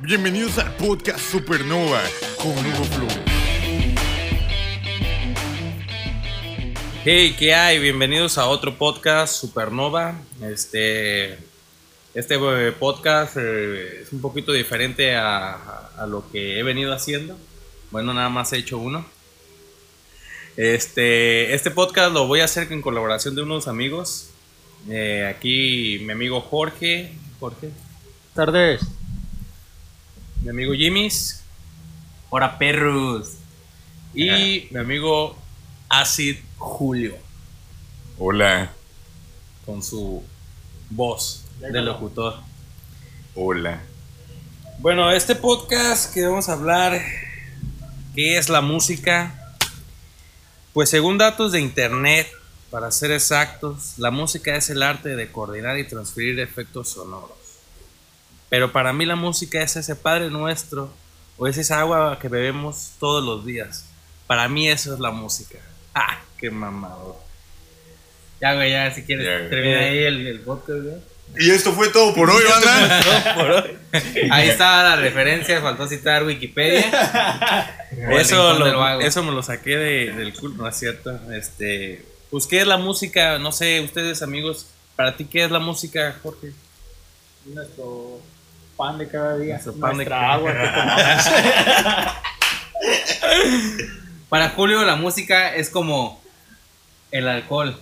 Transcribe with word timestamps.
Bienvenidos 0.00 0.58
al 0.58 0.76
podcast 0.76 1.18
Supernova 1.18 2.02
con 2.36 2.50
Hugo 2.50 2.84
Flores. 2.84 3.18
Hey, 7.02 7.34
¿qué 7.38 7.54
hay? 7.54 7.78
Bienvenidos 7.78 8.36
a 8.36 8.46
otro 8.46 8.76
podcast 8.76 9.34
Supernova. 9.34 10.20
Este, 10.42 11.38
este 12.12 12.38
podcast 12.78 13.38
eh, 13.38 14.02
es 14.02 14.12
un 14.12 14.20
poquito 14.20 14.52
diferente 14.52 15.16
a, 15.16 15.54
a 15.96 16.06
lo 16.06 16.30
que 16.30 16.58
he 16.58 16.62
venido 16.62 16.92
haciendo. 16.92 17.38
Bueno, 17.90 18.12
nada 18.12 18.28
más 18.28 18.52
he 18.52 18.58
hecho 18.58 18.76
uno. 18.76 19.06
Este, 20.58 21.54
este 21.54 21.70
podcast 21.70 22.12
lo 22.12 22.26
voy 22.26 22.40
a 22.40 22.44
hacer 22.44 22.70
en 22.70 22.82
colaboración 22.82 23.34
de 23.34 23.42
unos 23.42 23.66
amigos. 23.66 24.28
Eh, 24.90 25.26
aquí 25.26 26.00
mi 26.04 26.12
amigo 26.12 26.42
Jorge. 26.42 27.12
Jorge. 27.40 27.70
Tardes. 28.34 28.82
Mi 30.46 30.50
amigo 30.50 30.74
Jimmy's. 30.74 31.42
Ahora 32.30 32.56
perros. 32.56 33.32
Y 34.14 34.68
mi 34.70 34.78
amigo 34.78 35.36
Acid 35.88 36.36
Julio. 36.56 37.16
Hola, 38.16 38.70
Con 39.64 39.82
su 39.82 40.22
voz 40.88 41.44
de 41.58 41.82
locutor. 41.82 42.36
hola. 43.34 43.82
Bueno, 44.78 45.10
este 45.10 45.34
podcast 45.34 46.14
que 46.14 46.24
vamos 46.24 46.48
a 46.48 46.52
hablar, 46.52 47.02
¿qué 48.14 48.38
es 48.38 48.48
la 48.48 48.60
música? 48.60 49.56
Pues 50.72 50.90
según 50.90 51.18
datos 51.18 51.50
de 51.50 51.60
internet, 51.60 52.28
para 52.70 52.92
ser 52.92 53.10
exactos, 53.10 53.94
la 53.98 54.12
música 54.12 54.54
es 54.54 54.70
el 54.70 54.84
arte 54.84 55.16
de 55.16 55.32
coordinar 55.32 55.76
y 55.76 55.88
transferir 55.88 56.38
efectos 56.38 56.90
sonoros. 56.90 57.35
Pero 58.48 58.72
para 58.72 58.92
mí 58.92 59.04
la 59.06 59.16
música 59.16 59.60
es 59.62 59.76
ese 59.76 59.96
Padre 59.96 60.30
Nuestro 60.30 60.92
o 61.36 61.46
es 61.46 61.58
esa 61.58 61.80
agua 61.80 62.18
que 62.20 62.28
bebemos 62.28 62.92
todos 63.00 63.22
los 63.24 63.44
días. 63.44 63.86
Para 64.26 64.48
mí 64.48 64.68
eso 64.68 64.94
es 64.94 65.00
la 65.00 65.10
música. 65.10 65.58
¡Ah, 65.94 66.20
qué 66.38 66.50
mamador! 66.50 67.16
Ya, 68.40 68.54
güey, 68.54 68.70
ya, 68.70 68.90
si 68.94 69.02
quieres, 69.02 69.26
güey. 69.26 69.50
termina 69.50 69.78
ahí 69.80 69.98
el, 69.98 70.26
el 70.26 70.40
podcast, 70.40 70.80
güey. 70.82 70.96
Y 71.38 71.50
esto 71.50 71.72
fue 71.72 71.88
todo 71.88 72.14
por 72.14 72.30
hoy, 72.30 72.42
banda. 72.48 73.34
Por 73.34 73.50
hoy. 73.50 73.76
Ahí 74.30 74.48
estaba 74.48 74.84
la 74.84 74.96
referencia, 74.96 75.60
faltó 75.60 75.88
citar 75.88 76.22
Wikipedia. 76.24 76.88
Eso, 78.12 78.54
lo- 78.58 79.00
eso 79.00 79.22
me 79.24 79.32
lo 79.32 79.42
saqué 79.42 79.76
de- 79.76 80.12
del 80.12 80.32
culo, 80.34 80.54
no 80.54 80.68
es 80.68 80.76
cierto. 80.76 81.18
Este, 81.32 82.04
pues, 82.30 82.46
¿qué 82.46 82.60
es 82.60 82.66
la 82.66 82.76
música? 82.76 83.38
No 83.40 83.50
sé, 83.50 83.80
ustedes, 83.80 84.22
amigos, 84.22 84.66
para 84.94 85.16
ti, 85.16 85.24
¿qué 85.24 85.44
es 85.44 85.50
la 85.50 85.58
música, 85.58 86.16
Jorge? 86.22 86.52
Nuestro 87.46 88.20
pan 88.76 88.98
de 88.98 89.08
cada 89.08 89.36
día. 89.38 89.54
Nuestro 89.54 89.74
pan 89.74 89.90
de 89.90 89.96
Nuestra 89.96 90.32
agua 90.32 90.52
que. 90.52 92.26
Para 94.28 94.50
Julio, 94.50 94.84
la 94.84 94.96
música 94.96 95.54
es 95.54 95.70
como 95.70 96.22
el 97.10 97.28
alcohol. 97.28 97.80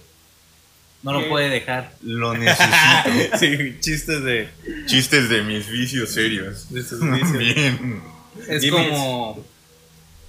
No 1.02 1.12
lo 1.12 1.28
puede 1.28 1.50
dejar. 1.50 1.92
Lo 2.02 2.34
necesito. 2.34 2.74
sí, 3.38 3.76
chistes 3.80 4.22
de, 4.24 4.48
Chistes 4.86 5.28
de 5.28 5.42
mis 5.42 5.68
vicios 5.68 6.10
serios. 6.10 6.72
de 6.72 6.82
sus 6.82 7.00
vicios. 7.00 7.32
Bien. 7.38 8.02
Es 8.48 8.62
Dime. 8.62 8.88
como 8.88 9.44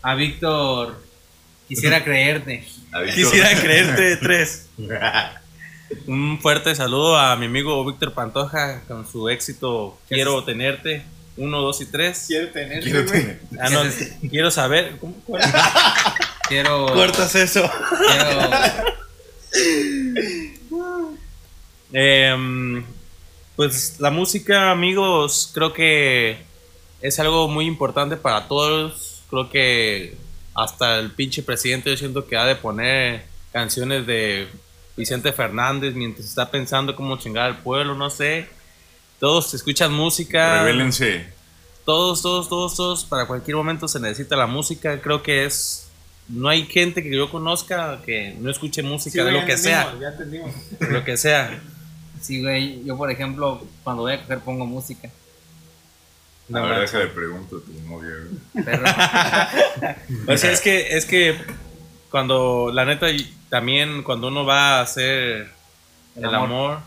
a 0.02 0.16
Víctor 0.16 1.02
quisiera 1.68 2.04
creerte. 2.04 2.68
A 2.92 3.00
Víctor. 3.00 3.16
Quisiera 3.24 3.62
creerte 3.62 4.18
tres. 4.18 4.68
Un 6.08 6.40
fuerte 6.42 6.76
saludo 6.76 7.18
a 7.18 7.36
mi 7.36 7.46
amigo 7.48 7.84
Víctor 7.86 8.14
Pantoja 8.14 8.82
con 8.88 9.08
su 9.08 9.30
éxito 9.30 9.98
Quiero 10.08 10.44
tenerte. 10.44 11.04
Uno, 11.38 11.62
dos 11.62 11.82
y 11.82 11.86
tres. 11.86 12.26
Quiero 12.28 12.50
tener. 12.50 12.84
Quiero 12.84 13.06
tener. 13.06 13.42
Ah, 13.60 13.70
no, 13.70 13.82
quiero 14.30 14.52
saber. 14.52 14.98
¿Cómo? 15.00 15.16
¿Cuál? 15.26 15.44
Quiero. 16.48 16.86
Cortas 16.94 17.36
eso. 17.36 17.70
quiero 18.08 18.56
Em, 21.92 22.84
pues 23.56 24.00
la 24.00 24.12
música, 24.12 24.72
amigos, 24.72 25.50
creo 25.54 25.74
que 25.74 26.38
es 27.02 27.20
algo 27.20 27.48
muy 27.48 27.66
importante 27.66 28.18
para 28.18 28.48
todos. 28.48 29.22
Creo 29.30 29.50
que 29.50 30.16
hasta 30.54 31.00
el 31.00 31.12
pinche 31.12 31.42
presidente 31.44 31.90
yo 31.90 31.98
siento 31.98 32.28
que 32.28 32.38
ha 32.38 32.46
de 32.46 32.56
poner 32.56 33.24
canciones 33.52 34.06
de 34.06 34.48
Vicente 34.98 35.34
Fernández 35.34 35.94
mientras 35.94 36.28
está 36.28 36.50
pensando 36.50 36.96
cómo 36.96 37.18
chingar 37.18 37.46
al 37.46 37.58
pueblo, 37.58 37.96
no 37.96 38.10
sé. 38.10 38.48
Todos 39.20 39.54
escuchan 39.54 39.94
música. 39.94 40.64
Revélense. 40.64 41.26
Todos, 41.86 42.22
todos, 42.22 42.50
todos, 42.50 42.76
todos. 42.76 43.06
Para 43.06 43.28
cualquier 43.28 43.58
momento 43.58 43.88
se 43.88 44.00
necesita 44.00 44.36
la 44.36 44.48
música. 44.48 45.02
Creo 45.02 45.22
que 45.22 45.46
es... 45.46 45.88
No 46.28 46.50
hay 46.50 46.66
gente 46.66 47.04
que 47.04 47.16
yo 47.16 47.30
conozca 47.30 48.02
que 48.04 48.36
no 48.40 48.50
escuche 48.50 48.82
música 48.82 49.20
Sí, 49.22 49.26
de 49.26 49.32
lo 49.32 49.46
que 49.46 49.58
sea. 49.58 49.94
Ya 50.02 50.08
entendimos. 50.08 50.52
de 50.80 50.90
lo 50.90 51.04
que 51.04 51.18
sea. 51.18 51.62
Sí, 52.20 52.42
güey. 52.42 52.84
Yo, 52.84 52.98
por 52.98 53.12
ejemplo, 53.12 53.64
cuando 53.84 54.04
voy 54.04 54.14
a 54.14 54.22
coger 54.22 54.40
pongo 54.40 54.66
música. 54.66 55.10
La 56.50 56.62
verdad 56.62 56.84
es 56.84 56.92
que 56.92 56.98
le 56.98 57.08
pregunto 57.08 57.58
a 57.58 57.62
tu 57.62 57.74
novia. 57.88 58.10
güey. 58.54 60.26
O 60.36 60.38
sea, 60.38 60.52
es 60.52 60.62
que, 60.62 60.98
es 60.98 61.06
que 61.06 61.36
cuando, 62.10 62.72
la 62.74 62.86
neta, 62.86 63.08
también 63.56 64.04
cuando 64.04 64.28
uno 64.28 64.46
va 64.46 64.80
a 64.80 64.82
hacer 64.82 65.50
el, 66.18 66.24
El 66.24 66.26
amor, 66.26 66.44
amor. 66.50 66.80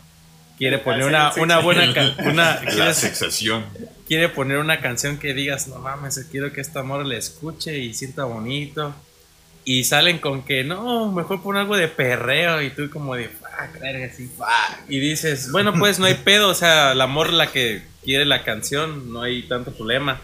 quiere 0.55 0.77
poner 0.77 1.05
una, 1.05 1.33
una 1.37 1.57
buena, 1.59 1.83
una, 2.19 2.61
La 2.63 2.71
quiere, 2.71 2.93
sexación. 2.93 3.65
quiere 4.07 4.29
poner 4.29 4.59
una 4.59 4.79
canción 4.81 5.17
que 5.17 5.33
digas, 5.33 5.67
no 5.67 5.79
mames, 5.79 6.23
quiero 6.29 6.53
que 6.53 6.61
esta 6.61 6.81
amor 6.81 7.07
le 7.07 7.17
escuche 7.17 7.79
y 7.79 7.95
sienta 7.95 8.25
bonito. 8.25 8.93
Y 9.65 9.83
salen 9.83 10.19
con 10.19 10.43
que, 10.43 10.63
no, 10.63 11.11
mejor 11.11 11.41
pon 11.41 11.57
algo 11.57 11.75
de 11.75 11.87
perreo 11.87 12.61
y 12.61 12.69
tú 12.69 12.89
como 12.91 13.15
de, 13.15 13.29
fuck, 13.29 13.79
Verga, 13.81 14.13
sí. 14.15 14.31
Y 14.87 14.99
dices, 14.99 15.51
bueno, 15.51 15.73
pues 15.73 15.97
no 15.97 16.05
hay 16.05 16.13
pedo, 16.23 16.49
o 16.49 16.53
sea, 16.55 16.91
el 16.91 17.01
amor 17.01 17.33
la 17.33 17.47
que 17.51 17.81
quiere 18.03 18.25
la 18.25 18.43
canción, 18.43 19.11
no 19.11 19.23
hay 19.23 19.41
tanto 19.43 19.71
problema. 19.73 20.21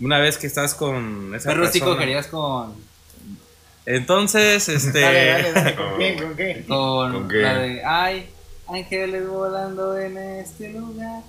Una 0.00 0.18
vez 0.18 0.38
que 0.38 0.46
estás 0.46 0.74
con 0.74 1.34
esa 1.34 1.50
Perro 1.50 1.66
sí 1.66 1.78
persona. 1.78 1.94
cogerías 1.94 2.26
con. 2.28 2.74
Entonces, 3.86 4.68
este. 4.68 5.00
Dale, 5.00 5.26
dale, 5.26 5.52
dale. 5.52 5.74
¿Con 5.76 5.98
qué? 5.98 6.16
¿Con 6.16 6.36
qué? 6.36 6.64
Con, 6.66 7.12
¿Con 7.12 7.28
qué? 7.28 7.36
la 7.42 7.58
de. 7.58 7.84
Ay, 7.84 8.30
ángeles 8.68 9.28
volando 9.28 9.98
en 9.98 10.16
este 10.16 10.70
lugar. 10.72 11.20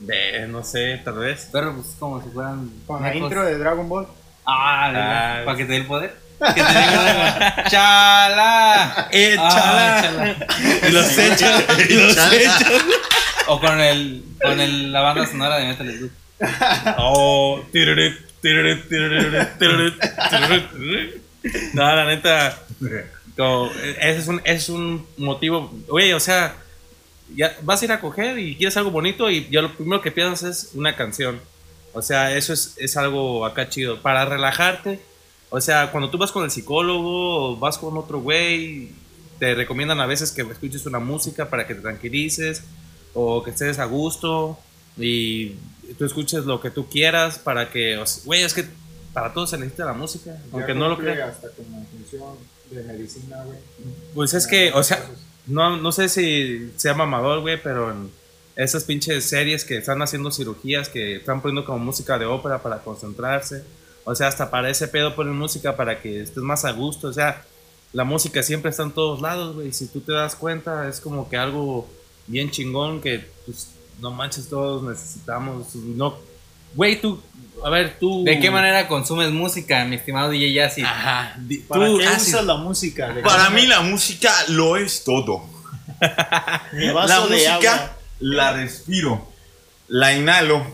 de- 0.00 0.46
no 0.48 0.62
sé, 0.64 1.00
tal 1.04 1.14
vez. 1.18 1.48
Perro, 1.52 1.74
pues 1.74 1.94
como 1.98 2.22
si 2.22 2.30
fueran. 2.30 2.70
Con 2.86 3.02
la 3.02 3.14
intro 3.14 3.44
de 3.44 3.58
Dragon 3.58 3.88
Ball. 3.88 4.06
Ah, 4.46 4.92
Ah, 4.94 5.42
para 5.44 5.56
que 5.56 5.64
te 5.64 5.72
dé 5.72 5.78
el 5.78 5.86
poder. 5.86 6.14
Que 6.38 6.62
te 6.62 6.68
diga, 6.68 7.64
¡Chala! 7.70 9.08
¡Échala! 9.10 9.98
Ah, 9.98 10.02
chala. 10.02 10.36
Y 10.88 10.92
los 10.92 11.18
echas, 11.18 11.64
y 11.88 11.94
los 11.94 12.32
echas. 12.32 12.64
O 13.48 13.58
con 13.60 13.80
el. 13.80 14.22
Con 14.42 14.60
el, 14.60 14.92
la 14.92 15.00
banda 15.00 15.26
sonora 15.26 15.56
de 15.56 15.66
Metal 15.66 15.90
Slug. 15.90 16.10
Oh, 16.98 17.60
tirurut, 17.72 18.14
tirurut, 18.42 18.88
tirurut, 18.88 19.58
tirurut, 19.58 19.94
tirurut. 20.30 21.22
No, 21.74 21.82
la 21.82 22.06
neta. 22.06 22.62
como, 23.36 23.70
ese 24.00 24.18
es 24.18 24.28
un, 24.28 24.40
es 24.44 24.68
un 24.68 25.06
motivo. 25.16 25.72
Oye, 25.88 26.14
o 26.14 26.20
sea, 26.20 26.56
ya 27.34 27.56
vas 27.62 27.82
a 27.82 27.84
ir 27.84 27.92
a 27.92 28.00
coger 28.00 28.38
y 28.38 28.56
quieres 28.56 28.76
algo 28.76 28.90
bonito 28.90 29.30
y 29.30 29.48
ya 29.50 29.62
lo 29.62 29.74
primero 29.74 30.00
que 30.00 30.10
piensas 30.10 30.42
es 30.42 30.70
una 30.74 30.96
canción. 30.96 31.40
O 31.92 32.02
sea, 32.02 32.36
eso 32.36 32.52
es, 32.52 32.74
es 32.78 32.96
algo 32.96 33.44
acá 33.44 33.68
chido. 33.68 34.00
Para 34.00 34.24
relajarte. 34.24 35.00
O 35.50 35.60
sea, 35.60 35.90
cuando 35.92 36.10
tú 36.10 36.18
vas 36.18 36.32
con 36.32 36.44
el 36.44 36.50
psicólogo 36.50 37.52
o 37.52 37.56
vas 37.56 37.78
con 37.78 37.96
otro 37.96 38.20
güey, 38.20 38.90
te 39.38 39.54
recomiendan 39.54 40.00
a 40.00 40.06
veces 40.06 40.32
que 40.32 40.42
escuches 40.42 40.86
una 40.86 40.98
música 40.98 41.48
para 41.48 41.66
que 41.66 41.74
te 41.74 41.82
tranquilices 41.82 42.64
o 43.14 43.42
que 43.42 43.50
estés 43.50 43.78
a 43.78 43.84
gusto 43.84 44.58
y 44.98 45.54
tú 45.98 46.04
escuches 46.04 46.44
lo 46.44 46.60
que 46.60 46.70
tú 46.70 46.88
quieras 46.88 47.38
para 47.38 47.70
que, 47.70 47.96
o 47.96 48.06
sea, 48.06 48.22
güey, 48.24 48.42
es 48.42 48.54
que 48.54 48.64
para 49.16 49.32
todo 49.32 49.46
se 49.46 49.56
necesita 49.56 49.86
la 49.86 49.94
música, 49.94 50.36
aunque 50.52 50.74
no 50.74 50.90
lo 50.90 50.98
creas. 50.98 51.36
Hasta 51.36 51.48
como 51.52 51.86
función 51.86 52.34
de 52.70 52.82
medicina, 52.82 53.42
güey. 53.44 53.58
Pues 54.14 54.34
es 54.34 54.46
que, 54.46 54.72
o 54.74 54.82
sea, 54.82 55.02
no, 55.46 55.78
no 55.78 55.90
sé 55.90 56.10
si 56.10 56.70
sea 56.76 56.92
mamador, 56.92 57.40
güey, 57.40 57.58
pero 57.62 57.90
en 57.92 58.10
esas 58.56 58.84
pinches 58.84 59.24
series 59.24 59.64
que 59.64 59.78
están 59.78 60.02
haciendo 60.02 60.30
cirugías, 60.30 60.90
que 60.90 61.16
están 61.16 61.40
poniendo 61.40 61.64
como 61.64 61.78
música 61.78 62.18
de 62.18 62.26
ópera 62.26 62.62
para 62.62 62.80
concentrarse, 62.80 63.64
o 64.04 64.14
sea, 64.14 64.26
hasta 64.26 64.50
para 64.50 64.68
ese 64.68 64.86
pedo 64.86 65.16
ponen 65.16 65.34
música 65.34 65.76
para 65.76 66.02
que 66.02 66.20
estés 66.20 66.42
más 66.42 66.66
a 66.66 66.72
gusto, 66.72 67.08
o 67.08 67.12
sea, 67.14 67.42
la 67.94 68.04
música 68.04 68.42
siempre 68.42 68.70
está 68.70 68.82
en 68.82 68.92
todos 68.92 69.22
lados, 69.22 69.54
güey, 69.54 69.72
si 69.72 69.86
tú 69.86 70.02
te 70.02 70.12
das 70.12 70.36
cuenta, 70.36 70.90
es 70.90 71.00
como 71.00 71.30
que 71.30 71.38
algo 71.38 71.88
bien 72.26 72.50
chingón 72.50 73.00
que, 73.00 73.24
pues, 73.46 73.70
no 73.98 74.10
manches, 74.10 74.50
todos 74.50 74.82
necesitamos, 74.82 75.74
no, 75.74 76.18
güey, 76.74 77.00
tú, 77.00 77.22
a 77.64 77.70
ver, 77.70 77.96
tú... 77.98 78.24
¿De 78.24 78.38
qué 78.40 78.50
manera 78.50 78.86
consumes 78.88 79.30
música, 79.30 79.84
mi 79.84 79.96
estimado 79.96 80.30
DJ 80.30 80.52
Yassi? 80.52 80.82
Ajá, 80.82 81.36
¿Para 81.68 81.86
tú, 81.86 81.98
qué 81.98 82.06
ah, 82.06 82.18
sí, 82.18 82.30
usas 82.30 82.44
la 82.44 82.56
música? 82.56 83.08
¿De 83.12 83.22
Para 83.22 83.50
mí 83.50 83.66
la 83.66 83.80
música 83.80 84.32
lo 84.48 84.76
es 84.76 85.04
todo. 85.04 85.44
La 86.72 87.20
música 87.28 87.54
agua. 87.54 87.96
la 88.20 88.52
respiro, 88.52 89.32
la 89.88 90.12
inhalo, 90.12 90.66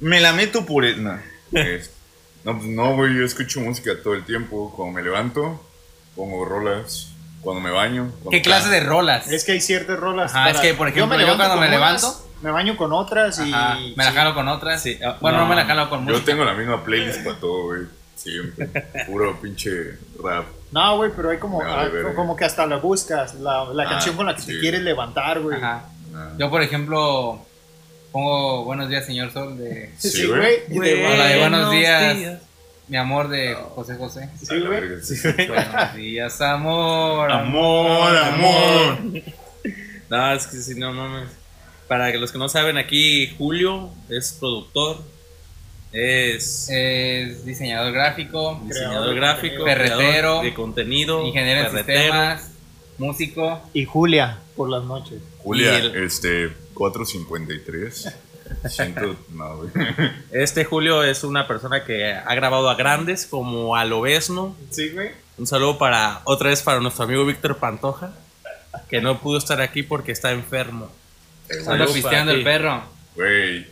Me 0.00 0.20
la 0.20 0.32
meto 0.32 0.66
por... 0.66 0.84
el- 0.84 1.02
No, 1.02 1.18
es- 1.52 1.90
no, 2.44 2.58
pues 2.58 2.68
no, 2.70 2.94
güey, 2.94 3.14
yo 3.16 3.24
escucho 3.24 3.60
música 3.60 3.92
todo 4.02 4.14
el 4.14 4.24
tiempo. 4.24 4.72
Cuando 4.76 4.94
me 4.94 5.02
levanto, 5.02 5.64
pongo 6.14 6.44
rolas. 6.44 7.08
Cuando 7.40 7.60
me 7.62 7.70
baño. 7.70 8.10
cuando 8.22 8.30
¿Qué 8.30 8.42
clase 8.42 8.68
de 8.68 8.80
rolas? 8.80 9.28
Es 9.30 9.44
que 9.44 9.52
hay 9.52 9.60
ciertas 9.60 9.98
rolas. 9.98 10.34
Ajá, 10.34 10.50
es 10.50 10.60
que, 10.60 10.74
por 10.74 10.88
ejemplo, 10.88 11.18
yo 11.18 11.36
cuando 11.36 11.54
con 11.56 11.60
me 11.60 11.68
unas, 11.68 12.02
levanto- 12.02 12.28
Me 12.44 12.50
baño 12.50 12.76
con 12.76 12.92
otras 12.92 13.38
y. 13.38 13.50
Ajá, 13.52 13.78
me 13.96 14.04
la 14.04 14.10
sí. 14.10 14.16
jalo 14.16 14.34
con 14.34 14.46
otras. 14.48 14.82
Sí, 14.82 14.98
ah, 15.04 15.16
Bueno, 15.20 15.38
no, 15.38 15.44
no. 15.44 15.50
me 15.50 15.56
la 15.56 15.64
jalo 15.64 15.88
con 15.88 16.00
Yo 16.06 16.12
música. 16.12 16.26
tengo 16.30 16.44
la 16.44 16.52
misma 16.54 16.84
playlist 16.84 17.24
para 17.24 17.36
todo, 17.40 17.64
güey. 17.64 17.82
Siempre. 18.14 18.66
Puro 19.06 19.40
pinche 19.40 19.98
rap. 20.22 20.44
No, 20.70 20.96
güey, 20.98 21.10
pero 21.16 21.30
hay 21.30 21.38
como, 21.38 21.62
ah, 21.62 21.88
como 22.14 22.36
que 22.36 22.44
hasta 22.44 22.66
la 22.66 22.76
buscas, 22.76 23.34
la, 23.36 23.64
la 23.72 23.84
Ah, 23.84 23.88
canción 23.88 24.14
con 24.16 24.26
la 24.26 24.34
que 24.36 24.42
sí. 24.42 24.52
te 24.52 24.60
quieres 24.60 24.82
levantar, 24.82 25.40
güey. 25.40 25.56
Ajá. 25.56 25.84
Ah. 26.14 26.30
Yo, 26.38 26.50
por 26.50 26.62
ejemplo, 26.62 27.40
pongo 28.12 28.64
Buenos 28.64 28.88
días, 28.88 29.04
señor 29.06 29.32
Sol 29.32 29.56
de 29.58 29.90
Sí, 29.98 30.10
Sí, 30.10 30.26
güey. 30.26 30.66
de 30.68 31.38
buenos 31.40 31.70
días. 31.70 32.16
días. 32.16 32.42
Mi 32.88 32.98
amor 32.98 33.28
de 33.28 33.54
José 33.74 33.96
José. 33.96 34.28
Sí, 34.42 34.60
güey. 34.60 35.00
sí. 35.02 35.16
Buenos 35.48 35.94
días, 35.94 36.40
amor. 36.42 37.32
Amor, 37.32 38.16
amor. 38.16 38.98
No, 40.10 40.32
es 40.34 40.46
que 40.46 40.56
si 40.58 40.74
no 40.78 40.92
mames. 40.92 41.30
Para 41.88 42.10
que 42.12 42.18
los 42.18 42.32
que 42.32 42.38
no 42.38 42.48
saben, 42.48 42.78
aquí 42.78 43.34
Julio 43.36 43.90
es 44.08 44.32
productor, 44.40 44.98
es 45.92 46.68
Es 46.70 47.44
diseñador 47.44 47.92
gráfico, 47.92 48.60
diseñador 48.64 49.14
gráfico, 49.14 49.64
Ferretero, 49.64 50.42
de 50.42 50.54
contenido, 50.54 51.26
ingeniero 51.26 51.68
en 51.68 51.76
sistemas, 51.76 52.50
músico. 52.98 53.60
Y 53.72 53.84
Julia, 53.84 54.38
por 54.56 54.70
las 54.70 54.84
noches. 54.84 55.20
Julia, 55.42 55.78
Y 55.78 55.82
el- 55.82 56.04
este, 56.04 56.50
453. 56.74 58.12
Siento, 58.68 59.16
no. 59.30 59.60
Este 60.32 60.64
Julio 60.64 61.02
es 61.04 61.22
una 61.24 61.46
persona 61.46 61.84
que 61.84 62.12
ha 62.12 62.34
grabado 62.34 62.68
a 62.68 62.74
grandes 62.74 63.26
como 63.26 63.76
a 63.76 63.84
Lobesno. 63.84 64.56
Sí, 64.70 64.90
güey. 64.90 65.10
Un 65.38 65.46
saludo 65.46 65.78
para 65.78 66.20
otra 66.24 66.50
vez 66.50 66.62
para 66.62 66.80
nuestro 66.80 67.04
amigo 67.04 67.24
Víctor 67.24 67.56
Pantoja, 67.58 68.12
que 68.88 69.00
no 69.00 69.20
pudo 69.20 69.38
estar 69.38 69.60
aquí 69.60 69.82
porque 69.82 70.12
está 70.12 70.30
enfermo. 70.32 70.90
Anda 71.66 71.86
pisteando 71.86 72.32
el 72.32 72.42
perro. 72.44 72.82
Güey, 73.14 73.66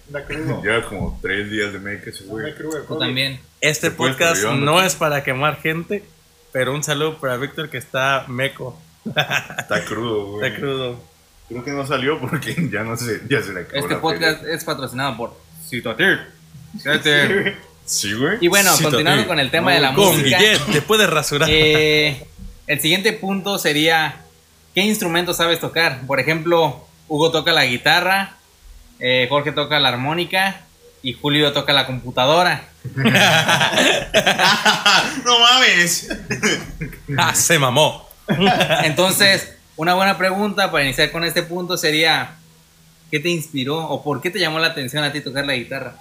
lleva 0.63 0.85
como 0.89 1.19
tres 1.21 1.51
días 1.51 1.73
de 1.73 1.79
make 1.81 2.11
ese 2.11 2.25
güey. 2.25 2.55
Tú 2.87 2.99
también. 2.99 3.41
Este 3.61 3.91
podcast 3.91 4.45
no 4.45 4.81
es 4.83 4.95
para 4.95 5.25
quemar 5.25 5.61
gente, 5.61 6.05
pero 6.53 6.75
un 6.75 6.83
saludo 6.85 7.19
para 7.19 7.37
Víctor 7.37 7.69
que 7.69 7.79
está 7.79 8.25
meco, 8.29 8.79
Está 9.05 9.85
crudo, 9.85 10.27
güey. 10.27 10.47
está 10.47 10.61
crudo. 10.61 11.01
Creo 11.49 11.65
que 11.65 11.71
no 11.73 11.85
salió 11.87 12.21
porque 12.21 12.55
ya 12.73 12.83
no 12.85 12.97
sé, 12.97 13.21
ya 13.29 13.43
se 13.43 13.53
le 13.53 13.61
acabó 13.61 13.79
Este 13.81 13.95
la 13.95 14.01
podcast 14.01 14.45
es 14.45 14.65
patrocinado 14.65 15.17
por 15.17 15.37
Citatir. 15.69 16.21
Citatir. 16.79 17.57
Sí, 17.85 18.13
güey. 18.15 18.39
Y 18.41 18.47
bueno, 18.49 18.71
continuando 18.81 19.27
con 19.27 19.41
el 19.41 19.51
tema 19.51 19.73
de 19.75 19.81
la 19.81 19.93
Con 19.93 20.17
música. 20.19 20.39
Guillet, 20.39 20.61
te 20.73 20.83
puedes 20.83 21.11
rasurar. 21.11 21.49
eh, 21.51 22.25
el 22.69 22.81
siguiente 22.81 23.13
punto 23.13 23.59
sería: 23.59 24.21
¿qué 24.75 24.83
instrumento 24.83 25.35
sabes 25.35 25.59
tocar? 25.59 26.01
Por 26.07 26.21
ejemplo, 26.21 26.87
Hugo 27.13 27.31
toca 27.31 27.53
la 27.53 27.67
guitarra, 27.67 28.39
eh, 28.99 29.27
Jorge 29.29 29.53
toca 29.53 29.79
la 29.79 29.91
armónica 29.91 30.63
y 31.03 31.13
Julio 31.13 31.53
toca 31.53 31.75
la 31.75 31.87
computadora. 31.87 32.71
no 35.25 35.39
mames. 35.39 36.09
ah, 37.19 37.35
se 37.35 37.59
mamó. 37.59 38.09
Entonces, 38.85 39.53
una 39.77 39.93
buena 39.93 40.17
pregunta 40.17 40.71
para 40.71 40.85
iniciar 40.85 41.11
con 41.13 41.23
este 41.25 41.43
punto 41.43 41.77
sería: 41.77 42.37
¿qué 43.11 43.21
te 43.21 43.29
inspiró 43.29 43.77
o 43.77 44.03
por 44.03 44.23
qué 44.23 44.31
te 44.31 44.39
llamó 44.39 44.59
la 44.59 44.69
atención 44.69 45.05
a 45.05 45.13
ti 45.13 45.21
tocar 45.21 45.45
la 45.45 45.53
guitarra? 45.53 45.97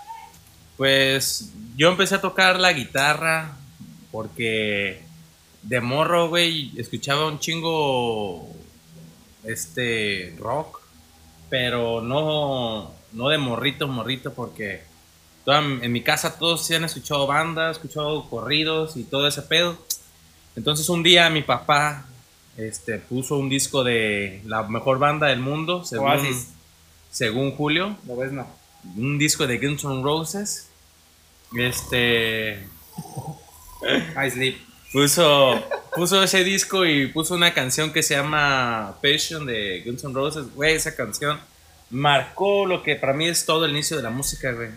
Pues 0.78 1.52
yo 1.76 1.90
empecé 1.90 2.16
a 2.16 2.22
tocar 2.22 2.58
la 2.58 2.72
guitarra 2.72 3.52
porque 4.14 5.02
de 5.62 5.82
morro, 5.82 6.30
güey, 6.30 6.72
escuchaba 6.78 7.28
un 7.28 7.38
chingo 7.38 8.48
este 9.44 10.34
rock, 10.40 10.81
pero 11.52 12.02
no 12.02 12.92
no 13.12 13.28
de 13.30 13.38
morrito, 13.38 13.88
morrito 13.90 14.34
porque 14.34 14.82
toda- 15.44 15.60
en 15.60 15.92
mi 15.92 16.02
casa 16.02 16.40
todos 16.40 16.66
se 16.66 16.78
han 16.78 16.86
escuchado 16.86 17.28
bandas, 17.28 17.76
escuchado 17.76 18.28
corridos 18.30 18.96
y 18.98 19.04
todo 19.04 19.28
ese 19.28 19.42
pedo. 19.44 19.78
Entonces 20.56 20.88
un 20.90 21.04
día 21.04 21.30
mi 21.30 21.42
papá 21.44 22.06
este 22.58 22.98
puso 23.00 23.38
un 23.38 23.50
disco 23.50 23.84
de 23.84 24.42
la 24.46 24.64
mejor 24.64 24.98
banda 25.00 25.28
del 25.28 25.40
mundo, 25.42 25.84
según, 25.84 26.08
Oasis. 26.10 26.50
según 27.12 27.52
Julio, 27.56 27.98
¿Lo 28.08 28.16
ves? 28.16 28.32
No. 28.32 28.48
un 28.96 29.18
disco 29.18 29.46
de 29.46 29.58
Guns 29.58 29.84
N' 29.84 30.02
Roses. 30.04 30.70
Este 31.58 32.66
I 34.26 34.30
sleep. 34.32 34.58
Puso 34.92 35.64
puso 35.96 36.24
ese 36.24 36.44
disco 36.44 36.86
y 36.86 37.08
puso 37.08 37.36
una 37.36 37.54
canción 37.54 37.92
que 37.92 38.02
se 38.04 38.16
llama 38.16 38.96
Passion 39.02 39.46
de 39.46 39.84
Guns 39.86 40.04
N' 40.04 40.14
Roses. 40.14 40.46
Güey, 40.54 40.76
esa 40.76 40.96
canción 40.96 41.40
marcó 41.90 42.66
lo 42.66 42.84
que 42.84 42.96
para 42.96 43.14
mí 43.14 43.28
es 43.28 43.46
todo 43.46 43.66
el 43.66 43.72
inicio 43.72 43.98
de 43.98 44.04
la 44.04 44.10
música, 44.10 44.52
güey. 44.52 44.70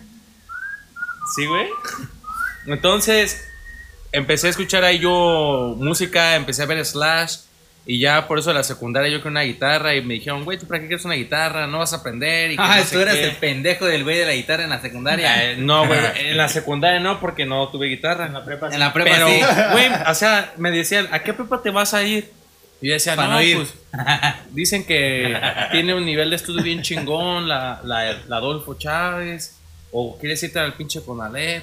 ¿Sí, 1.35 1.47
güey? 1.47 1.69
Entonces, 2.67 3.45
empecé 4.13 4.49
a 4.49 4.51
escuchar 4.51 4.85
ahí 4.85 4.99
yo 4.99 5.75
música, 5.79 6.35
empecé 6.35 6.63
a 6.63 6.67
ver 6.67 6.85
Slash. 6.85 7.39
Y 7.87 7.99
ya 7.99 8.27
por 8.27 8.39
eso 8.39 8.49
de 8.49 8.55
la 8.55 8.63
secundaria 8.63 9.11
yo 9.11 9.21
con 9.23 9.33
una 9.33 9.43
guitarra 9.43 9.95
y 9.95 10.01
me 10.01 10.15
dijeron, 10.15 10.45
güey, 10.45 10.59
¿tú 10.59 10.67
para 10.67 10.81
qué 10.81 10.87
quieres 10.87 11.05
una 11.05 11.15
guitarra? 11.17 11.67
No 11.67 11.79
vas 11.81 11.93
a 11.93 11.97
aprender. 11.97 12.53
Y 12.53 12.57
Ah, 12.59 12.79
no 12.79 12.85
tú 12.91 12.99
eras 12.99 13.15
qué". 13.17 13.25
el 13.25 13.37
pendejo 13.37 13.85
del 13.85 14.05
güey 14.05 14.17
de 14.19 14.25
la 14.25 14.33
guitarra 14.33 14.65
en 14.65 14.71
la 14.71 14.81
secundaria. 14.81 15.51
Eh, 15.53 15.57
no, 15.59 15.87
güey, 15.87 16.01
en 16.31 16.37
la 16.39 16.49
secundaria 16.49 16.99
no, 17.01 17.21
porque 17.21 17.45
no 17.45 17.69
tuve 17.69 17.87
En 17.89 17.93
guitarra. 17.97 18.29
la 18.31 18.43
prepa. 18.45 18.67
en 18.69 18.73
sí. 18.73 18.79
la 18.79 18.93
prepa 18.93 19.11
Pero, 19.13 19.29
sí. 19.29 19.41
güey, 19.73 19.89
o 20.09 20.15
sea, 20.15 20.55
me 20.57 20.71
decían, 20.71 21.09
¿a 21.13 21.19
qué 21.23 21.35
prepa 21.35 21.61
te 21.63 21.71
vas 21.71 21.93
a 21.93 22.03
ir? 22.03 22.31
Y 22.81 22.89
yo 22.89 22.95
decía, 22.95 23.17
no, 23.17 23.29
no 23.29 23.43
ir. 23.43 23.57
pues, 23.57 23.75
dicen 24.51 24.85
que 24.87 25.39
tiene 25.71 25.93
un 25.95 26.07
nivel 26.07 26.31
de 26.31 26.37
estudio 26.37 26.63
bien 26.63 26.81
chingón, 26.83 27.49
la, 27.49 27.81
la, 27.85 28.13
la 28.29 28.37
Adolfo 28.37 28.75
Chávez, 28.79 29.59
o 29.93 30.19
quieres 30.19 30.43
irte 30.43 30.59
al 30.59 30.73
pinche 30.75 31.03
Conalep. 31.03 31.63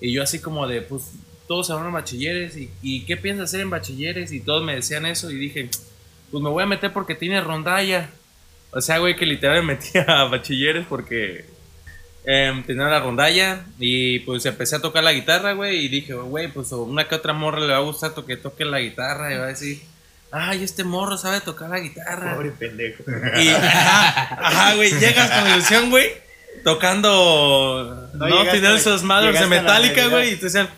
Y 0.00 0.12
yo 0.12 0.22
así 0.22 0.40
como 0.40 0.66
de, 0.66 0.82
pues, 0.82 1.04
todos 1.48 1.66
se 1.66 1.72
van 1.74 1.86
a 1.86 1.90
bachilleres, 1.90 2.56
y, 2.56 2.70
y 2.82 3.04
qué 3.04 3.16
piensas 3.16 3.46
hacer 3.50 3.60
en 3.60 3.70
bachilleres? 3.70 4.32
Y 4.32 4.40
todos 4.40 4.62
me 4.64 4.74
decían 4.74 5.06
eso, 5.06 5.30
y 5.30 5.36
dije, 5.36 5.68
pues 6.30 6.42
me 6.42 6.50
voy 6.50 6.62
a 6.62 6.66
meter 6.66 6.92
porque 6.92 7.14
tiene 7.14 7.40
rondalla. 7.40 8.10
O 8.70 8.80
sea, 8.80 8.98
güey, 8.98 9.14
que 9.16 9.26
literal 9.26 9.62
me 9.62 9.74
metí 9.74 9.98
a 9.98 10.24
bachilleres 10.24 10.84
porque 10.88 11.44
em, 12.24 12.62
tenía 12.64 12.86
la 12.86 13.00
rondalla 13.00 13.64
y 13.78 14.20
pues 14.20 14.44
empecé 14.46 14.76
a 14.76 14.80
tocar 14.80 15.04
la 15.04 15.12
guitarra, 15.12 15.52
güey, 15.52 15.84
y 15.84 15.88
dije, 15.88 16.14
güey, 16.14 16.48
pues 16.50 16.72
una 16.72 17.06
que 17.06 17.14
otra 17.14 17.32
morra 17.34 17.60
le 17.60 17.68
va 17.68 17.76
a 17.76 17.80
gustar 17.80 18.12
que 18.26 18.36
toque 18.36 18.64
la 18.64 18.80
guitarra 18.80 19.32
y 19.32 19.36
va 19.38 19.44
a 19.44 19.48
decir, 19.48 19.82
ay, 20.32 20.64
este 20.64 20.82
morro 20.82 21.16
sabe 21.18 21.40
tocar 21.42 21.70
la 21.70 21.78
guitarra. 21.78 22.34
Pobre 22.34 22.50
pendejo. 22.50 23.04
Y, 23.40 23.48
ajá, 23.48 24.46
ajá, 24.46 24.74
güey, 24.74 24.90
llegas 24.98 25.30
con 25.30 25.52
ilusión, 25.52 25.90
güey, 25.90 26.08
tocando 26.64 28.10
No 28.14 28.28
No, 28.28 28.40
a- 28.40 28.78
Sus 28.78 29.02
Mothers 29.02 29.38
de 29.38 29.44
llegaste 29.44 29.44
a 29.44 29.48
la 29.48 29.62
Metallica, 29.62 29.94
realidad. 29.94 30.10
güey, 30.10 30.32
y 30.32 30.36
te 30.36 30.44
decían, 30.46 30.68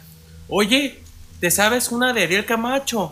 oye, 0.48 1.00
¿te 1.40 1.50
sabes 1.50 1.90
una 1.92 2.12
de 2.12 2.22
Ariel 2.24 2.44
Camacho? 2.44 3.10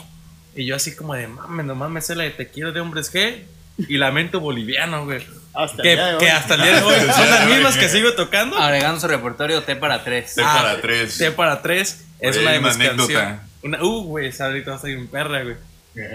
Y 0.54 0.66
yo 0.66 0.76
así 0.76 0.94
como 0.94 1.14
de, 1.14 1.26
mames, 1.28 1.66
nomás 1.66 1.90
me 1.90 2.00
sé 2.00 2.14
la 2.14 2.24
de 2.24 2.30
Te 2.30 2.48
quiero 2.48 2.72
de 2.72 2.80
Hombres 2.80 3.12
G 3.12 3.42
y 3.88 3.96
Lamento 3.96 4.38
Boliviano, 4.40 5.04
güey. 5.04 5.26
Hasta 5.52 5.82
Que, 5.82 5.92
el 5.92 5.96
día 5.98 6.06
de 6.12 6.18
que 6.18 6.24
hoy. 6.26 6.30
hasta 6.30 6.54
el 6.54 6.62
día 6.62 6.76
de 6.76 6.82
hoy 6.82 6.94
son 7.14 7.30
las 7.30 7.46
mismas 7.48 7.76
que 7.76 7.88
sigo 7.88 8.12
tocando. 8.14 8.56
Agregando 8.56 9.00
su 9.00 9.08
repertorio 9.08 9.62
T 9.62 9.74
para 9.76 10.04
tres. 10.04 10.34
T 10.34 10.42
Ah, 10.44 10.58
para 10.62 10.80
tres. 10.80 11.18
T 11.18 11.30
para 11.32 11.62
tres 11.62 12.04
es 12.20 12.36
Oye, 12.36 12.42
una 12.44 12.52
de 12.52 12.60
mis 12.60 12.74
anécdota. 12.74 12.98
canciones. 13.12 13.40
Una, 13.62 13.82
uh, 13.84 14.02
güey, 14.04 14.26
esa 14.28 14.46
ahorita 14.46 14.70
va 14.72 14.76
a 14.76 14.80
salir 14.80 14.98
un 14.98 15.06
perra, 15.08 15.42
güey. 15.42 15.56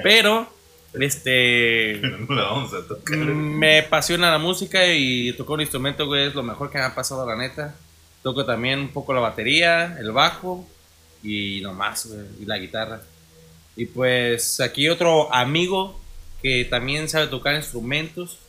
Pero, 0.04 0.52
este. 1.00 2.00
No 2.30 2.36
la 2.36 2.44
vamos 2.44 2.74
a 2.74 2.88
tocar. 2.88 3.18
Mm, 3.18 3.58
Me 3.58 3.80
apasiona 3.80 4.32
la 4.32 4.38
música 4.38 4.86
y 4.88 5.34
tocar 5.34 5.56
un 5.56 5.62
instrumento, 5.62 6.06
güey, 6.06 6.28
es 6.28 6.36
lo 6.36 6.44
mejor 6.44 6.70
que 6.72 6.78
me 6.78 6.84
ha 6.86 6.96
pasado, 6.96 7.26
la 7.28 7.36
neta. 7.36 7.76
Toco 8.24 8.46
también 8.46 8.80
un 8.80 8.90
poco 8.90 9.14
la 9.14 9.20
batería, 9.22 9.98
el 10.00 10.12
bajo 10.12 10.68
y 11.24 11.62
nomás, 11.62 12.06
güey, 12.08 12.26
y 12.42 12.46
la 12.46 12.58
guitarra. 12.58 13.02
Y 13.76 13.86
pues 13.86 14.60
aquí 14.60 14.90
otro 14.90 15.34
amigo 15.34 16.00
que 16.42 16.66
también 16.66 17.10
sabe 17.10 17.28
tocar 17.28 17.56
instrumentos, 17.56 18.40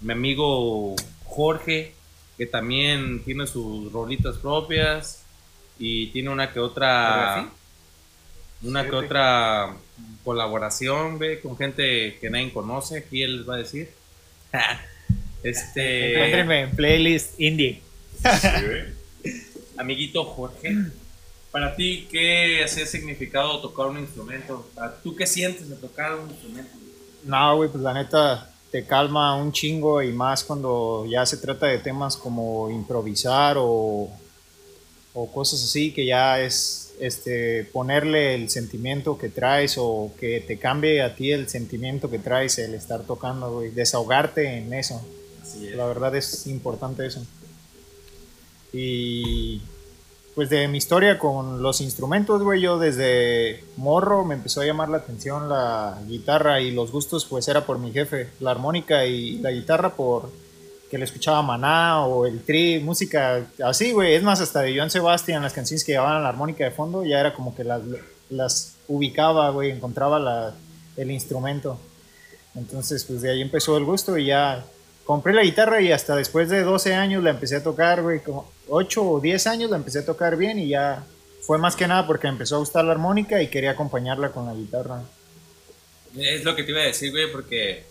mi 0.00 0.12
amigo 0.12 0.94
Jorge, 1.24 1.92
que 2.36 2.46
también 2.46 3.22
tiene 3.24 3.46
sus 3.46 3.92
rolitas 3.92 4.36
propias 4.36 5.22
y 5.78 6.08
tiene 6.08 6.30
una 6.30 6.52
que 6.52 6.60
otra 6.60 7.36
¿Verdad, 7.36 7.52
una 8.62 8.84
que 8.84 8.96
otra 8.96 9.76
colaboración, 10.24 11.18
ve, 11.18 11.40
con 11.40 11.56
gente 11.56 12.18
que 12.20 12.30
nadie 12.30 12.52
conoce, 12.52 12.98
aquí 12.98 13.22
él 13.22 13.38
les 13.38 13.48
va 13.48 13.54
a 13.54 13.58
decir. 13.58 13.90
este 15.42 16.12
Encuéntrenme 16.12 16.60
en 16.62 16.70
playlist 16.76 17.40
indie. 17.40 17.82
Sí, 18.22 19.30
amiguito 19.78 20.24
Jorge, 20.24 20.74
para 21.56 21.74
ti 21.74 22.06
qué 22.10 22.62
ha 22.62 22.68
significado 22.68 23.62
tocar 23.62 23.86
un 23.86 23.98
instrumento? 23.98 24.68
¿Para 24.74 24.94
¿Tú 24.96 25.16
qué 25.16 25.26
sientes 25.26 25.70
de 25.70 25.76
tocar 25.76 26.14
un 26.14 26.28
instrumento? 26.28 26.70
No, 27.24 27.56
güey, 27.56 27.70
pues 27.70 27.82
la 27.82 27.94
neta, 27.94 28.50
te 28.70 28.84
calma 28.84 29.34
un 29.36 29.52
chingo 29.52 30.02
y 30.02 30.12
más 30.12 30.44
cuando 30.44 31.06
ya 31.08 31.24
se 31.24 31.38
trata 31.38 31.64
de 31.64 31.78
temas 31.78 32.14
como 32.14 32.68
improvisar 32.68 33.56
o, 33.58 34.10
o 35.14 35.32
cosas 35.32 35.64
así 35.64 35.94
que 35.94 36.04
ya 36.04 36.42
es 36.42 36.92
este 37.00 37.64
ponerle 37.64 38.34
el 38.34 38.50
sentimiento 38.50 39.16
que 39.16 39.30
traes 39.30 39.76
o 39.78 40.12
que 40.20 40.42
te 40.42 40.58
cambie 40.58 41.00
a 41.00 41.16
ti 41.16 41.32
el 41.32 41.48
sentimiento 41.48 42.10
que 42.10 42.18
traes 42.18 42.58
el 42.58 42.74
estar 42.74 43.04
tocando, 43.04 43.50
güey, 43.50 43.70
desahogarte 43.70 44.58
en 44.58 44.74
eso. 44.74 45.02
Así 45.40 45.68
es. 45.68 45.74
La 45.74 45.86
verdad 45.86 46.14
es 46.16 46.46
importante 46.48 47.06
eso. 47.06 47.24
Y 48.74 49.62
pues 50.36 50.50
de 50.50 50.68
mi 50.68 50.76
historia 50.76 51.18
con 51.18 51.62
los 51.62 51.80
instrumentos, 51.80 52.42
güey, 52.42 52.60
yo 52.60 52.78
desde 52.78 53.64
morro 53.78 54.22
me 54.22 54.34
empezó 54.34 54.60
a 54.60 54.66
llamar 54.66 54.90
la 54.90 54.98
atención 54.98 55.48
la 55.48 55.98
guitarra 56.06 56.60
y 56.60 56.72
los 56.72 56.92
gustos 56.92 57.24
pues 57.24 57.48
era 57.48 57.64
por 57.64 57.78
mi 57.78 57.90
jefe, 57.90 58.28
la 58.40 58.50
armónica 58.50 59.06
y 59.06 59.38
la 59.38 59.50
guitarra 59.50 59.94
por 59.94 60.30
que 60.90 60.98
le 60.98 61.06
escuchaba 61.06 61.40
Maná 61.40 62.04
o 62.04 62.26
el 62.26 62.42
Tri, 62.42 62.80
música 62.80 63.46
así, 63.64 63.92
güey. 63.92 64.14
Es 64.14 64.22
más, 64.22 64.42
hasta 64.42 64.60
de 64.60 64.76
Joan 64.76 64.90
Sebastián, 64.90 65.42
las 65.42 65.54
canciones 65.54 65.84
que 65.84 65.92
llevaban 65.92 66.22
la 66.22 66.28
armónica 66.28 66.64
de 66.64 66.70
fondo, 66.70 67.02
ya 67.02 67.18
era 67.18 67.32
como 67.32 67.56
que 67.56 67.64
las, 67.64 67.80
las 68.28 68.76
ubicaba, 68.88 69.48
güey, 69.50 69.70
encontraba 69.70 70.18
la, 70.18 70.54
el 70.98 71.10
instrumento. 71.10 71.78
Entonces, 72.54 73.04
pues 73.04 73.22
de 73.22 73.30
ahí 73.30 73.40
empezó 73.40 73.76
el 73.78 73.84
gusto 73.84 74.16
y 74.16 74.26
ya 74.26 74.64
compré 75.06 75.32
la 75.32 75.42
guitarra 75.42 75.80
y 75.80 75.92
hasta 75.92 76.16
después 76.16 76.48
de 76.48 76.62
12 76.62 76.94
años 76.94 77.22
la 77.22 77.30
empecé 77.30 77.56
a 77.56 77.62
tocar, 77.62 78.02
güey, 78.02 78.20
como 78.20 78.50
8 78.68 79.02
o 79.02 79.20
10 79.20 79.46
años 79.46 79.70
la 79.70 79.76
empecé 79.76 80.00
a 80.00 80.04
tocar 80.06 80.36
bien 80.36 80.58
y 80.58 80.68
ya 80.68 81.04
fue 81.42 81.58
más 81.58 81.76
que 81.76 81.86
nada 81.86 82.06
porque 82.06 82.26
me 82.26 82.32
empezó 82.32 82.56
a 82.56 82.58
gustar 82.58 82.84
la 82.84 82.92
armónica 82.92 83.40
y 83.40 83.46
quería 83.48 83.70
acompañarla 83.70 84.30
con 84.32 84.46
la 84.46 84.54
guitarra. 84.54 85.02
Es 86.16 86.44
lo 86.44 86.56
que 86.56 86.64
te 86.64 86.72
iba 86.72 86.80
a 86.80 86.86
decir, 86.86 87.12
güey, 87.12 87.30
porque 87.30 87.84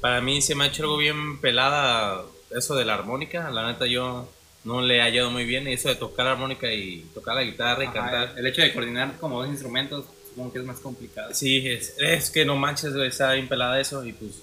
para 0.00 0.20
mí 0.20 0.42
se 0.42 0.54
me 0.54 0.64
ha 0.64 0.66
hecho 0.66 0.82
algo 0.82 0.96
bien 0.96 1.40
pelada 1.40 2.22
eso 2.50 2.74
de 2.74 2.84
la 2.84 2.94
armónica. 2.94 3.50
La 3.50 3.66
neta, 3.70 3.86
yo 3.86 4.28
no 4.64 4.80
le 4.80 4.96
he 4.96 5.00
hallado 5.00 5.30
muy 5.30 5.44
bien 5.44 5.68
eso 5.68 5.88
de 5.88 5.94
tocar 5.94 6.26
la 6.26 6.32
armónica 6.32 6.72
y 6.72 7.02
tocar 7.14 7.36
la 7.36 7.42
guitarra 7.44 7.84
y 7.84 7.86
Ajá, 7.86 7.94
cantar. 7.94 8.34
el 8.36 8.46
hecho 8.46 8.62
de 8.62 8.72
coordinar 8.72 9.16
como 9.20 9.40
dos 9.40 9.48
instrumentos, 9.48 10.06
supongo 10.30 10.52
que 10.52 10.58
es 10.58 10.64
más 10.64 10.80
complicado. 10.80 11.32
Sí, 11.34 11.68
es, 11.68 11.94
es 11.98 12.30
que 12.30 12.44
no 12.44 12.56
manches, 12.56 12.94
güey, 12.94 13.08
está 13.08 13.32
bien 13.34 13.48
pelada 13.48 13.78
eso 13.78 14.04
y 14.04 14.12
pues 14.12 14.42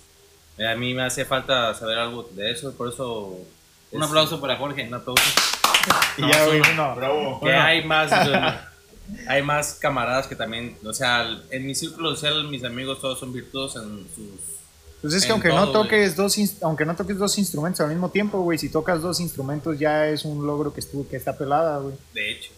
a 0.60 0.76
mí 0.76 0.94
me 0.94 1.04
hace 1.04 1.26
falta 1.26 1.74
saber 1.74 1.98
algo 1.98 2.30
de 2.34 2.52
eso, 2.52 2.74
por 2.74 2.88
eso... 2.90 3.38
Un 3.92 4.02
es- 4.04 4.08
aplauso 4.08 4.40
para 4.40 4.58
Jorge. 4.58 4.88
Un 4.88 4.94
aplauso. 4.94 5.24
Y 6.18 6.22
No, 6.22 6.32
ya, 6.32 6.46
güey, 6.46 6.62
uno. 6.74 6.96
Bravo. 6.96 7.40
Que 7.42 7.54
hay 7.54 7.84
más... 7.84 8.12
Hay 9.28 9.44
más 9.44 9.76
camaradas 9.76 10.26
que 10.26 10.36
también, 10.36 10.76
o 10.84 10.92
sea, 10.92 11.28
en 11.52 11.66
mi 11.66 11.76
círculo 11.76 12.16
social 12.16 12.48
mis 12.48 12.64
amigos 12.64 13.00
todos 13.00 13.20
son 13.20 13.32
virtuosos 13.32 13.84
en 13.84 14.00
sus 14.16 14.40
Pues 15.02 15.14
es 15.14 15.26
que 15.26 15.32
aunque 15.32 15.50
todo, 15.50 15.68
no 15.68 15.72
toques 15.72 16.16
dos 16.16 16.36
aunque 16.64 16.86
no 16.86 16.96
toques 16.96 17.18
dos 17.20 17.38
instrumentos 17.38 17.82
al 17.82 17.90
mismo 17.90 18.10
tiempo, 18.10 18.42
güey, 18.42 18.58
si 18.58 18.70
tocas 18.70 19.04
dos 19.04 19.20
instrumentos 19.20 19.78
ya 19.78 20.08
es 20.08 20.26
un 20.26 20.46
logro 20.48 20.74
que 20.74 20.80
estuvo 20.80 21.08
que 21.08 21.18
está 21.18 21.38
pelada, 21.38 21.78
güey. 21.78 21.94
De 22.16 22.32
hecho. 22.32 22.52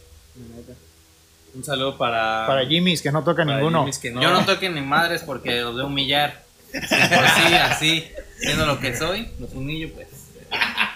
Un 1.54 1.64
saludo 1.66 1.98
para. 1.98 2.46
Para 2.48 2.66
Jimmy's 2.66 3.02
que 3.02 3.12
no 3.12 3.26
toca 3.26 3.44
ninguno. 3.44 3.86
Que 4.02 4.12
no- 4.12 4.22
Yo 4.22 4.32
no 4.32 4.46
toquen 4.46 4.74
ni 4.76 4.82
madres 4.82 5.24
porque 5.24 5.60
los 5.62 5.74
voy 5.74 5.82
a 5.82 5.86
humillar. 5.86 6.46
Si 6.72 6.80
por 6.80 7.28
sí, 7.30 7.54
así, 7.56 8.12
siendo 8.40 8.66
lo 8.66 8.80
que 8.80 8.96
soy, 8.96 9.30
los 9.40 9.54
humillo, 9.54 9.94
pues. 9.94 10.08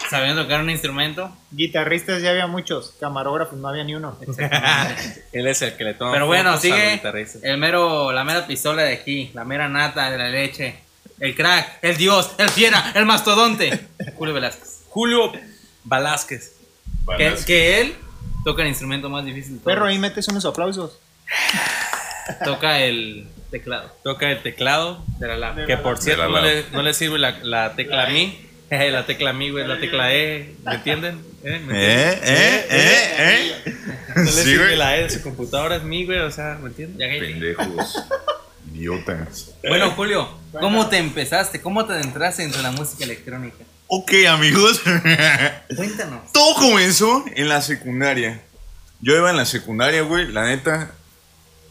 Sabiendo 0.09 0.43
tocar 0.43 0.61
un 0.61 0.69
instrumento. 0.69 1.35
Guitarristas 1.51 2.21
ya 2.21 2.31
había 2.31 2.47
muchos, 2.47 2.95
camarógrafos 2.99 3.57
no 3.57 3.67
había 3.67 3.83
ni 3.83 3.95
uno. 3.95 4.17
Él 5.31 5.47
es 5.47 5.61
el 5.61 5.75
que 5.75 5.83
le 5.83 5.93
toma. 5.93 6.11
Pero 6.11 6.27
bueno, 6.27 6.57
sigue 6.57 7.01
el 7.43 7.57
mero, 7.57 8.11
la 8.11 8.23
mera 8.23 8.45
pistola 8.45 8.83
de 8.83 8.93
aquí, 8.93 9.31
la 9.33 9.45
mera 9.45 9.69
nata 9.69 10.11
de 10.11 10.17
la 10.17 10.29
leche, 10.29 10.75
el 11.19 11.35
crack, 11.35 11.79
el 11.81 11.97
dios, 11.97 12.31
el 12.37 12.49
fiera, 12.49 12.91
el 12.95 13.05
mastodonte, 13.05 13.87
Julio 14.15 14.33
Velázquez. 14.33 14.81
Julio 14.89 15.31
Velázquez. 15.85 16.55
Que, 17.17 17.35
que 17.45 17.81
él 17.81 17.95
toca 18.43 18.61
el 18.61 18.69
instrumento 18.69 19.09
más 19.09 19.25
difícil 19.25 19.53
de 19.53 19.59
todos. 19.59 19.73
Perro, 19.73 19.87
ahí 19.87 19.97
metes 19.97 20.27
unos 20.27 20.45
aplausos. 20.45 20.99
Toca 22.43 22.79
el 22.79 23.27
teclado. 23.51 23.95
Toca 24.03 24.31
el 24.31 24.41
teclado. 24.41 25.05
De 25.19 25.27
la 25.27 25.37
lab. 25.37 25.65
Que 25.67 25.77
por 25.77 25.99
cierto 25.99 26.27
no 26.27 26.41
le, 26.41 26.65
no 26.71 26.81
le 26.81 26.93
sirve 26.95 27.19
la, 27.19 27.37
la 27.43 27.75
tecla 27.75 28.07
mi. 28.09 28.47
Eh, 28.71 28.89
la 28.89 29.05
tecla 29.05 29.33
mi, 29.33 29.49
güey, 29.49 29.67
la 29.67 29.77
tecla 29.81 30.13
E. 30.13 30.55
¿Me 30.63 30.75
entienden? 30.75 31.21
¿Eh? 31.43 31.59
¿Me 31.59 31.73
¿Eh? 31.75 32.13
entienden? 32.13 32.25
¿Eh? 32.31 32.65
¿Eh? 32.69 33.53
¿Eh? 33.65 33.75
No 34.15 34.23
le 34.23 34.31
Sí, 34.31 34.43
sirve 34.43 34.63
güey. 34.67 34.77
la 34.77 34.97
E 34.97 35.03
de 35.03 35.09
su 35.09 35.21
computadora, 35.21 35.75
es 35.75 35.83
mi, 35.83 36.05
güey, 36.05 36.19
o 36.19 36.31
sea, 36.31 36.57
¿me 36.61 36.69
entienden? 36.69 37.19
Pendejos. 37.19 38.01
Idiotas. 38.73 39.51
Bueno, 39.67 39.91
Julio, 39.91 40.29
¿cómo 40.53 40.87
te 40.87 40.99
empezaste? 40.99 41.59
¿Cómo 41.59 41.85
te 41.85 41.91
adentraste 41.91 42.43
entre 42.43 42.61
la 42.61 42.71
música 42.71 43.03
electrónica? 43.03 43.57
Ok, 43.87 44.13
amigos. 44.29 44.81
Cuéntanos. 45.75 46.31
Todo 46.31 46.55
comenzó 46.55 47.25
en 47.35 47.49
la 47.49 47.61
secundaria. 47.61 48.41
Yo 49.01 49.17
iba 49.17 49.31
en 49.31 49.35
la 49.35 49.45
secundaria, 49.45 50.01
güey. 50.03 50.31
La 50.31 50.45
neta, 50.45 50.91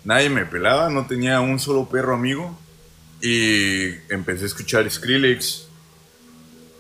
nadie 0.05 0.31
me 0.31 0.47
pelaba. 0.47 0.91
No 0.91 1.07
tenía 1.07 1.41
un 1.41 1.59
solo 1.59 1.89
perro 1.89 2.15
amigo. 2.15 2.59
Y 3.23 3.91
empecé 4.09 4.45
a 4.45 4.47
escuchar 4.47 4.91
Skrillex. 4.91 5.69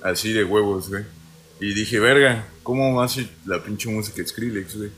Así 0.02 0.32
de 0.32 0.44
huevos, 0.44 0.88
güey. 0.88 1.04
Y 1.60 1.74
dije, 1.74 2.00
verga, 2.00 2.46
¿cómo 2.62 3.02
hace 3.02 3.28
la 3.44 3.62
pinche 3.62 3.90
música 3.90 4.26
Skrillex, 4.26 4.76
güey? 4.76 4.90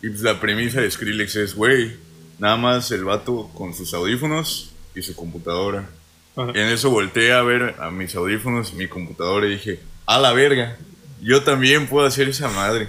Y 0.00 0.08
pues 0.08 0.22
la 0.22 0.40
premisa 0.40 0.80
de 0.80 0.90
Skrillex 0.90 1.36
es, 1.36 1.54
güey, 1.54 1.96
nada 2.38 2.56
más 2.56 2.90
el 2.90 3.04
vato 3.04 3.50
con 3.54 3.74
sus 3.74 3.92
audífonos 3.94 4.72
y 4.94 5.02
su 5.02 5.14
computadora. 5.14 5.88
Y 6.36 6.58
en 6.58 6.68
eso 6.68 6.90
volteé 6.90 7.32
a 7.32 7.42
ver 7.42 7.76
a 7.78 7.90
mis 7.90 8.14
audífonos, 8.14 8.72
mi 8.72 8.88
computadora 8.88 9.46
y 9.46 9.50
dije, 9.50 9.80
a 10.06 10.18
la 10.18 10.32
verga, 10.32 10.78
yo 11.20 11.44
también 11.44 11.86
puedo 11.86 12.06
hacer 12.06 12.28
esa 12.28 12.48
madre. 12.48 12.88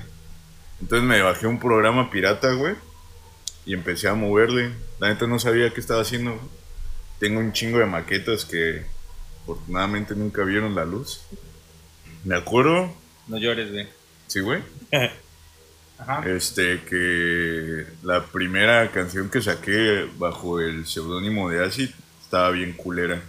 Entonces 0.81 1.07
me 1.07 1.21
bajé 1.21 1.45
un 1.45 1.59
programa 1.59 2.09
pirata, 2.09 2.53
güey, 2.53 2.75
y 3.65 3.73
empecé 3.73 4.07
a 4.07 4.13
moverle. 4.13 4.71
La 4.99 5.09
neta 5.09 5.27
no 5.27 5.39
sabía 5.39 5.71
qué 5.73 5.79
estaba 5.79 6.01
haciendo. 6.01 6.39
Tengo 7.19 7.39
un 7.39 7.53
chingo 7.53 7.79
de 7.79 7.85
maquetas 7.85 8.45
que 8.45 8.85
afortunadamente 9.43 10.15
nunca 10.15 10.43
vieron 10.43 10.75
la 10.75 10.85
luz. 10.85 11.21
Me 12.23 12.35
acuerdo, 12.35 12.93
No 13.27 13.37
llores, 13.37 13.71
güey. 13.71 13.87
sí, 14.27 14.39
güey, 14.39 14.61
Ajá. 15.99 16.23
este, 16.29 16.81
que 16.83 17.85
la 18.03 18.25
primera 18.25 18.89
canción 18.91 19.29
que 19.29 19.41
saqué 19.41 20.07
bajo 20.17 20.59
el 20.59 20.85
seudónimo 20.85 21.49
de 21.49 21.63
Acid 21.65 21.89
estaba 22.21 22.49
bien 22.51 22.73
culera. 22.73 23.21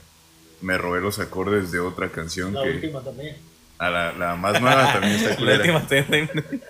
Me 0.60 0.78
robé 0.78 1.00
los 1.00 1.18
acordes 1.18 1.70
de 1.72 1.78
otra 1.80 2.08
canción 2.10 2.54
La 2.54 2.62
que 2.62 2.70
última 2.70 3.00
también. 3.02 3.36
a 3.78 3.90
la, 3.90 4.12
la 4.12 4.34
más 4.36 4.60
nueva 4.60 4.92
también 4.92 5.14
está 5.14 5.30
La 5.30 5.36
culera. 5.36 5.58
última 5.58 5.86
te- 5.86 6.60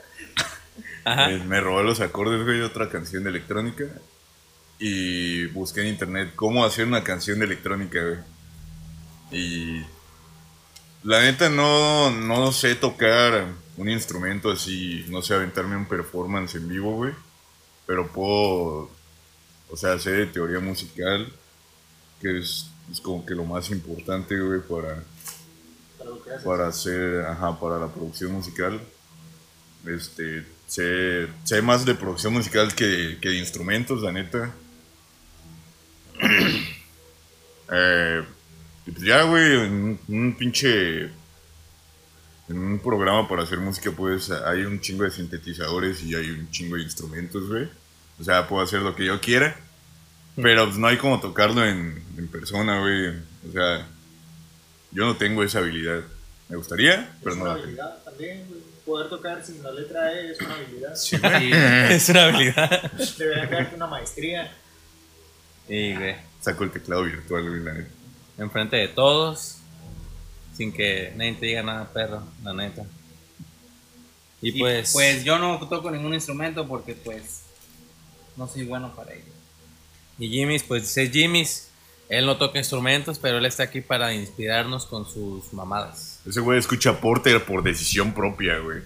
Ajá. 1.05 1.31
Eh, 1.31 1.39
Me 1.45 1.61
robé 1.61 1.85
los 1.85 2.01
acordes, 2.01 2.45
güey, 2.45 2.59
de 2.59 2.65
otra 2.65 2.89
canción 2.91 3.25
de 3.25 3.31
electrónica. 3.31 3.85
Y 4.79 5.47
busqué 5.49 5.83
en 5.83 5.89
internet 5.89 6.33
cómo 6.37 6.65
hacer 6.65 6.87
una 6.87 7.05
canción 7.05 7.39
de 7.41 7.47
electrónica, 7.47 8.01
güey. 8.03 8.19
Y 9.31 9.85
la 11.03 11.21
neta 11.23 11.49
no, 11.51 12.11
no 12.11 12.53
sé 12.53 12.75
tocar 12.77 13.47
un 13.77 13.89
instrumento 13.91 14.51
así, 14.51 15.05
no 15.09 15.23
sé 15.23 15.35
aventarme 15.35 15.77
un 15.77 15.87
performance 15.87 16.55
en 16.57 16.69
vivo, 16.69 16.97
güey. 16.97 17.13
Pero 17.87 18.13
puedo, 18.13 18.91
o 19.71 19.77
sea, 19.77 19.99
sé 19.99 20.13
de 20.13 20.27
teoría 20.27 20.61
musical, 20.61 21.33
que 22.21 22.39
es, 22.39 22.71
es 22.93 23.01
como 23.01 23.27
que 23.27 23.35
lo 23.35 23.45
más 23.45 23.71
importante, 23.71 24.41
güey, 24.41 24.61
para, 24.63 25.05
Para 25.99 26.11
lo 26.11 26.23
que 26.23 26.31
haces. 26.31 26.45
para 26.45 26.69
hacer, 26.69 27.25
ajá, 27.27 27.59
para 27.59 27.79
la 27.79 27.93
producción 27.93 28.33
musical. 28.33 28.81
Este, 29.87 30.45
sé, 30.67 31.29
sé 31.45 31.63
más 31.63 31.85
de 31.85 31.95
producción 31.95 32.33
musical 32.33 32.75
que, 32.75 33.19
que 33.21 33.29
de 33.31 33.39
instrumentos, 33.39 34.03
la 34.03 34.13
neta. 34.13 34.53
Eh, 37.73 38.23
y 38.87 38.91
pues 38.91 39.05
ya, 39.05 39.23
güey, 39.23 39.65
en 39.67 39.73
un, 39.73 40.01
un 40.09 40.37
pinche. 40.37 41.05
En 42.47 42.59
un 42.59 42.79
programa 42.79 43.27
para 43.27 43.43
hacer 43.43 43.59
música, 43.59 43.91
pues 43.91 44.31
hay 44.31 44.65
un 44.65 44.81
chingo 44.81 45.05
de 45.05 45.11
sintetizadores 45.11 46.03
y 46.03 46.15
hay 46.15 46.29
un 46.31 46.51
chingo 46.51 46.77
de 46.77 46.83
instrumentos, 46.83 47.49
güey. 47.49 47.71
O 48.21 48.23
sea, 48.23 48.47
puedo 48.47 48.63
hacer 48.63 48.83
lo 48.83 48.95
que 48.95 49.07
yo 49.07 49.19
quiera. 49.21 49.57
Pero 50.37 50.67
pues, 50.67 50.77
no 50.77 50.89
hay 50.89 50.99
como 50.99 51.21
tocarlo 51.21 51.65
en, 51.65 52.05
en 52.19 52.29
persona, 52.29 52.81
güey. 52.81 53.09
O 53.49 53.53
sea, 53.53 53.87
yo 54.91 55.07
no 55.07 55.17
tengo 55.17 55.43
esa 55.43 55.61
habilidad. 55.61 56.03
Me 56.51 56.57
gustaría, 56.57 57.17
pero 57.23 57.35
es 57.35 57.39
no 57.39 57.47
la 57.47 57.55
tengo. 57.55 57.65
habilidad 57.65 58.05
también, 58.05 58.47
güey. 58.47 58.61
Poder 58.85 59.09
tocar 59.09 59.43
sin 59.45 59.63
la 59.63 59.71
letra 59.73 60.13
E 60.13 60.33
es 60.33 60.41
una 60.41 60.55
habilidad. 60.55 60.95
Sí. 60.95 61.17
Es 61.91 62.09
una 62.11 62.25
habilidad. 62.25 62.93
Debería 63.19 63.47
darte 63.47 63.77
una 63.77 63.87
maestría. 63.87 64.55
Y, 65.69 65.95
güey, 65.95 66.17
Saco 66.41 66.65
el 66.65 66.71
teclado 66.71 67.05
virtual, 67.05 67.49
güey, 67.49 67.61
la 67.63 67.73
neta. 67.73 67.91
enfrente 68.37 68.77
de 68.77 68.89
todos, 68.89 69.57
sin 70.55 70.71
que 70.73 71.13
nadie 71.17 71.33
te 71.35 71.47
diga 71.47 71.63
nada, 71.63 71.91
perro, 71.93 72.23
la 72.43 72.53
neta. 72.53 72.85
Y 74.43 74.51
Y 74.51 74.59
pues, 74.61 74.93
pues 74.93 75.25
yo 75.25 75.39
no 75.39 75.59
toco 75.69 75.91
ningún 75.91 76.13
instrumento 76.13 76.69
porque 76.69 76.95
pues 76.95 77.45
no 78.37 78.47
soy 78.47 78.67
bueno 78.67 78.95
para 78.95 79.15
ello. 79.15 79.33
y 80.19 80.29
Jimmy's, 80.29 80.63
pues 80.63 80.95
es 80.99 81.11
Jimmy's. 81.11 81.71
Él 82.11 82.27
no 82.27 82.37
toca 82.37 82.59
instrumentos, 82.59 83.19
pero 83.19 83.39
él 83.39 83.47
está 83.47 83.63
aquí 83.63 83.81
para 83.81 84.13
inspirarnos 84.13 84.85
con 84.85 85.09
sus 85.09 85.51
mamadas. 85.55 86.14
Ese 86.27 86.41
güey 86.41 86.59
escucha 86.59 87.01
Porter 87.01 87.45
por 87.45 87.63
decisión 87.63 88.13
propia, 88.15 88.59
güey. 88.59 88.83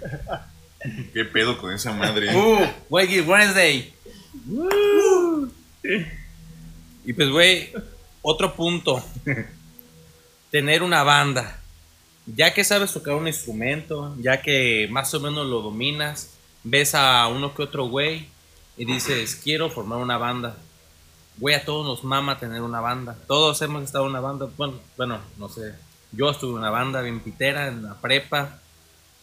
¿Qué 1.13 1.25
pedo 1.25 1.59
con 1.59 1.73
esa 1.73 1.93
madre? 1.93 2.35
Uh, 2.37 2.67
Wakey 2.89 3.21
Wednesday. 3.21 3.93
Y 7.05 7.13
pues, 7.13 7.31
güey, 7.31 7.73
otro 8.23 8.55
punto. 8.55 9.05
Tener 10.51 10.83
una 10.83 11.03
banda. 11.03 11.61
Ya 12.27 12.53
que 12.53 12.65
sabes 12.65 12.93
tocar 12.93 13.15
un 13.15 13.27
instrumento, 13.27 14.15
ya 14.21 14.43
que 14.43 14.87
más 14.91 15.13
o 15.15 15.21
menos 15.21 15.47
lo 15.47 15.63
dominas, 15.63 16.35
ves 16.63 16.95
a 16.95 17.27
uno 17.29 17.55
que 17.55 17.63
otro 17.63 17.87
güey 17.89 18.29
y 18.77 18.85
dices, 18.85 19.35
quiero 19.37 19.71
formar 19.71 19.99
una 19.99 20.19
banda. 20.19 20.57
Güey, 21.39 21.55
a 21.55 21.65
todos 21.65 21.87
nos 21.87 22.05
mama 22.05 22.39
tener 22.39 22.63
una 22.63 22.81
banda. 22.81 23.17
Todos 23.27 23.63
hemos 23.63 23.85
estado 23.85 24.05
en 24.05 24.11
una 24.11 24.21
banda. 24.21 24.49
Bueno, 24.57 24.75
bueno, 24.97 25.21
no 25.39 25.49
sé. 25.49 25.75
Yo 26.13 26.31
estuve 26.31 26.53
en 26.53 26.59
una 26.59 26.71
banda 26.71 27.01
bien 27.03 27.21
pitera, 27.21 27.69
en 27.69 27.83
la 27.83 27.95
prepa. 27.95 28.59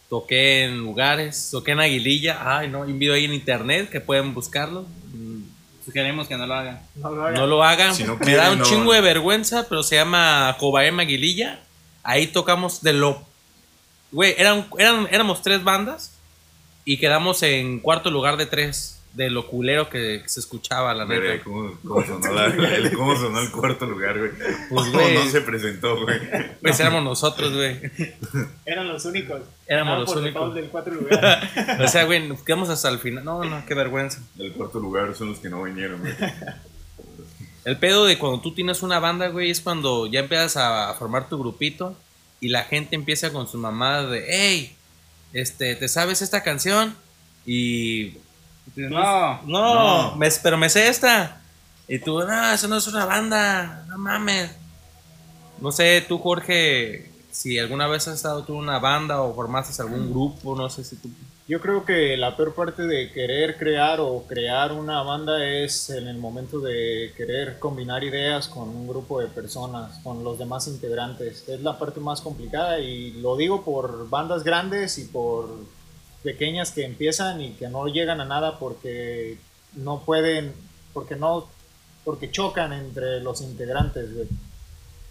Toqué 0.08 0.64
en 0.64 0.78
lugares, 0.78 1.48
toqué 1.50 1.72
en 1.72 1.80
Aguililla. 1.80 2.58
Ay, 2.58 2.68
no, 2.68 2.84
hay 2.84 2.92
un 2.92 2.98
video 2.98 3.14
ahí 3.14 3.24
en 3.24 3.34
internet 3.34 3.90
que 3.90 4.00
pueden 4.00 4.34
buscarlo. 4.34 4.86
Mm, 5.12 5.42
Sugerimos 5.84 6.28
que 6.28 6.36
no 6.36 6.46
lo 6.46 6.54
hagan. 6.54 6.80
No 6.96 7.10
lo 7.10 7.22
hagan. 7.22 7.34
No 7.34 7.46
lo 7.46 7.62
hagan. 7.64 7.94
Si 7.94 8.04
no 8.04 8.16
Me 8.16 8.24
quieren, 8.24 8.44
da 8.44 8.52
un 8.52 8.58
no. 8.60 8.64
chingo 8.64 8.92
de 8.92 9.00
vergüenza, 9.00 9.66
pero 9.68 9.82
se 9.82 9.96
llama 9.96 10.56
Cobaem 10.58 10.98
Aguililla. 11.00 11.60
Ahí 12.04 12.28
tocamos 12.28 12.82
de 12.82 12.92
lo. 12.92 13.22
Güey, 14.12 14.34
eran, 14.38 14.66
eran, 14.78 15.08
éramos 15.10 15.42
tres 15.42 15.62
bandas 15.64 16.16
y 16.84 16.98
quedamos 16.98 17.42
en 17.42 17.80
cuarto 17.80 18.10
lugar 18.10 18.36
de 18.36 18.46
tres. 18.46 18.95
De 19.16 19.30
lo 19.30 19.46
culero 19.46 19.88
que 19.88 20.22
se 20.26 20.40
escuchaba, 20.40 20.92
la 20.92 21.06
Mira, 21.06 21.20
neta. 21.20 21.44
¿cómo, 21.44 21.72
cómo 21.82 22.04
sonó 22.04 22.32
la- 22.34 22.46
el, 22.76 22.92
cómo 22.92 23.16
sonó 23.16 23.40
el 23.40 23.50
cuarto 23.50 23.86
lugar, 23.86 24.18
güey? 24.18 24.30
Pues, 24.68 24.68
¿Cómo 24.68 24.90
güey. 24.92 25.14
no 25.14 25.30
se 25.30 25.40
presentó, 25.40 26.02
güey? 26.02 26.18
Pues 26.60 26.78
éramos 26.80 27.02
nosotros, 27.02 27.54
güey. 27.54 27.80
Eran 28.66 28.88
los 28.88 29.06
únicos. 29.06 29.40
Éramos 29.66 29.94
Ah, 29.94 29.98
los 30.00 30.08
por 30.12 30.18
únicos. 30.22 30.54
del 30.54 30.94
lugar. 30.94 31.80
O 31.82 31.88
sea, 31.88 32.04
güey, 32.04 32.28
nos 32.28 32.42
quedamos 32.42 32.68
hasta 32.68 32.90
el 32.90 32.98
final. 32.98 33.24
No, 33.24 33.42
no, 33.42 33.64
qué 33.66 33.72
vergüenza. 33.74 34.20
El 34.38 34.52
cuarto 34.52 34.78
lugar 34.80 35.14
son 35.14 35.30
los 35.30 35.38
que 35.38 35.48
no 35.48 35.62
vinieron, 35.62 35.98
güey. 36.00 36.12
El 37.64 37.78
pedo 37.78 38.04
de 38.04 38.18
cuando 38.18 38.40
tú 38.40 38.52
tienes 38.54 38.82
una 38.82 39.00
banda, 39.00 39.28
güey, 39.28 39.50
es 39.50 39.60
cuando 39.62 40.06
ya 40.06 40.20
empiezas 40.20 40.56
a 40.58 40.94
formar 40.98 41.28
tu 41.30 41.38
grupito 41.38 41.96
y 42.40 42.48
la 42.48 42.64
gente 42.64 42.94
empieza 42.94 43.32
con 43.32 43.48
su 43.48 43.56
mamá 43.58 44.02
de, 44.02 44.24
hey, 44.28 44.76
este, 45.32 45.74
¿te 45.74 45.88
sabes 45.88 46.20
esta 46.22 46.42
canción? 46.42 46.94
Y 47.46 48.18
No. 48.76 49.42
no, 49.42 50.10
No. 50.12 50.16
me- 50.16 50.28
pero 50.42 50.56
me 50.56 50.68
sé 50.68 50.88
esta. 50.88 51.40
Y 51.88 51.98
tú, 51.98 52.18
no, 52.20 52.52
eso 52.52 52.68
no 52.68 52.76
es 52.76 52.86
una 52.88 53.04
banda, 53.06 53.84
no 53.88 53.96
mames. 53.98 54.50
No 55.60 55.72
sé, 55.72 56.04
tú, 56.06 56.18
Jorge, 56.18 57.10
si 57.30 57.58
alguna 57.58 57.86
vez 57.86 58.06
has 58.08 58.16
estado 58.16 58.42
tú 58.44 58.54
en 58.54 58.58
una 58.60 58.78
banda 58.78 59.22
o 59.22 59.34
formaste 59.34 59.80
algún 59.82 60.10
grupo, 60.10 60.54
no 60.56 60.68
sé 60.68 60.84
si 60.84 60.96
tú. 60.96 61.08
Yo 61.48 61.60
creo 61.60 61.84
que 61.84 62.16
la 62.16 62.36
peor 62.36 62.54
parte 62.56 62.82
de 62.82 63.12
querer 63.12 63.56
crear 63.56 64.00
o 64.00 64.24
crear 64.26 64.72
una 64.72 65.02
banda 65.02 65.44
es 65.46 65.90
en 65.90 66.08
el 66.08 66.18
momento 66.18 66.58
de 66.58 67.12
querer 67.16 67.60
combinar 67.60 68.02
ideas 68.02 68.48
con 68.48 68.68
un 68.68 68.88
grupo 68.88 69.20
de 69.20 69.28
personas, 69.28 70.00
con 70.02 70.24
los 70.24 70.40
demás 70.40 70.66
integrantes. 70.66 71.48
Es 71.48 71.60
la 71.62 71.78
parte 71.78 72.00
más 72.00 72.20
complicada 72.20 72.80
y 72.80 73.12
lo 73.12 73.36
digo 73.36 73.62
por 73.64 74.10
bandas 74.10 74.42
grandes 74.42 74.98
y 74.98 75.04
por 75.04 75.48
pequeñas 76.26 76.72
que 76.72 76.84
empiezan 76.84 77.40
y 77.40 77.52
que 77.52 77.68
no 77.68 77.86
llegan 77.86 78.20
a 78.20 78.24
nada 78.24 78.58
porque 78.58 79.38
no 79.74 80.02
pueden, 80.02 80.52
porque 80.92 81.14
no, 81.14 81.48
porque 82.04 82.32
chocan 82.32 82.72
entre 82.72 83.20
los 83.20 83.42
integrantes. 83.42 84.12
güey. 84.12 84.26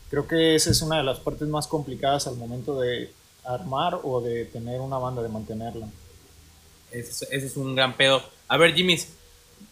Creo 0.09 0.27
que 0.27 0.55
esa 0.55 0.71
es 0.71 0.81
una 0.81 0.97
de 0.97 1.03
las 1.03 1.19
partes 1.19 1.47
más 1.47 1.67
complicadas 1.67 2.27
al 2.27 2.35
momento 2.35 2.81
de 2.81 3.13
armar 3.45 3.97
o 4.03 4.19
de 4.19 4.43
tener 4.43 4.81
una 4.81 4.97
banda, 4.97 5.23
de 5.23 5.29
mantenerla. 5.29 5.87
Ese, 6.91 7.25
ese 7.31 7.45
es 7.45 7.55
un 7.55 7.73
gran 7.75 7.95
pedo. 7.95 8.21
A 8.49 8.57
ver, 8.57 8.75
Jimmy, 8.75 8.99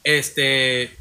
este, 0.02 0.92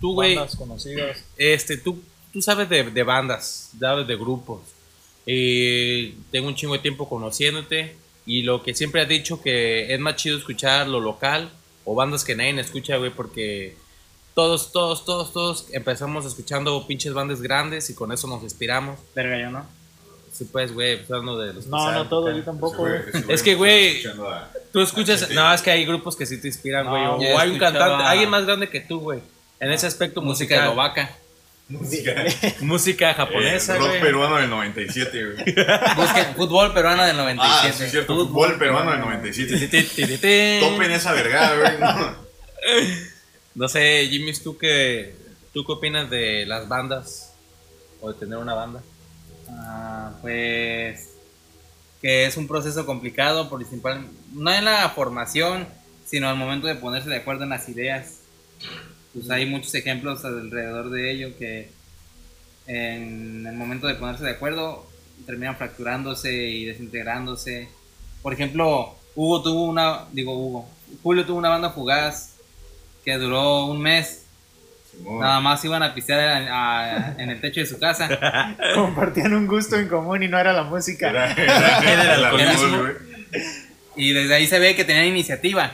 tú, 0.00 0.14
güey, 0.14 0.38
conocidas. 0.56 1.22
este, 1.36 1.76
tú, 1.76 2.00
tú 2.32 2.40
sabes 2.40 2.66
de, 2.70 2.82
de 2.84 3.02
bandas, 3.02 3.72
sabes 3.78 4.06
de 4.06 4.16
grupos. 4.16 4.62
Y 5.26 6.12
tengo 6.30 6.48
un 6.48 6.54
chingo 6.54 6.72
de 6.72 6.80
tiempo 6.80 7.06
conociéndote. 7.06 8.05
Y 8.26 8.42
lo 8.42 8.62
que 8.62 8.74
siempre 8.74 9.00
has 9.02 9.08
dicho 9.08 9.40
que 9.40 9.94
es 9.94 10.00
más 10.00 10.16
chido 10.16 10.36
escuchar 10.36 10.88
lo 10.88 11.00
local 11.00 11.48
o 11.84 11.94
bandas 11.94 12.24
que 12.24 12.34
nadie 12.34 12.58
escucha, 12.60 12.96
güey, 12.96 13.10
porque 13.12 13.76
todos, 14.34 14.72
todos, 14.72 15.04
todos, 15.04 15.32
todos 15.32 15.66
empezamos 15.72 16.26
escuchando 16.26 16.84
pinches 16.86 17.14
bandas 17.14 17.40
grandes 17.40 17.88
y 17.88 17.94
con 17.94 18.12
eso 18.12 18.26
nos 18.26 18.42
inspiramos. 18.42 18.98
Verga, 19.14 19.38
yo 19.40 19.50
no. 19.50 19.64
Sí, 20.32 20.44
pues, 20.52 20.74
güey, 20.74 20.98
pues, 20.98 21.10
hablando 21.10 21.38
de 21.38 21.54
los 21.54 21.66
No, 21.66 21.90
no 21.92 22.06
todo, 22.08 22.30
yo 22.36 22.42
tampoco. 22.42 22.78
Güey. 22.78 23.00
Es 23.28 23.42
que, 23.42 23.54
güey, 23.54 24.02
Tú 24.72 24.82
escuchas, 24.82 25.30
no, 25.30 25.50
es 25.54 25.62
que 25.62 25.70
hay 25.70 25.86
grupos 25.86 26.14
que 26.16 26.26
sí 26.26 26.38
te 26.38 26.48
inspiran, 26.48 26.84
No, 26.84 27.16
güey. 27.16 27.32
o 27.32 27.38
hay 27.38 27.50
un 27.50 27.58
cantante, 27.58 28.04
alguien 28.04 28.28
más 28.28 28.44
grande 28.44 28.68
que 28.68 28.80
tú, 28.80 29.00
güey. 29.00 29.20
En 29.60 29.72
ese 29.72 29.86
aspecto 29.86 30.20
Música 30.20 30.56
musical. 30.56 30.68
eslovaca. 30.68 31.16
Música. 31.68 32.14
Música 32.60 33.10
Eh, 33.10 33.14
japonesa, 33.14 33.76
rock 33.76 33.88
güey. 33.88 34.00
peruano 34.00 34.36
del 34.36 34.48
97, 34.50 35.24
güey. 35.24 35.36
Busquen 35.96 36.34
fútbol 36.36 36.72
peruano 36.72 37.02
del 37.04 37.18
Ah, 37.18 37.22
97. 37.24 37.72
sí, 37.76 37.84
es 37.84 37.90
cierto. 37.90 38.14
Fútbol 38.14 38.56
peruano 38.58 38.92
del 38.92 39.00
97. 39.00 40.60
Topen 40.60 40.90
esa 40.92 41.12
vergada, 41.12 41.56
güey. 41.56 41.78
No. 41.80 42.26
No 43.56 43.68
sé, 43.70 44.06
Jimmy, 44.10 44.34
¿tú 44.34 44.58
qué, 44.58 45.14
¿tú 45.54 45.64
qué 45.64 45.72
opinas 45.72 46.10
de 46.10 46.44
las 46.44 46.68
bandas? 46.68 47.32
O 48.02 48.12
de 48.12 48.18
tener 48.18 48.36
una 48.36 48.52
banda. 48.52 48.82
Ah, 49.48 50.12
pues 50.20 51.14
que 52.02 52.26
es 52.26 52.36
un 52.36 52.46
proceso 52.46 52.84
complicado, 52.84 53.48
principal, 53.48 54.06
no 54.34 54.52
en 54.52 54.66
la 54.66 54.86
formación, 54.90 55.66
sino 56.04 56.28
al 56.28 56.36
momento 56.36 56.66
de 56.66 56.74
ponerse 56.74 57.08
de 57.08 57.16
acuerdo 57.16 57.44
en 57.44 57.48
las 57.48 57.66
ideas. 57.70 58.18
Pues 59.16 59.30
hay 59.30 59.46
muchos 59.46 59.74
ejemplos 59.74 60.24
alrededor 60.24 60.90
de 60.90 61.10
ello 61.10 61.36
que 61.38 61.70
en 62.66 63.46
el 63.46 63.54
momento 63.54 63.86
de 63.86 63.94
ponerse 63.94 64.24
de 64.24 64.30
acuerdo 64.32 64.86
terminan 65.24 65.56
fracturándose 65.56 66.32
y 66.34 66.64
desintegrándose. 66.66 67.68
Por 68.22 68.32
ejemplo, 68.32 68.94
Hugo 69.14 69.42
tuvo 69.42 69.64
una, 69.64 70.04
digo 70.12 70.36
Hugo, 70.36 70.68
Julio 71.02 71.24
tuvo 71.24 71.38
una 71.38 71.48
banda 71.48 71.70
fugaz 71.70 72.34
que 73.04 73.14
duró 73.16 73.66
un 73.66 73.80
mes. 73.80 74.24
Simón. 74.90 75.20
Nada 75.20 75.40
más 75.40 75.64
iban 75.64 75.82
a 75.82 75.94
pistear 75.94 76.20
a- 76.20 76.80
a- 76.80 77.22
en 77.22 77.30
el 77.30 77.40
techo 77.40 77.60
de 77.60 77.66
su 77.66 77.78
casa. 77.78 78.08
Compartían 78.74 79.32
un 79.34 79.46
gusto 79.46 79.76
en 79.76 79.88
común 79.88 80.22
y 80.22 80.28
no 80.28 80.38
era 80.38 80.52
la 80.52 80.64
música. 80.64 81.08
Era, 81.10 81.32
era, 81.32 81.78
Era 81.92 82.14
el 82.16 82.24
alcoholismo. 82.24 82.84
Y 83.96 84.12
desde 84.12 84.34
ahí 84.34 84.46
se 84.46 84.58
ve 84.58 84.74
que 84.74 84.84
tenían 84.84 85.06
iniciativa, 85.06 85.72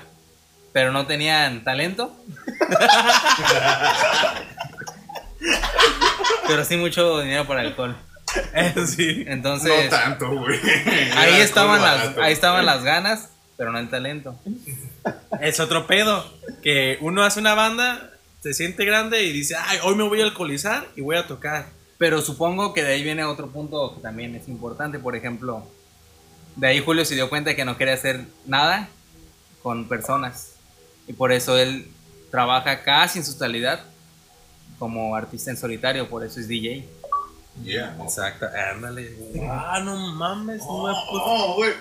pero 0.72 0.92
no 0.92 1.06
tenían 1.06 1.64
talento. 1.64 2.16
pero 6.46 6.64
sí 6.64 6.76
mucho 6.76 7.20
dinero 7.20 7.46
para 7.46 7.60
alcohol. 7.60 7.96
Eso 8.54 8.86
sí. 8.86 9.24
Entonces, 9.26 9.84
No 9.84 9.90
tanto, 9.90 10.30
güey. 10.30 10.58
ahí 11.16 11.40
estaban 11.40 11.82
las, 11.82 12.16
ahí 12.18 12.32
estaban 12.32 12.64
las 12.64 12.82
ganas, 12.82 13.30
pero 13.56 13.72
no 13.72 13.78
el 13.78 13.90
talento. 13.90 14.38
Es 15.40 15.60
otro 15.60 15.86
pedo. 15.86 16.32
Que 16.62 16.98
uno 17.00 17.24
hace 17.24 17.40
una 17.40 17.54
banda, 17.54 18.10
se 18.40 18.54
siente 18.54 18.84
grande 18.84 19.22
y 19.22 19.32
dice, 19.32 19.56
ay, 19.58 19.78
hoy 19.82 19.96
me 19.96 20.04
voy 20.04 20.20
a 20.20 20.24
alcoholizar 20.24 20.86
y 20.96 21.00
voy 21.00 21.16
a 21.16 21.26
tocar. 21.26 21.66
Pero 21.98 22.20
supongo 22.22 22.72
que 22.72 22.82
de 22.82 22.94
ahí 22.94 23.02
viene 23.02 23.24
otro 23.24 23.48
punto 23.48 23.94
que 23.94 24.00
también 24.00 24.34
es 24.34 24.48
importante. 24.48 24.98
Por 24.98 25.14
ejemplo, 25.14 25.66
de 26.56 26.66
ahí 26.66 26.80
Julio 26.80 27.04
se 27.04 27.14
dio 27.14 27.28
cuenta 27.28 27.50
de 27.50 27.56
que 27.56 27.64
no 27.64 27.76
quería 27.76 27.94
hacer 27.94 28.22
nada 28.46 28.88
con 29.62 29.88
personas. 29.88 30.51
Y 31.06 31.12
por 31.12 31.32
eso 31.32 31.58
él 31.58 31.86
trabaja 32.30 32.82
casi 32.82 33.18
en 33.18 33.24
su 33.24 33.32
totalidad 33.34 33.84
como 34.78 35.14
artista 35.14 35.50
en 35.50 35.56
solitario, 35.56 36.08
por 36.08 36.24
eso 36.24 36.40
es 36.40 36.48
DJ. 36.48 36.88
Yeah. 37.64 37.96
Exacto, 38.02 38.46
ándale. 38.74 39.14
Ah, 39.48 39.80
no 39.84 39.96
mames, 40.14 40.58
no 40.60 40.86
me 40.86 40.92
puedo- 40.92 41.22
Oh, 41.24 41.54
güey. 41.56 41.72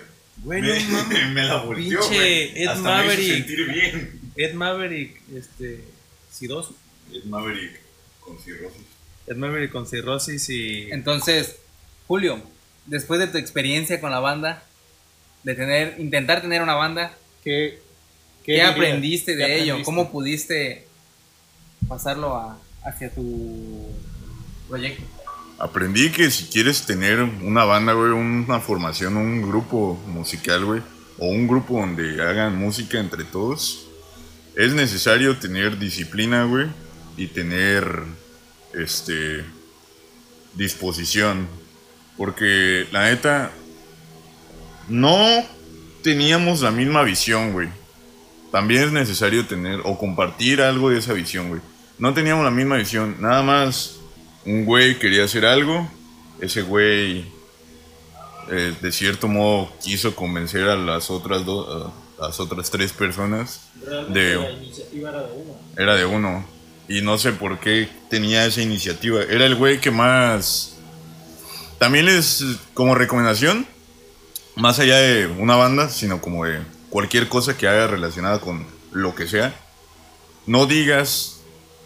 Güey, 0.43 0.61
no 0.61 0.67
Me, 0.67 0.79
mames. 0.91 1.29
me 1.33 1.43
la 1.43 1.55
volteó, 1.57 1.99
Pinche 1.99 2.15
güey. 2.15 2.63
Ed 2.63 2.67
Hasta 2.67 2.81
me 2.83 2.89
hizo 2.89 2.89
Maverick. 3.07 3.33
sentir 3.37 3.67
bien. 3.71 4.21
Ed 4.35 4.53
Maverick, 4.53 5.21
este, 5.35 5.85
Sidoso. 6.31 6.75
Ed 7.11 7.23
Maverick 7.25 7.79
con 8.19 8.39
cirrosis. 8.39 8.81
Ed 9.27 9.35
Maverick 9.35 9.71
con 9.71 9.87
cirrosis 9.87 10.49
y... 10.49 10.91
Entonces, 10.91 11.57
Julio, 12.07 12.41
después 12.85 13.19
de 13.19 13.27
tu 13.27 13.37
experiencia 13.37 13.99
con 14.01 14.11
la 14.11 14.19
banda, 14.19 14.63
de 15.43 15.55
tener, 15.55 15.99
intentar 15.99 16.41
tener 16.41 16.61
una 16.61 16.75
banda, 16.75 17.13
¿Qué, 17.43 17.81
¿qué, 18.45 18.61
aprendiste 18.63 19.35
de 19.35 19.45
¿Qué 19.45 19.53
ello? 19.61 19.73
aprendiste? 19.73 19.83
¿Cómo 19.85 20.11
pudiste 20.11 20.87
pasarlo 21.87 22.35
a- 22.35 22.57
hacia 22.83 23.09
tu 23.13 23.87
proyecto? 24.69 25.03
Aprendí 25.59 26.09
que 26.11 26.31
si 26.31 26.45
quieres 26.45 26.85
tener 26.85 27.21
una 27.21 27.65
banda, 27.65 27.93
güey, 27.93 28.11
una 28.11 28.59
formación, 28.59 29.15
un 29.17 29.41
grupo 29.43 29.93
musical, 30.07 30.65
güey, 30.65 30.81
o 31.19 31.27
un 31.27 31.47
grupo 31.47 31.79
donde 31.79 32.19
hagan 32.21 32.57
música 32.57 32.99
entre 32.99 33.23
todos, 33.25 33.85
es 34.55 34.73
necesario 34.73 35.37
tener 35.37 35.77
disciplina, 35.77 36.45
güey, 36.45 36.67
y 37.15 37.27
tener, 37.27 38.03
este, 38.73 39.45
disposición. 40.55 41.47
Porque 42.17 42.87
la 42.91 43.03
neta, 43.03 43.51
no 44.89 45.15
teníamos 46.03 46.61
la 46.61 46.71
misma 46.71 47.03
visión, 47.03 47.53
güey. 47.53 47.69
También 48.51 48.83
es 48.83 48.91
necesario 48.91 49.45
tener 49.45 49.79
o 49.85 49.97
compartir 49.97 50.61
algo 50.61 50.89
de 50.89 50.99
esa 50.99 51.13
visión, 51.13 51.49
güey. 51.49 51.61
No 51.97 52.13
teníamos 52.13 52.43
la 52.43 52.51
misma 52.51 52.75
visión. 52.75 53.15
Nada 53.19 53.41
más 53.43 53.99
un 54.45 54.65
güey 54.65 54.99
quería 54.99 55.23
hacer 55.23 55.45
algo. 55.45 55.89
Ese 56.41 56.61
güey, 56.61 57.25
eh, 58.49 58.73
de 58.81 58.91
cierto 58.91 59.27
modo, 59.27 59.71
quiso 59.81 60.15
convencer 60.15 60.67
a 60.67 60.75
las 60.75 61.09
otras 61.09 61.45
dos, 61.45 61.93
a 62.19 62.27
las 62.27 62.39
otras 62.39 62.69
tres 62.69 62.91
personas. 62.91 63.69
De, 64.09 64.35
la 64.35 64.51
iniciativa 64.51 65.09
era 65.09 65.21
de 65.21 65.33
uno. 65.33 65.59
era 65.77 65.95
de 65.95 66.05
uno. 66.05 66.45
Y 66.89 67.01
no 67.01 67.17
sé 67.17 67.31
por 67.31 67.59
qué 67.59 67.87
tenía 68.09 68.45
esa 68.45 68.61
iniciativa. 68.61 69.21
Era 69.23 69.45
el 69.45 69.55
güey 69.55 69.79
que 69.79 69.91
más... 69.91 70.75
También 71.79 72.07
es 72.09 72.43
como 72.73 72.93
recomendación, 72.93 73.65
más 74.55 74.77
allá 74.79 74.97
de 74.97 75.25
una 75.25 75.55
banda, 75.55 75.89
sino 75.89 76.21
como 76.21 76.45
de 76.45 76.59
cualquier 76.91 77.27
cosa 77.27 77.57
que 77.57 77.67
haga 77.67 77.87
relacionada 77.87 78.39
con 78.39 78.67
lo 78.91 79.15
que 79.15 79.27
sea. 79.27 79.55
No 80.45 80.67
digas 80.67 81.39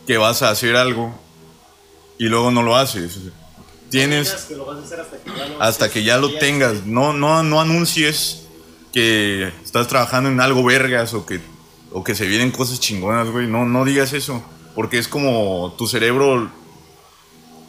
que 0.06 0.18
vas 0.18 0.42
a 0.42 0.50
hacer 0.50 0.76
algo 0.76 1.18
y 2.18 2.26
luego 2.26 2.52
no 2.52 2.64
lo 2.64 2.76
haces. 2.76 3.20
Tienes 3.90 4.32
que 4.48 4.56
lo 4.56 4.66
vas 4.66 4.80
a 4.80 4.84
hacer 4.84 5.00
hasta 5.00 5.18
que 5.22 5.32
ya 5.34 5.48
lo, 5.48 5.64
hasta 5.64 5.90
que 5.90 6.04
ya 6.04 6.18
lo 6.18 6.38
tengas. 6.38 6.86
No, 6.86 7.14
no, 7.14 7.44
no 7.44 7.62
anuncies 7.62 8.48
que 8.92 9.54
estás 9.64 9.88
trabajando 9.88 10.30
en 10.30 10.42
algo 10.42 10.64
vergas 10.64 11.14
o 11.14 11.26
que, 11.26 11.40
o 11.92 12.04
que 12.04 12.16
se 12.16 12.26
vienen 12.26 12.52
cosas 12.52 12.80
chingonas, 12.80 13.30
güey. 13.30 13.48
No, 13.48 13.66
no 13.66 13.86
digas 13.86 14.12
eso. 14.12 14.44
Porque 14.74 14.98
es 14.98 15.08
como 15.08 15.74
tu 15.78 15.88
cerebro 15.88 16.50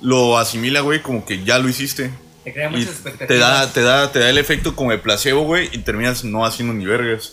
lo 0.01 0.39
asimila, 0.39 0.81
güey, 0.81 1.03
como 1.03 1.25
que 1.25 1.45
ya 1.45 1.59
lo 1.59 1.69
hiciste. 1.69 2.13
Te 2.47 2.53
crea 2.53 2.71
muchas 2.71 2.91
expectativas. 2.91 3.29
te 3.29 3.39
da, 3.39 3.73
te, 3.73 3.83
da, 3.83 4.13
te 4.13 4.19
da 4.21 4.31
el 4.31 4.39
efecto 4.39 4.77
como 4.77 4.93
de 4.93 4.99
placebo, 4.99 5.43
güey, 5.43 5.69
y 5.73 5.79
terminas 5.79 6.23
no 6.23 6.47
haciendo 6.47 6.73
ni 6.75 6.87
vergas. 6.87 7.33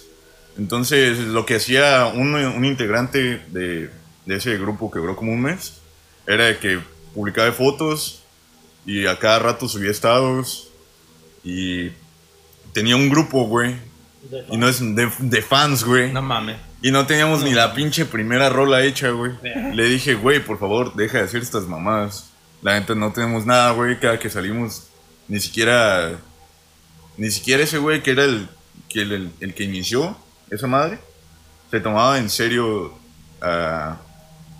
Entonces, 0.57 1.19
lo 1.19 1.45
que 1.45 1.57
hacía 1.57 2.07
un, 2.07 2.33
un 2.33 2.65
integrante 2.65 3.43
de, 3.49 3.91
de 4.25 4.35
ese 4.35 4.57
grupo 4.57 4.89
que 4.89 4.97
duró 4.97 5.15
como 5.15 5.31
un 5.31 5.41
mes, 5.41 5.81
era 6.25 6.45
de 6.45 6.57
que 6.57 6.79
publicaba 7.13 7.51
fotos 7.51 8.23
y 8.87 9.05
a 9.05 9.19
cada 9.19 9.37
rato 9.37 9.69
subía 9.69 9.91
estados 9.91 10.69
y 11.43 11.91
tenía 12.73 12.95
un 12.95 13.07
grupo, 13.07 13.45
güey. 13.45 13.75
Y 14.49 14.57
no 14.57 14.67
es 14.67 14.79
de, 14.79 15.11
de 15.19 15.41
fans, 15.43 15.83
güey. 15.83 16.11
No 16.11 16.23
mames. 16.23 16.57
Y 16.81 16.89
no 16.89 17.05
teníamos 17.05 17.43
ni 17.43 17.53
la 17.53 17.75
pinche 17.75 18.05
primera 18.05 18.49
rola 18.49 18.83
hecha, 18.83 19.11
güey. 19.11 19.33
Le 19.73 19.83
dije, 19.83 20.15
güey, 20.15 20.43
por 20.43 20.57
favor, 20.57 20.95
deja 20.95 21.19
de 21.19 21.25
hacer 21.25 21.43
estas 21.43 21.67
mamadas. 21.67 22.31
La 22.63 22.79
neta 22.79 22.95
no 22.95 23.13
tenemos 23.13 23.45
nada, 23.45 23.73
güey. 23.73 23.99
Cada 23.99 24.17
que 24.17 24.29
salimos, 24.29 24.87
ni 25.27 25.39
siquiera. 25.39 26.19
Ni 27.17 27.29
siquiera 27.29 27.63
ese 27.63 27.77
güey 27.77 28.01
que 28.01 28.11
era 28.11 28.23
el 28.23 28.49
que, 28.89 29.01
el, 29.01 29.53
que 29.55 29.63
inició 29.63 30.15
esa 30.49 30.67
madre, 30.67 30.99
se 31.69 31.79
tomaba 31.79 32.17
en 32.17 32.29
serio 32.29 32.93
a 33.41 33.97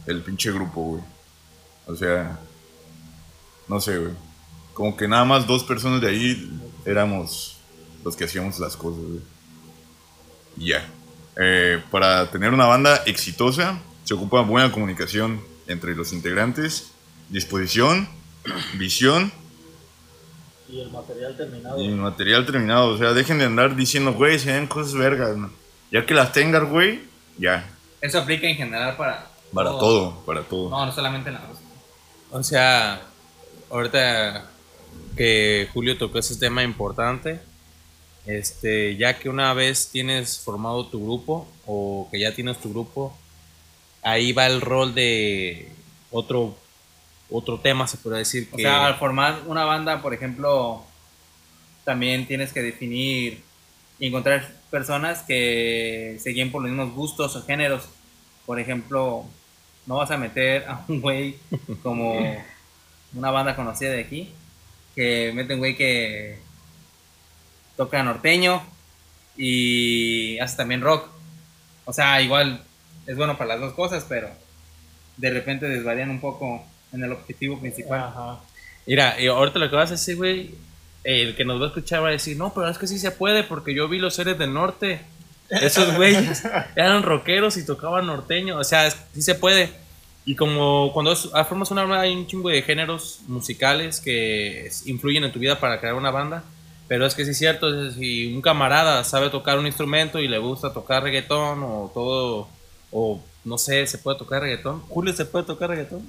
el 0.06 0.22
pinche 0.22 0.52
grupo, 0.52 0.82
güey. 0.82 1.04
O 1.88 1.96
sea, 1.96 2.40
no 3.68 3.80
sé, 3.80 3.98
güey. 3.98 4.14
Como 4.74 4.98
que 4.98 5.08
nada 5.08 5.24
más 5.26 5.46
dos 5.46 5.64
personas 5.64 6.02
de 6.02 6.10
ahí 6.10 6.60
éramos 6.86 7.58
los 8.04 8.16
que 8.16 8.26
hacíamos 8.26 8.60
las 8.60 8.76
cosas, 8.76 9.04
güey. 9.04 9.22
Ya. 10.58 10.88
Eh, 11.40 11.82
para 11.92 12.30
tener 12.30 12.54
una 12.54 12.66
banda 12.66 13.04
exitosa, 13.06 13.80
se 14.04 14.14
ocupa 14.14 14.42
buena 14.42 14.72
comunicación 14.72 15.42
entre 15.68 15.96
los 15.96 16.14
integrantes, 16.14 16.92
disposición, 17.30 18.08
visión 18.78 19.32
Y 20.74 20.82
el 20.82 20.90
material 20.90 21.38
terminado. 21.38 21.80
y 21.80 21.88
material 21.90 22.46
terminado. 22.48 22.88
O 22.88 22.98
sea, 22.98 23.14
dejen 23.14 23.38
de 23.38 23.46
andar 23.46 23.76
diciendo, 23.76 24.12
güey, 24.14 24.40
se 24.40 24.52
ven 24.52 24.66
cosas 24.66 24.96
vergas. 24.96 25.38
¿no? 25.38 25.52
Ya 25.92 26.04
que 26.04 26.16
las 26.16 26.32
tengas, 26.32 26.68
güey, 26.68 27.02
ya. 27.38 27.70
Eso 28.02 28.18
aplica 28.18 28.48
en 28.48 28.56
general 28.56 28.98
para. 28.98 29.28
Para 29.54 29.70
todo, 29.70 30.26
para 30.26 30.42
todo. 30.42 30.72
No, 30.72 30.84
no 30.84 30.92
solamente 30.92 31.30
en 31.30 31.36
la 31.36 31.42
música. 31.42 31.68
O 32.32 32.42
sea, 32.42 33.02
ahorita 33.70 34.50
que 35.16 35.70
Julio 35.72 35.96
tocó 35.96 36.18
ese 36.18 36.38
tema 36.38 36.64
importante, 36.64 37.40
este, 38.26 38.98
ya 38.98 39.20
que 39.20 39.30
una 39.30 39.54
vez 39.54 39.90
tienes 39.92 40.40
formado 40.40 40.88
tu 40.88 41.04
grupo 41.04 41.48
o 41.68 42.10
que 42.12 42.20
ya 42.20 42.34
tienes 42.34 42.58
tu 42.58 42.72
grupo, 42.72 43.16
ahí 44.02 44.32
va 44.32 44.48
el 44.48 44.60
rol 44.60 44.96
de 44.96 45.72
otro 46.10 46.58
otro 47.34 47.60
tema, 47.60 47.88
se 47.88 47.98
puede 47.98 48.20
decir 48.20 48.48
O 48.52 48.56
que 48.56 48.64
sea, 48.64 48.86
al 48.86 48.96
formar 48.96 49.42
una 49.48 49.66
banda, 49.66 50.02
por 50.02 50.14
ejemplo, 50.14 50.84
también 51.84 52.28
tienes 52.28 52.54
que 52.54 52.62
definir 52.62 53.42
y 54.00 54.08
encontrar 54.08 54.52
personas 54.70 55.24
que 55.24 56.18
se 56.20 56.30
guíen 56.30 56.52
por 56.52 56.62
los 56.62 56.72
mismos 56.72 56.94
gustos 56.94 57.36
o 57.36 57.44
géneros. 57.44 57.90
Por 58.46 58.60
ejemplo, 58.60 59.26
no 59.88 59.96
vas 59.96 60.12
a 60.12 60.18
meter 60.18 60.66
a 60.68 60.86
un 60.88 61.02
güey 61.02 61.38
como 61.82 62.20
una 63.14 63.32
banda 63.32 63.56
conocida 63.56 63.92
de 63.92 64.02
aquí, 64.02 64.32
que 64.96 65.32
mete 65.34 65.56
un 65.56 65.60
güey 65.60 65.76
que 65.76 66.38
toca 67.76 68.04
norteño 68.04 68.62
y 69.36 70.38
hace 70.40 70.56
también 70.56 70.82
rock. 70.82 71.08
O 71.86 71.94
sea, 71.94 72.22
igual 72.22 72.64
es 73.08 73.18
bueno 73.18 73.38
para 73.38 73.56
las 73.56 73.60
dos 73.60 73.74
cosas, 73.74 74.06
pero 74.08 74.30
de 75.18 75.30
repente 75.32 75.68
desvarían 75.68 76.12
un 76.12 76.20
poco 76.20 76.64
en 76.94 77.04
el 77.04 77.12
objetivo 77.12 77.60
principal. 77.60 78.00
Ajá. 78.02 78.40
Mira, 78.86 79.20
y 79.20 79.28
ahorita 79.28 79.60
lo 79.60 79.70
que 79.70 79.76
vas 79.76 79.90
a 79.90 79.94
decir, 79.94 80.16
güey, 80.18 80.52
el 81.04 81.36
que 81.36 81.46
nos 81.46 81.60
va 81.60 81.66
a 81.66 81.68
escuchar 81.68 82.04
va 82.04 82.08
a 82.10 82.12
decir, 82.12 82.38
no, 82.38 82.54
pero 82.54 82.70
es 82.70 82.78
que 82.78 82.88
sí 82.88 83.00
se 83.00 83.12
puede 83.12 83.44
porque 83.44 83.74
yo 83.74 83.88
vi 83.88 84.00
los 84.00 84.16
seres 84.16 84.38
del 84.38 84.54
norte. 84.54 85.02
Esos 85.50 85.94
güeyes 85.96 86.44
eran 86.76 87.04
rockeros 87.04 87.58
y 87.58 87.66
tocaban 87.66 88.08
norteño. 88.08 88.58
O 88.58 88.64
sea, 88.64 88.88
es- 88.88 88.98
sí 89.14 89.22
se 89.22 89.36
puede. 89.36 89.70
Y 90.26 90.36
como 90.36 90.92
cuando 90.94 91.12
es- 91.12 91.30
ah, 91.34 91.44
formas 91.44 91.72
una 91.72 91.82
banda 91.84 92.02
hay 92.02 92.16
un 92.16 92.28
chingo 92.28 92.50
de 92.50 92.62
géneros 92.62 93.20
musicales 93.28 94.00
que 94.00 94.72
influyen 94.86 95.24
en 95.26 95.32
tu 95.34 95.40
vida 95.40 95.60
para 95.60 95.80
crear 95.80 95.96
una 95.96 96.12
banda. 96.12 96.44
Pero 96.88 97.06
es 97.06 97.16
que 97.16 97.24
sí 97.26 97.32
es 97.32 97.38
cierto, 97.38 97.88
es- 97.88 97.96
si 97.96 98.34
un 98.34 98.42
camarada 98.42 99.04
sabe 99.04 99.30
tocar 99.30 99.58
un 99.60 99.66
instrumento 99.68 100.20
y 100.20 100.28
le 100.28 100.38
gusta 100.38 100.72
tocar 100.74 101.04
reggaetón 101.04 101.64
o 101.64 101.92
todo, 101.94 102.48
o 102.92 103.22
no 103.46 103.58
sé, 103.58 103.86
se 103.88 103.98
puede 103.98 104.18
tocar 104.18 104.42
reggaetón. 104.42 104.82
Julio, 104.88 105.14
¿se 105.14 105.26
puede 105.26 105.46
tocar 105.46 105.70
reggaetón? 105.70 106.08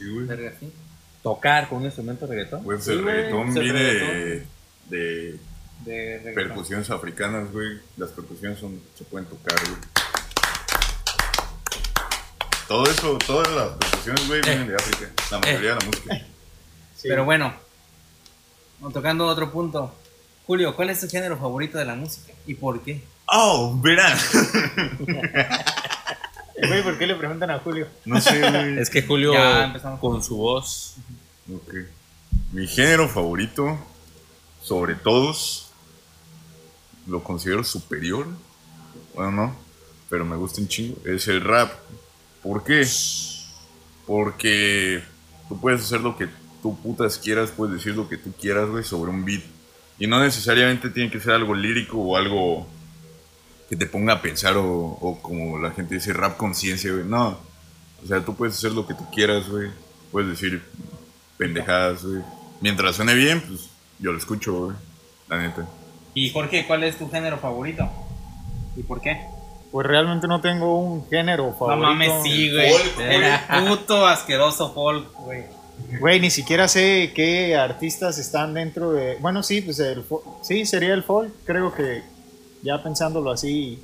Sí, 0.00 0.08
güey. 0.10 0.26
Verga, 0.26 0.52
sí. 0.58 0.72
Tocar 1.22 1.68
con 1.68 1.78
un 1.78 1.84
instrumento 1.84 2.26
de 2.26 2.34
reggaetón. 2.34 2.64
Pues 2.64 2.82
Sí, 2.84 2.92
el 2.92 3.04
reggaetón 3.04 3.52
viene 3.54 3.82
de, 3.82 3.92
reggaetón. 3.92 4.48
de 4.88 5.38
De 5.84 6.18
reggaetón. 6.24 6.34
percusiones 6.34 6.90
africanas, 6.90 7.52
güey. 7.52 7.78
Las 7.98 8.10
percusiones 8.10 8.58
son, 8.58 8.80
se 8.96 9.04
pueden 9.04 9.28
tocar, 9.28 9.58
güey. 9.68 9.80
Todo 12.66 12.84
eso, 12.90 13.18
todas 13.18 13.50
las 13.52 13.68
percusiones, 13.76 14.26
güey, 14.28 14.40
vienen 14.42 14.68
de 14.68 14.74
África. 14.76 15.10
La 15.30 15.38
mayoría 15.40 15.74
de 15.74 15.80
la 15.80 15.86
música. 15.86 16.14
Sí. 16.96 17.08
Pero 17.08 17.24
bueno, 17.24 17.52
tocando 18.92 19.26
otro 19.26 19.50
punto. 19.52 19.94
Julio, 20.46 20.74
¿cuál 20.74 20.90
es 20.90 21.00
tu 21.00 21.08
género 21.08 21.36
favorito 21.36 21.76
de 21.78 21.84
la 21.84 21.94
música 21.94 22.32
y 22.46 22.54
por 22.54 22.80
qué? 22.82 23.02
Oh, 23.26 23.78
verán. 23.80 24.16
Güey, 26.66 26.82
¿por 26.82 26.98
qué 26.98 27.06
le 27.06 27.14
preguntan 27.14 27.50
a 27.50 27.58
Julio? 27.58 27.86
No 28.04 28.20
sé, 28.20 28.38
güey. 28.40 28.78
Es 28.78 28.90
que 28.90 29.02
Julio, 29.02 29.32
Ya 29.32 29.64
empezamos. 29.64 30.00
con 30.00 30.22
su 30.22 30.36
voz, 30.36 30.94
Ok. 31.52 31.74
Mi 32.52 32.66
género 32.66 33.08
favorito, 33.08 33.78
sobre 34.62 34.94
todos, 34.94 35.70
lo 37.06 37.22
considero 37.22 37.62
superior. 37.64 38.26
Bueno, 39.14 39.30
no, 39.32 39.56
pero 40.08 40.24
me 40.24 40.36
gusta 40.36 40.60
un 40.60 40.68
chingo. 40.68 40.96
Es 41.06 41.28
el 41.28 41.40
rap. 41.40 41.72
¿Por 42.42 42.64
qué? 42.64 42.86
Porque 44.06 45.02
tú 45.48 45.60
puedes 45.60 45.82
hacer 45.82 46.00
lo 46.00 46.16
que 46.16 46.28
tú 46.62 46.78
putas 46.80 47.18
quieras, 47.18 47.50
puedes 47.50 47.76
decir 47.76 47.94
lo 47.94 48.08
que 48.08 48.16
tú 48.16 48.32
quieras, 48.32 48.68
güey, 48.68 48.84
sobre 48.84 49.10
un 49.10 49.24
beat. 49.24 49.42
Y 49.98 50.06
no 50.06 50.20
necesariamente 50.22 50.90
tiene 50.90 51.10
que 51.10 51.20
ser 51.20 51.32
algo 51.32 51.54
lírico 51.54 51.98
o 51.98 52.16
algo 52.16 52.66
que 53.70 53.76
te 53.76 53.86
ponga 53.86 54.14
a 54.14 54.20
pensar 54.22 54.56
o, 54.58 54.66
o 54.68 55.18
como 55.22 55.58
la 55.58 55.70
gente 55.70 55.94
dice, 55.94 56.12
rap 56.12 56.36
conciencia, 56.36 56.92
güey. 56.92 57.04
No. 57.04 57.38
O 58.04 58.06
sea, 58.06 58.20
tú 58.22 58.34
puedes 58.34 58.56
hacer 58.56 58.72
lo 58.72 58.86
que 58.86 58.94
tú 58.94 59.04
quieras, 59.10 59.48
güey. 59.48 59.70
Puedes 60.12 60.28
decir 60.30 60.62
pendejadas, 61.38 62.04
güey. 62.04 62.22
Mientras 62.60 62.96
suene 62.96 63.14
bien, 63.14 63.40
pues 63.40 63.70
yo 63.98 64.12
lo 64.12 64.18
escucho, 64.18 64.64
güey. 64.66 64.76
La 65.28 65.38
neta. 65.38 65.66
Y 66.14 66.30
Jorge, 66.32 66.66
¿cuál 66.66 66.82
es 66.84 66.98
tu 66.98 67.08
género 67.08 67.38
favorito? 67.38 67.88
¿Y 68.76 68.82
por 68.82 69.00
qué? 69.00 69.20
Pues 69.70 69.86
realmente 69.86 70.26
no 70.26 70.40
tengo 70.40 70.80
un 70.80 71.08
género 71.08 71.46
No 71.46 71.54
favorito. 71.56 71.86
mames, 71.86 72.12
sí, 72.24 72.50
güey. 72.52 72.72
Folk, 72.72 72.94
güey. 72.96 73.16
El 73.16 73.64
puto 73.68 74.06
asqueroso 74.06 74.74
folk, 74.74 75.12
güey. 75.14 75.44
Güey, 76.00 76.20
ni 76.20 76.30
siquiera 76.30 76.66
sé 76.68 77.12
qué 77.14 77.56
artistas 77.56 78.18
están 78.18 78.52
dentro 78.54 78.92
de. 78.92 79.16
Bueno, 79.20 79.42
sí, 79.42 79.60
pues 79.60 79.78
el 79.78 80.04
sí 80.42 80.66
sería 80.66 80.92
el 80.92 81.02
folk. 81.04 81.32
Creo 81.44 81.72
que 81.72 82.02
ya 82.62 82.82
pensándolo 82.82 83.30
así, 83.30 83.82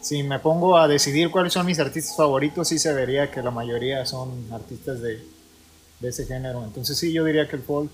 si 0.00 0.22
me 0.22 0.38
pongo 0.38 0.76
a 0.78 0.86
decidir 0.88 1.30
cuáles 1.30 1.52
son 1.52 1.66
mis 1.66 1.78
artistas 1.78 2.16
favoritos, 2.16 2.68
sí 2.68 2.78
se 2.78 2.92
vería 2.92 3.30
que 3.30 3.42
la 3.42 3.50
mayoría 3.50 4.04
son 4.06 4.46
artistas 4.52 5.00
de 5.00 5.22
de 6.00 6.08
ese 6.10 6.26
género. 6.26 6.62
Entonces 6.64 6.96
sí, 6.96 7.12
yo 7.12 7.24
diría 7.24 7.48
que 7.48 7.56
el 7.56 7.62
folk. 7.62 7.90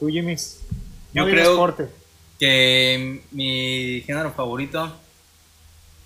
Tú, 0.00 0.08
Jimmy. 0.08 0.34
Yo 1.14 1.24
No 1.24 1.30
creo- 1.30 1.56
corte. 1.56 1.88
Que 2.38 3.22
mi 3.30 4.02
género 4.04 4.32
favorito. 4.32 4.92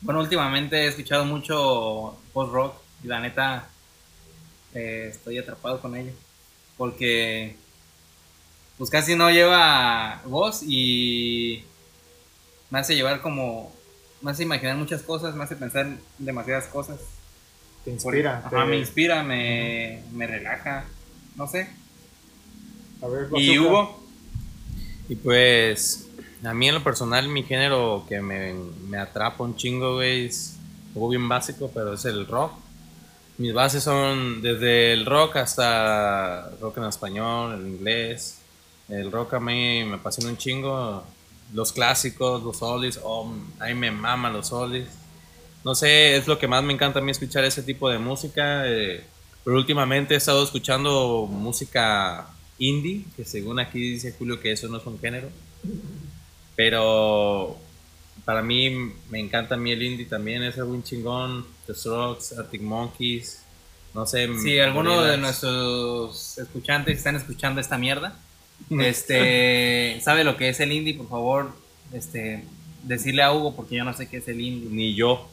Bueno, 0.03 0.21
últimamente 0.21 0.77
he 0.77 0.89
escuchado 0.89 1.25
mucho 1.25 2.19
post-rock 2.35 2.75
y 3.03 3.07
la 3.07 3.21
neta 3.21 3.69
eh, 4.75 5.09
estoy 5.11 5.39
atrapado 5.39 5.81
con 5.81 5.97
ello. 5.97 6.13
Porque 6.77 7.57
pues 8.79 8.91
casi 8.91 9.15
no 9.15 9.31
lleva 9.31 10.21
voz 10.27 10.63
y 10.67 11.65
me 12.73 12.79
hace 12.79 12.95
llevar 12.97 13.21
como. 13.21 13.71
Me 14.23 14.31
hace 14.31 14.45
imaginar 14.45 14.77
muchas 14.77 15.03
cosas, 15.03 15.35
me 15.35 15.45
hace 15.45 15.57
pensar 15.57 15.85
en 15.85 16.01
demasiadas 16.19 16.65
cosas. 16.67 16.99
Te 17.85 17.91
inspira. 17.91 18.49
Te- 18.49 18.57
me 18.65 18.79
inspira, 18.79 19.23
me, 19.23 20.03
me 20.13 20.27
relaja, 20.27 20.85
no 21.37 21.47
sé. 21.47 21.69
A 23.03 23.09
ver, 23.09 23.29
¿Y. 23.37 23.59
Hugo? 23.59 24.01
Y 25.09 25.17
pues, 25.17 26.07
a 26.43 26.55
mí 26.55 26.69
en 26.69 26.75
lo 26.77 26.83
personal, 26.85 27.29
mi 27.29 27.43
género 27.43 28.07
que 28.09 28.23
me, 28.23 28.55
me 28.89 28.97
atrapa 28.97 29.45
un 29.45 29.57
chingo, 29.57 29.97
güey, 29.97 30.27
es 30.27 30.57
algo 30.95 31.11
bien 31.11 31.29
básico, 31.29 31.71
pero 31.75 31.93
es 31.93 32.05
el 32.07 32.27
rock. 32.27 32.53
Mis 33.37 33.53
bases 33.53 33.83
son 33.83 34.41
desde 34.41 34.95
el 34.95 35.05
rock 35.05 35.37
hasta 35.37 36.49
rock 36.61 36.79
en 36.79 36.85
español, 36.85 37.61
el 37.61 37.67
inglés. 37.67 38.39
El 38.89 39.11
rock 39.13 39.35
a 39.35 39.41
mí 39.41 39.85
me 39.85 39.97
apasiona 39.97 40.31
un 40.31 40.39
chingo. 40.39 41.05
Los 41.53 41.73
clásicos, 41.73 42.43
los 42.43 42.63
oldies, 42.63 43.01
oh, 43.03 43.33
a 43.61 43.67
mí 43.67 43.75
me 43.75 43.91
maman 43.91 44.33
los 44.33 44.53
oldies. 44.53 44.89
No 45.65 45.75
sé, 45.75 46.17
es 46.17 46.27
lo 46.27 46.39
que 46.39 46.49
más 46.49 46.63
me 46.65 46.73
encanta 46.73 46.99
a 46.99 47.03
mí 47.03 47.11
escuchar 47.11 47.45
ese 47.45 47.63
tipo 47.63 47.89
de 47.89 47.99
música. 47.99 48.67
eh, 48.67 49.05
pero 49.45 49.57
últimamente 49.57 50.15
he 50.15 50.17
estado 50.17 50.43
escuchando 50.45 51.27
música 51.29 52.29
indie, 52.59 53.05
que 53.17 53.25
según 53.25 53.59
aquí 53.59 53.81
dice 53.81 54.15
Julio 54.17 54.41
que 54.41 54.53
eso 54.53 54.69
no 54.69 54.79
es 54.79 54.87
un 54.87 54.99
género. 55.01 55.29
Pero 56.55 57.57
para 58.25 58.43
mí 58.43 58.93
me 59.11 59.19
encanta 59.19 59.57
a 59.57 59.59
mí 59.59 59.73
el 59.73 59.83
indie 59.83 60.07
también, 60.07 60.43
es 60.43 60.57
algo 60.59 60.73
bien 60.73 60.85
chingón. 60.85 61.47
The 61.67 61.75
Strokes, 61.75 62.37
Arctic 62.39 62.63
Monkeys, 62.63 63.43
no 63.95 64.07
sé. 64.07 64.29
Si 64.39 64.59
alguno 64.61 65.03
de 65.03 65.17
nuestros 65.17 66.39
escuchantes 66.39 66.99
están 66.99 67.17
escuchando 67.17 67.61
esta 67.61 67.79
mierda, 67.79 68.17
este, 68.71 70.01
sabe 70.05 70.25
lo 70.25 70.37
que 70.37 70.49
es 70.49 70.61
el 70.61 70.73
indie, 70.73 70.95
por 70.95 71.09
favor, 71.09 71.53
este, 71.93 72.45
decirle 72.83 73.23
a 73.23 73.33
Hugo 73.33 73.55
porque 73.55 73.77
yo 73.77 73.85
no 73.85 73.93
sé 73.95 74.09
qué 74.09 74.19
es 74.19 74.29
el 74.29 74.41
indie. 74.41 74.69
Ni 74.71 74.95
yo, 74.95 75.29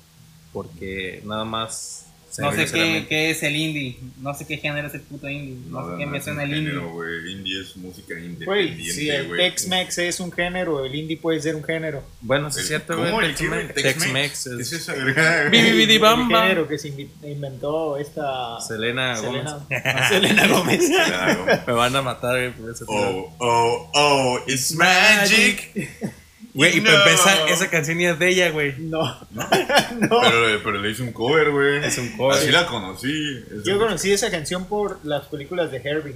porque 0.54 1.22
nada 1.26 1.46
más... 1.46 2.06
se 2.30 2.42
No 2.42 2.52
me 2.52 2.68
sé 2.68 2.74
qué, 2.74 3.06
qué 3.10 3.30
es 3.32 3.42
el 3.44 3.56
indie, 3.56 3.98
no 4.22 4.34
sé 4.34 4.46
qué 4.46 4.58
género 4.58 4.88
es 4.88 4.94
el 4.94 5.02
puto 5.02 5.28
indie, 5.28 5.58
no, 5.70 5.90
sé 5.92 5.98
qué 5.98 6.06
me 6.06 6.18
es 6.20 6.24
suena 6.24 6.44
un 6.44 6.50
el 6.52 6.58
indie. 6.58 6.74
género. 6.74 7.30
Indie 7.30 7.62
es 7.62 7.76
música 7.78 8.14
Güey, 8.14 8.26
independiente, 8.26 8.92
si 8.94 9.10
el. 9.10 9.30
Tex-Mex 9.36 9.98
es 9.98 10.20
un 10.20 10.32
género, 10.32 10.86
el 10.86 10.94
indie 10.96 11.18
puede 11.18 11.42
ser 11.42 11.56
un 11.56 11.64
género. 11.64 12.04
Bueno, 12.22 12.52
sí 12.52 12.60
es 12.62 12.68
cierto. 12.68 12.96
Tex-Mex. 12.96 13.74
Tex-Mex. 13.74 13.74
Tex-Mex 13.74 14.44
¿Qué 14.44 14.62
es 14.62 14.72
es 14.74 14.74
esa 14.74 14.94
verga? 14.94 15.50
Bi, 15.52 15.62
bi, 15.62 15.72
bi, 15.72 15.86
di, 15.86 15.94
El 15.96 16.00
bam, 16.00 16.30
bam. 16.30 16.44
género 16.44 16.68
que 16.68 16.78
se 16.78 16.88
inventó 17.24 17.98
esta 17.98 18.60
Selena 18.62 19.16
Selena, 19.16 19.52
Gómez. 19.70 19.84
Selena 20.10 20.48
Gómez. 20.48 20.90
Claro. 20.90 21.46
Me 21.68 21.74
van 21.74 21.96
a 21.96 22.02
matar, 22.02 22.36
güey, 22.36 22.52
por 22.54 22.70
ese 22.70 22.86
pedo. 22.86 22.96
Oh, 22.96 23.36
oh, 23.40 23.92
oh, 23.94 24.40
it's 24.48 24.74
magic. 24.76 25.72
Güey, 26.54 26.78
y 26.78 26.82
No. 26.82 26.90
para 26.90 27.04
empezar, 27.04 27.50
esa 27.50 27.70
canción 27.70 27.98
ni 27.98 28.06
es 28.06 28.18
de 28.18 28.30
ella, 28.30 28.50
güey. 28.52 28.76
No, 28.80 29.02
Pero, 29.32 30.64
pero 30.64 30.82
le 30.82 30.90
hice 30.92 31.04
un 31.04 31.12
cover, 31.14 31.52
güey. 31.52 31.86
Es 31.86 31.98
un 31.98 32.16
cover. 32.18 32.38
Así 32.38 32.52
la 32.52 32.66
conocí. 32.66 33.12
Es 33.56 33.64
yo 33.64 33.78
conocí 33.78 34.12
esa 34.12 34.32
canción 34.32 34.66
por 34.66 35.00
las 35.06 35.26
películas 35.28 35.72
de 35.72 35.78
Herbie. 35.78 36.16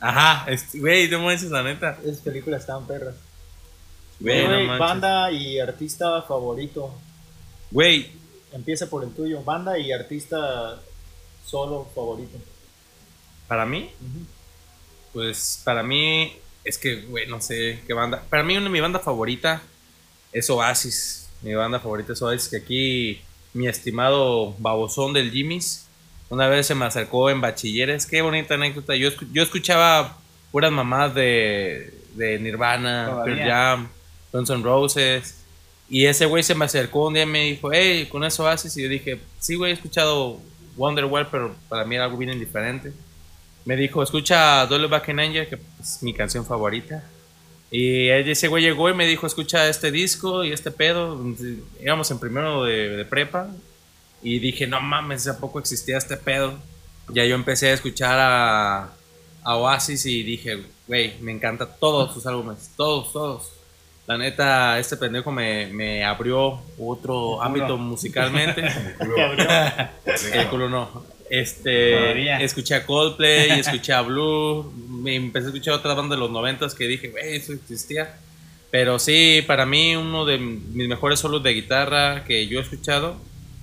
Ajá, 0.00 0.46
güey, 0.74 1.08
no 1.08 1.20
manches, 1.20 1.50
la 1.50 1.62
neta. 1.62 1.98
Esas 2.04 2.20
películas 2.20 2.60
estaban 2.62 2.86
perras. 2.86 3.14
Güey, 4.20 4.46
no 4.48 4.78
banda 4.78 5.30
y 5.30 5.58
artista 5.58 6.22
favorito. 6.22 6.94
Güey, 7.70 8.10
Empieza 8.52 8.88
por 8.88 9.04
el 9.04 9.10
tuyo. 9.12 9.42
Banda 9.42 9.78
y 9.78 9.92
artista 9.92 10.80
solo 11.44 11.86
favorito. 11.94 12.38
para 13.48 13.66
mí, 13.66 13.90
pues 15.12 15.60
para 15.64 15.82
mí, 15.82 16.32
es 16.66 16.78
que, 16.78 16.96
güey, 17.02 17.26
no 17.28 17.40
sé 17.40 17.80
qué 17.86 17.94
banda. 17.94 18.22
Para 18.28 18.42
mí, 18.42 18.56
una, 18.56 18.68
mi 18.68 18.80
banda 18.80 18.98
favorita 18.98 19.62
es 20.32 20.50
Oasis. 20.50 21.28
Mi 21.42 21.54
banda 21.54 21.78
favorita 21.78 22.12
es 22.12 22.20
Oasis, 22.20 22.48
que 22.48 22.56
aquí 22.56 23.20
mi 23.54 23.68
estimado 23.68 24.54
babosón 24.58 25.12
del 25.12 25.30
Jimmy's, 25.30 25.86
una 26.28 26.48
vez 26.48 26.66
se 26.66 26.74
me 26.74 26.84
acercó 26.84 27.30
en 27.30 27.40
bachilleres. 27.40 28.04
Qué 28.04 28.20
bonita 28.20 28.54
anécdota. 28.54 28.96
Yo, 28.96 29.10
yo 29.32 29.42
escuchaba 29.42 30.18
puras 30.50 30.72
mamás 30.72 31.14
de, 31.14 31.94
de 32.14 32.38
Nirvana. 32.40 33.22
Pearl 33.24 33.38
Jam, 33.38 33.88
Guns 34.32 34.50
N' 34.50 34.62
Roses. 34.62 35.36
Y 35.88 36.06
ese 36.06 36.26
güey 36.26 36.42
se 36.42 36.56
me 36.56 36.64
acercó 36.64 37.06
un 37.06 37.14
día 37.14 37.22
y 37.22 37.26
me 37.26 37.44
dijo, 37.44 37.70
hey, 37.72 38.08
¿con 38.10 38.24
eso 38.24 38.48
haces? 38.48 38.76
Y 38.76 38.82
yo 38.82 38.88
dije, 38.88 39.20
sí, 39.38 39.54
güey, 39.54 39.70
he 39.70 39.74
escuchado 39.74 40.40
Wonderwall, 40.76 41.28
pero 41.30 41.54
para 41.68 41.84
mí 41.84 41.94
era 41.94 42.06
algo 42.06 42.16
bien 42.16 42.32
indiferente. 42.32 42.92
Me 43.66 43.76
dijo, 43.76 44.02
escucha 44.02 44.64
Dolly 44.66 44.86
Back 44.86 45.08
in 45.08 45.20
Angel, 45.20 45.48
que 45.48 45.58
es 45.80 46.02
mi 46.02 46.14
canción 46.14 46.46
favorita. 46.46 47.02
Y 47.68 48.08
ese 48.08 48.46
güey 48.46 48.62
llegó 48.62 48.88
y 48.88 48.94
me 48.94 49.06
dijo, 49.06 49.26
escucha 49.26 49.68
este 49.68 49.90
disco 49.90 50.44
y 50.44 50.52
este 50.52 50.70
pedo. 50.70 51.20
Íbamos 51.82 52.10
en 52.12 52.20
primero 52.20 52.62
de, 52.62 52.96
de 52.96 53.04
prepa. 53.04 53.50
Y 54.22 54.38
dije, 54.38 54.68
no 54.68 54.80
mames, 54.80 55.26
¿a 55.26 55.38
poco 55.38 55.58
existía 55.58 55.98
este 55.98 56.16
pedo? 56.16 56.54
Ya 57.08 57.24
yo 57.24 57.34
empecé 57.34 57.70
a 57.70 57.74
escuchar 57.74 58.18
a, 58.20 58.92
a 59.42 59.56
Oasis 59.56 60.06
y 60.06 60.22
dije, 60.22 60.62
güey, 60.86 61.18
me 61.20 61.32
encantan 61.32 61.68
todos 61.80 62.14
sus 62.14 62.24
álbumes, 62.24 62.70
todos, 62.76 63.12
todos. 63.12 63.50
La 64.06 64.16
neta, 64.16 64.78
este 64.78 64.96
pendejo 64.96 65.32
me, 65.32 65.66
me 65.66 66.04
abrió 66.04 66.60
otro 66.78 67.42
ámbito 67.42 67.76
musicalmente. 67.76 68.62
El 70.32 70.46
culo 70.50 70.68
no. 70.68 71.15
Este, 71.30 71.96
Todavía. 71.98 72.40
escuché 72.40 72.74
a 72.74 72.86
Coldplay, 72.86 73.50
escuché 73.60 73.92
a 73.92 74.02
Blue, 74.02 74.72
me 74.88 75.14
empecé 75.16 75.46
a 75.46 75.48
escuchar 75.50 75.74
otra 75.74 75.94
banda 75.94 76.14
de 76.14 76.20
los 76.20 76.30
noventas 76.30 76.74
que 76.74 76.86
dije, 76.86 77.08
güey, 77.08 77.36
eso 77.36 77.52
existía. 77.52 78.16
Pero 78.70 78.98
sí, 78.98 79.42
para 79.46 79.64
mí 79.66 79.96
uno 79.96 80.24
de 80.24 80.38
mis 80.38 80.88
mejores 80.88 81.20
solos 81.20 81.42
de 81.42 81.50
guitarra 81.54 82.24
que 82.24 82.46
yo 82.48 82.58
he 82.58 82.62
escuchado 82.62 83.16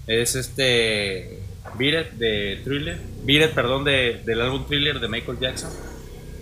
es 0.07 0.35
este 0.35 1.39
Beat 1.77 2.07
It 2.07 2.11
de 2.13 2.61
Thriller, 2.63 2.99
Beat 3.23 3.49
It, 3.49 3.55
perdón, 3.55 3.83
de, 3.83 4.21
del 4.25 4.41
álbum 4.41 4.65
Thriller 4.65 4.99
de 4.99 5.07
Michael 5.07 5.37
Jackson, 5.39 5.71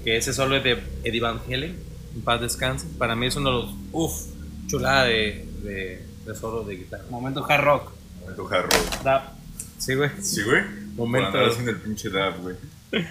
que 0.04 0.18
ese 0.18 0.34
solo 0.34 0.56
es 0.56 0.64
de 0.64 0.78
Eddie 1.04 1.22
Van 1.22 1.40
Halen, 1.48 1.76
en 2.16 2.22
paz 2.24 2.42
descanse. 2.42 2.88
Para 2.98 3.16
mí 3.16 3.28
es 3.28 3.36
uno 3.36 3.50
de 3.50 3.56
los, 3.66 3.76
uff, 3.92 4.22
chulada 4.68 5.06
de, 5.06 5.46
de, 5.64 6.04
de 6.26 6.36
solo 6.36 6.64
de 6.64 6.76
guitarra. 6.78 7.04
Momento 7.10 7.46
hard 7.48 7.64
rock. 7.64 7.92
Momento 8.22 8.48
hard 8.50 8.64
rock. 8.72 9.04
Da- 9.04 9.34
Sí, 9.78 9.96
güey. 9.96 10.12
Sí, 10.22 10.44
güey. 10.44 10.62
Momento- 10.96 11.46
haciendo 11.46 11.72
el 11.72 11.78
pinche 11.82 12.10
dab, 12.10 12.38
güey. 12.42 12.56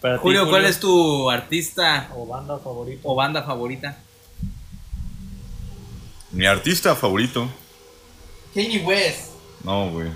Para 0.00 0.16
ti, 0.16 0.20
Julio, 0.22 0.48
¿cuál 0.48 0.64
es 0.64 0.80
tu 0.80 1.30
artista 1.30 2.10
O 2.16 2.26
banda 2.26 2.58
favorito. 2.58 3.00
o 3.04 3.14
banda 3.14 3.42
favorita? 3.44 3.96
Mi 6.32 6.46
artista 6.46 6.96
favorito. 6.96 7.48
Kanye 8.54 8.78
West. 8.84 9.30
No, 9.64 9.90
güey. 9.90 10.08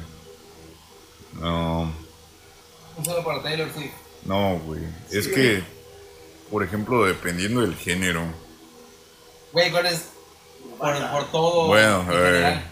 No, 1.34 1.92
Un 2.96 3.04
solo 3.04 3.22
para 3.22 3.42
Taylor 3.42 3.70
Swift. 3.72 3.92
no, 4.24 4.58
güey. 4.60 4.80
Es 5.10 5.28
que, 5.28 5.62
por 6.50 6.62
ejemplo, 6.64 7.04
dependiendo 7.04 7.60
del 7.60 7.76
género. 7.76 8.22
Güey, 9.52 9.70
¿cuál 9.70 9.86
es? 9.86 10.06
Por, 10.78 11.10
por 11.10 11.30
todo. 11.30 11.66
Bueno, 11.68 12.02
en 12.02 12.08
eh, 12.10 12.12
general. 12.14 12.70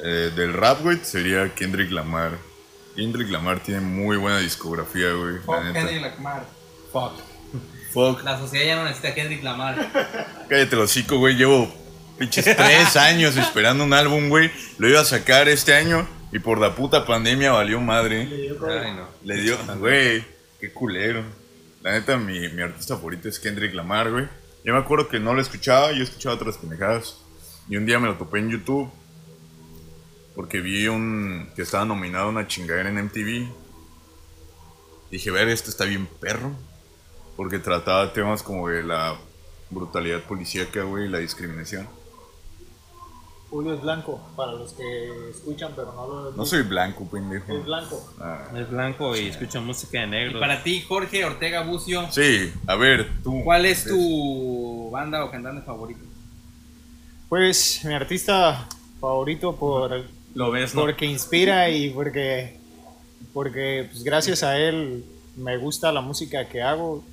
eh, 0.00 0.32
del 0.34 0.52
rap, 0.54 0.80
güey, 0.82 0.98
sería 1.04 1.54
Kendrick 1.54 1.90
Lamar. 1.90 2.38
Kendrick 2.98 3.30
Lamar 3.30 3.60
tiene 3.60 3.80
muy 3.80 4.16
buena 4.16 4.40
discografía, 4.40 5.12
güey. 5.12 5.34
la 5.34 5.40
Fuck 5.42 5.62
neta. 5.62 5.86
Kendrick 5.86 6.02
Lamar. 6.02 6.44
Fuck. 6.92 7.12
Fuck. 7.92 8.24
La 8.24 8.36
sociedad 8.36 8.66
ya 8.66 8.74
no 8.74 8.84
necesita 8.86 9.08
a 9.10 9.14
Kendrick 9.14 9.44
Lamar. 9.44 9.88
Cállate 10.48 10.74
los 10.74 10.90
hocico, 10.90 11.16
güey. 11.16 11.36
Llevo 11.36 11.72
pinches 12.18 12.44
tres 12.44 12.96
años 12.96 13.36
esperando 13.36 13.84
un 13.84 13.92
álbum, 13.92 14.28
güey. 14.28 14.50
Lo 14.78 14.88
iba 14.88 14.98
a 15.00 15.04
sacar 15.04 15.48
este 15.48 15.74
año 15.74 16.08
y 16.32 16.40
por 16.40 16.58
la 16.58 16.74
puta 16.74 17.06
pandemia 17.06 17.52
valió 17.52 17.80
madre. 17.80 18.22
Ay, 18.22 18.92
no. 18.96 19.06
Le 19.22 19.42
dio, 19.42 19.56
güey, 19.76 20.24
qué 20.60 20.72
culero. 20.72 21.22
La 21.82 21.92
neta, 21.92 22.16
mi, 22.16 22.48
mi 22.48 22.62
artista 22.62 22.96
favorito 22.96 23.28
es 23.28 23.38
Kendrick 23.38 23.74
Lamar, 23.74 24.10
güey. 24.10 24.26
Yo 24.64 24.72
me 24.72 24.80
acuerdo 24.80 25.06
que 25.06 25.20
no 25.20 25.34
lo 25.34 25.40
escuchaba, 25.40 25.92
yo 25.92 26.02
escuchaba 26.02 26.34
otras 26.34 26.58
pendejadas. 26.58 27.18
Y 27.68 27.76
un 27.76 27.86
día 27.86 28.00
me 28.00 28.08
lo 28.08 28.16
topé 28.16 28.40
en 28.40 28.50
YouTube. 28.50 28.90
Porque 30.38 30.60
vi 30.60 30.86
un 30.86 31.48
que 31.56 31.62
estaba 31.62 31.84
nominado 31.84 32.26
a 32.26 32.28
una 32.28 32.46
chingadera 32.46 32.88
en 32.90 33.06
MTV. 33.06 33.48
Dije, 35.10 35.32
ver, 35.32 35.48
este 35.48 35.68
está 35.68 35.84
bien 35.84 36.06
perro. 36.06 36.52
Porque 37.36 37.58
trataba 37.58 38.12
temas 38.12 38.44
como 38.44 38.68
de 38.68 38.84
la 38.84 39.16
brutalidad 39.68 40.22
policíaca, 40.22 40.84
güey, 40.84 41.06
y 41.06 41.08
la 41.08 41.18
discriminación. 41.18 41.88
Julio 43.50 43.74
es 43.74 43.82
blanco, 43.82 44.20
para 44.36 44.52
los 44.52 44.74
que 44.74 45.30
escuchan, 45.30 45.72
pero 45.74 45.92
no 45.92 46.06
lo 46.06 46.30
No 46.30 46.46
soy 46.46 46.62
blanco, 46.62 47.04
pendejo. 47.10 47.58
Es 47.58 47.64
blanco. 47.64 48.14
Ah. 48.20 48.46
Es 48.54 48.70
blanco 48.70 49.16
y 49.16 49.26
escucha 49.26 49.60
música 49.60 50.02
de 50.02 50.06
Y 50.06 50.10
negro. 50.10 50.38
para 50.38 50.62
ti, 50.62 50.82
Jorge 50.82 51.24
Ortega 51.24 51.64
Bucio, 51.64 52.12
Sí, 52.12 52.52
a 52.68 52.76
ver, 52.76 53.10
tú. 53.24 53.42
¿cuál 53.42 53.66
es 53.66 53.86
tu 53.86 54.88
banda 54.92 55.24
o 55.24 55.32
cantante 55.32 55.62
favorito? 55.62 56.04
Pues 57.28 57.80
mi 57.84 57.92
artista 57.92 58.68
favorito 59.00 59.56
por 59.56 60.16
Lo 60.34 60.50
ves, 60.50 60.74
¿no? 60.74 60.82
porque 60.82 61.06
inspira 61.06 61.68
y 61.70 61.90
porque 61.90 62.56
porque 63.32 63.88
pues 63.90 64.02
gracias 64.04 64.42
a 64.42 64.56
él 64.58 65.04
me 65.36 65.56
gusta 65.56 65.92
la 65.92 66.00
música 66.00 66.48
que 66.48 66.62
hago 66.62 67.04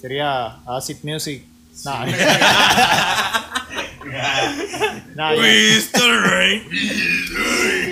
sería 0.00 0.56
Acid 0.66 0.98
Music 1.02 1.44
Nah. 1.84 2.06
Nah, 5.14 5.34
yo- 5.34 5.42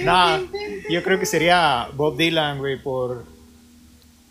nah, 0.04 0.38
yo 0.88 1.02
creo 1.02 1.18
que 1.18 1.26
sería 1.26 1.88
Bob 1.94 2.16
Dylan 2.16 2.58
güey 2.58 2.80
por 2.80 3.24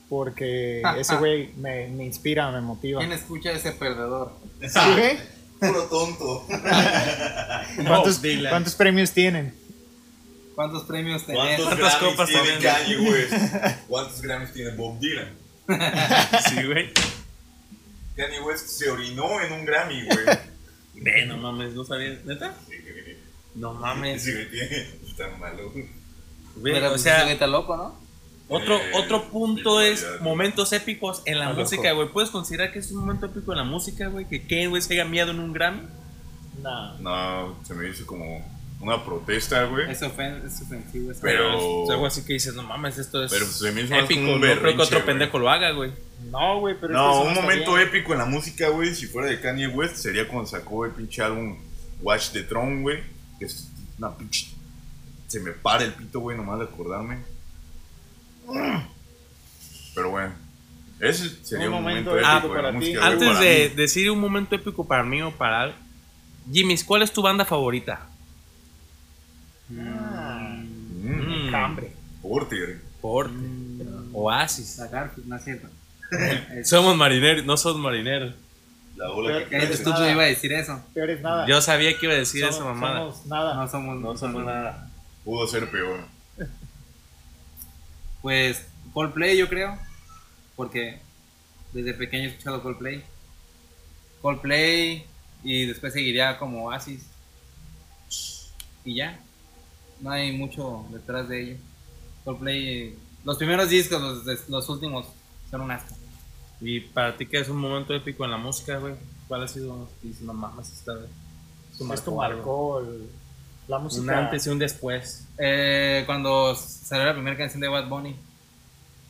porque 0.10 0.82
ese 0.98 1.16
güey 1.18 1.50
me, 1.58 1.88
me 1.90 2.06
inspira 2.06 2.50
me 2.52 2.62
motiva 2.62 3.00
¿Quién 3.02 3.12
escucha 3.12 3.50
a 3.50 3.54
ese 3.54 3.72
perdedor? 3.74 4.34
¿Sí, 4.62 4.80
güey? 4.98 5.18
Puro 5.60 5.84
tonto. 5.84 6.46
¿Cuántos, 7.88 8.22
Dylan. 8.22 8.50
cuántos 8.52 8.76
premios 8.76 9.12
tienen? 9.12 9.54
¿Cuántos 10.56 10.84
premios 10.84 11.26
tenés? 11.26 11.42
¿Cuántos 11.42 11.66
¿Cuántas 11.66 12.00
Grammys 12.00 12.12
copas 12.18 12.30
tiene 12.30 12.50
también? 12.52 12.74
Kanye 12.74 12.98
West? 13.12 13.34
¿Cuántos 13.88 14.22
Grammys 14.22 14.54
tiene 14.54 14.72
Bob 14.72 15.00
Dylan? 15.00 15.30
Sí, 16.50 16.64
güey. 16.66 16.90
Kanye 18.16 18.40
West 18.42 18.68
se 18.70 18.90
orinó 18.90 19.42
en 19.42 19.52
un 19.52 19.66
Grammy, 19.66 20.06
güey. 20.06 20.18
Ve, 20.96 21.26
no 21.26 21.38
mames, 21.38 21.74
no 21.74 21.84
sabía. 21.84 22.18
¿Neta? 22.24 22.54
No 23.56 23.74
mames. 23.74 24.22
Ese 24.26 24.34
güey 24.34 24.50
tiene 24.52 24.86
tan 25.18 25.40
malo. 25.40 25.74
Pero 26.64 26.86
o 26.88 26.90
pues, 26.92 27.02
sea, 27.02 27.30
está 27.30 27.48
loco, 27.48 27.76
¿no? 27.76 28.00
otro, 28.48 28.78
Eh, 28.78 28.92
otro 28.94 29.30
punto 29.30 29.82
es 29.82 30.06
momentos 30.22 30.72
épicos 30.72 31.22
en 31.26 31.40
la 31.40 31.50
Ah, 31.50 31.54
música, 31.54 31.92
güey. 31.92 32.08
¿Puedes 32.10 32.30
considerar 32.30 32.72
que 32.72 32.80
es 32.80 32.92
un 32.92 33.00
momento 33.00 33.26
épico 33.26 33.52
en 33.52 33.58
la 33.58 33.64
música, 33.66 34.08
güey? 34.08 34.26
Que 34.28 34.42
Kane, 34.48 34.68
güey, 34.68 34.82
se 34.82 34.94
haya 34.94 35.04
miado 35.06 35.32
en 35.32 35.40
un 35.40 35.52
Grammy. 35.52 35.82
Nah. 36.62 36.98
No, 37.00 37.58
se 37.66 37.74
me 37.74 37.90
hizo 37.90 38.06
como 38.06 38.46
una 38.86 39.04
protesta, 39.04 39.64
güey. 39.66 39.90
Es, 39.92 40.02
ofen- 40.02 40.46
es 40.46 40.62
ofensivo. 40.62 41.12
esa 41.12 41.22
Pero- 41.22 41.86
sea, 41.86 41.96
algo 41.96 42.06
así 42.08 42.24
que 42.24 42.34
dices, 42.34 42.54
no 42.56 42.64
mames, 42.64 42.98
esto 42.98 43.24
es 43.24 43.32
Pero 43.32 43.46
se 43.46 43.72
me 43.72 43.82
hizo 43.82 43.94
más 43.96 44.06
épico. 44.06 44.22
no 44.22 44.40
creo 44.40 44.76
que 44.76 44.82
otro 44.82 45.06
pendejo 45.06 45.40
lo 45.40 45.50
haga, 45.50 45.72
güey. 45.72 45.92
No, 46.32 46.60
güey, 46.60 46.76
pero 46.80 46.88
es 46.94 47.00
que 47.00 47.06
No, 47.06 47.22
un 47.24 47.34
momento 47.34 47.76
bien. 47.76 47.88
épico 47.88 48.14
en 48.14 48.20
la 48.20 48.26
música, 48.26 48.70
güey, 48.70 48.94
si 48.96 49.08
fuera 49.08 49.28
de 49.30 49.40
Kanye 49.40 49.68
West, 49.68 49.98
sería 49.98 50.28
cuando 50.28 50.48
sacó 50.48 50.86
el 50.86 50.92
pinche 50.92 51.22
álbum 51.22 51.58
Watch 52.02 52.30
the 52.32 52.44
Throne, 52.44 52.82
güey. 52.82 53.04
Que 53.40 53.46
es 53.46 53.70
una 53.98 54.16
pinche. 54.18 54.48
Se 55.28 55.40
me 55.40 55.52
para 55.52 55.84
el 55.84 55.94
pito, 55.94 56.20
güey, 56.20 56.38
nomás 56.38 56.60
de 56.60 56.66
acordarme. 56.66 57.18
Pero 59.94 60.10
bueno, 60.12 60.34
ese 61.00 61.30
sería 61.44 61.68
Un 61.70 61.74
un, 61.76 61.82
momento 61.84 62.12
momento, 62.12 62.18
épico 62.18 62.38
épico 62.38 62.54
de 62.56 62.62
la 62.62 62.62
para 62.62 62.72
ti. 62.72 62.78
música. 62.78 63.00
güey, 63.00 63.12
Antes 63.14 63.28
para 63.30 63.40
de 63.40 63.70
mí. 63.70 63.76
decir 63.76 64.12
un 64.12 64.20
momento 64.20 64.56
épico 64.56 64.88
para 64.88 65.04
mí 65.04 65.22
o 65.22 65.32
para 65.32 65.76
Jimmy's, 66.52 66.84
¿cuál 66.84 67.02
es 67.02 67.12
tu 67.12 67.22
banda 67.22 67.46
favorita? 67.46 68.08
Ah, 69.80 70.58
Mm, 70.62 71.48
Mm, 71.48 71.52
Cambre. 71.52 71.92
Porter. 72.22 72.82
Porte. 73.02 73.34
Oasis. 74.14 74.78
La 74.78 74.88
Garfield, 74.88 75.28
no 75.28 75.36
es 75.36 75.44
cierto. 75.44 75.68
Somos 76.64 76.96
marineros, 76.96 77.46
no 77.46 77.58
somos 77.58 77.82
marineros. 77.82 78.34
La 78.96 79.08
que 79.40 79.44
¿Qué 79.50 79.58
crece. 79.58 79.74
estúpido 79.74 80.10
iba 80.10 80.24
a 80.24 80.28
decir 80.28 80.54
eso? 80.54 80.82
Peor 80.94 81.10
es 81.10 81.22
nada. 81.22 81.46
Yo 81.48 81.60
sabía 81.62 81.98
que 81.98 82.06
iba 82.06 82.16
a 82.16 82.18
decir 82.18 82.42
Somos- 82.46 82.56
esa 82.56 82.64
mamada. 82.66 83.00
somos 83.00 83.26
nada. 83.28 83.56
No 83.56 83.68
somos, 83.68 84.00
No 84.00 84.18
somos 84.18 84.46
nada. 84.46 84.90
Pudo 85.24 85.48
ser 85.48 85.70
peor. 85.70 86.00
Pues 88.22 88.66
Coldplay, 88.94 89.38
yo 89.38 89.48
creo. 89.50 89.78
Porque 90.56 91.00
desde 91.74 91.94
pequeño 91.94 92.24
he 92.24 92.28
escuchado 92.32 92.64
Coldplay. 92.64 93.04
Coldplay 94.22 95.06
y 95.44 95.66
después 95.68 95.94
seguiría 95.94 96.38
como 96.40 96.66
Oasis. 96.66 97.06
Y 98.84 98.96
ya. 98.96 99.20
No 100.00 100.12
hay 100.12 100.38
mucho 100.38 100.86
detrás 100.92 101.28
de 101.30 101.42
ello. 101.42 101.58
Coldplay, 102.24 102.96
los 103.24 103.38
primeros 103.38 103.70
discos, 103.70 104.02
los, 104.02 104.26
de- 104.26 104.38
los 104.50 104.68
últimos, 104.70 105.08
son 105.50 105.62
un 105.62 105.72
asco. 105.72 105.96
Y 106.62 106.80
para 106.82 107.16
ti, 107.18 107.26
¿qué 107.26 107.40
es 107.40 107.50
un 107.50 107.58
momento 107.58 107.94
épico 107.94 108.26
en 108.26 108.32
la 108.32 108.38
música, 108.38 108.78
güey? 108.78 108.96
¿Cuál 109.28 109.44
ha 109.44 109.48
sido? 109.48 109.88
Dices, 110.02 110.22
no 110.22 110.34
mames, 110.34 110.72
esta 110.72 110.94
vez. 110.94 111.10
Esto 111.72 111.86
marcó 111.86 112.24
algo. 112.24 112.38
marcó 112.38 112.80
el- 112.80 113.10
la 113.68 113.80
música. 113.80 114.04
Un 114.04 114.10
antes 114.12 114.46
y 114.46 114.50
un 114.50 114.60
después. 114.60 115.28
Eh, 115.38 116.04
cuando 116.06 116.56
salió 116.56 117.06
la 117.06 117.14
primera 117.14 117.36
canción 117.38 117.62
de 117.62 117.68
Bad 117.68 117.88
Bunny. 117.90 118.16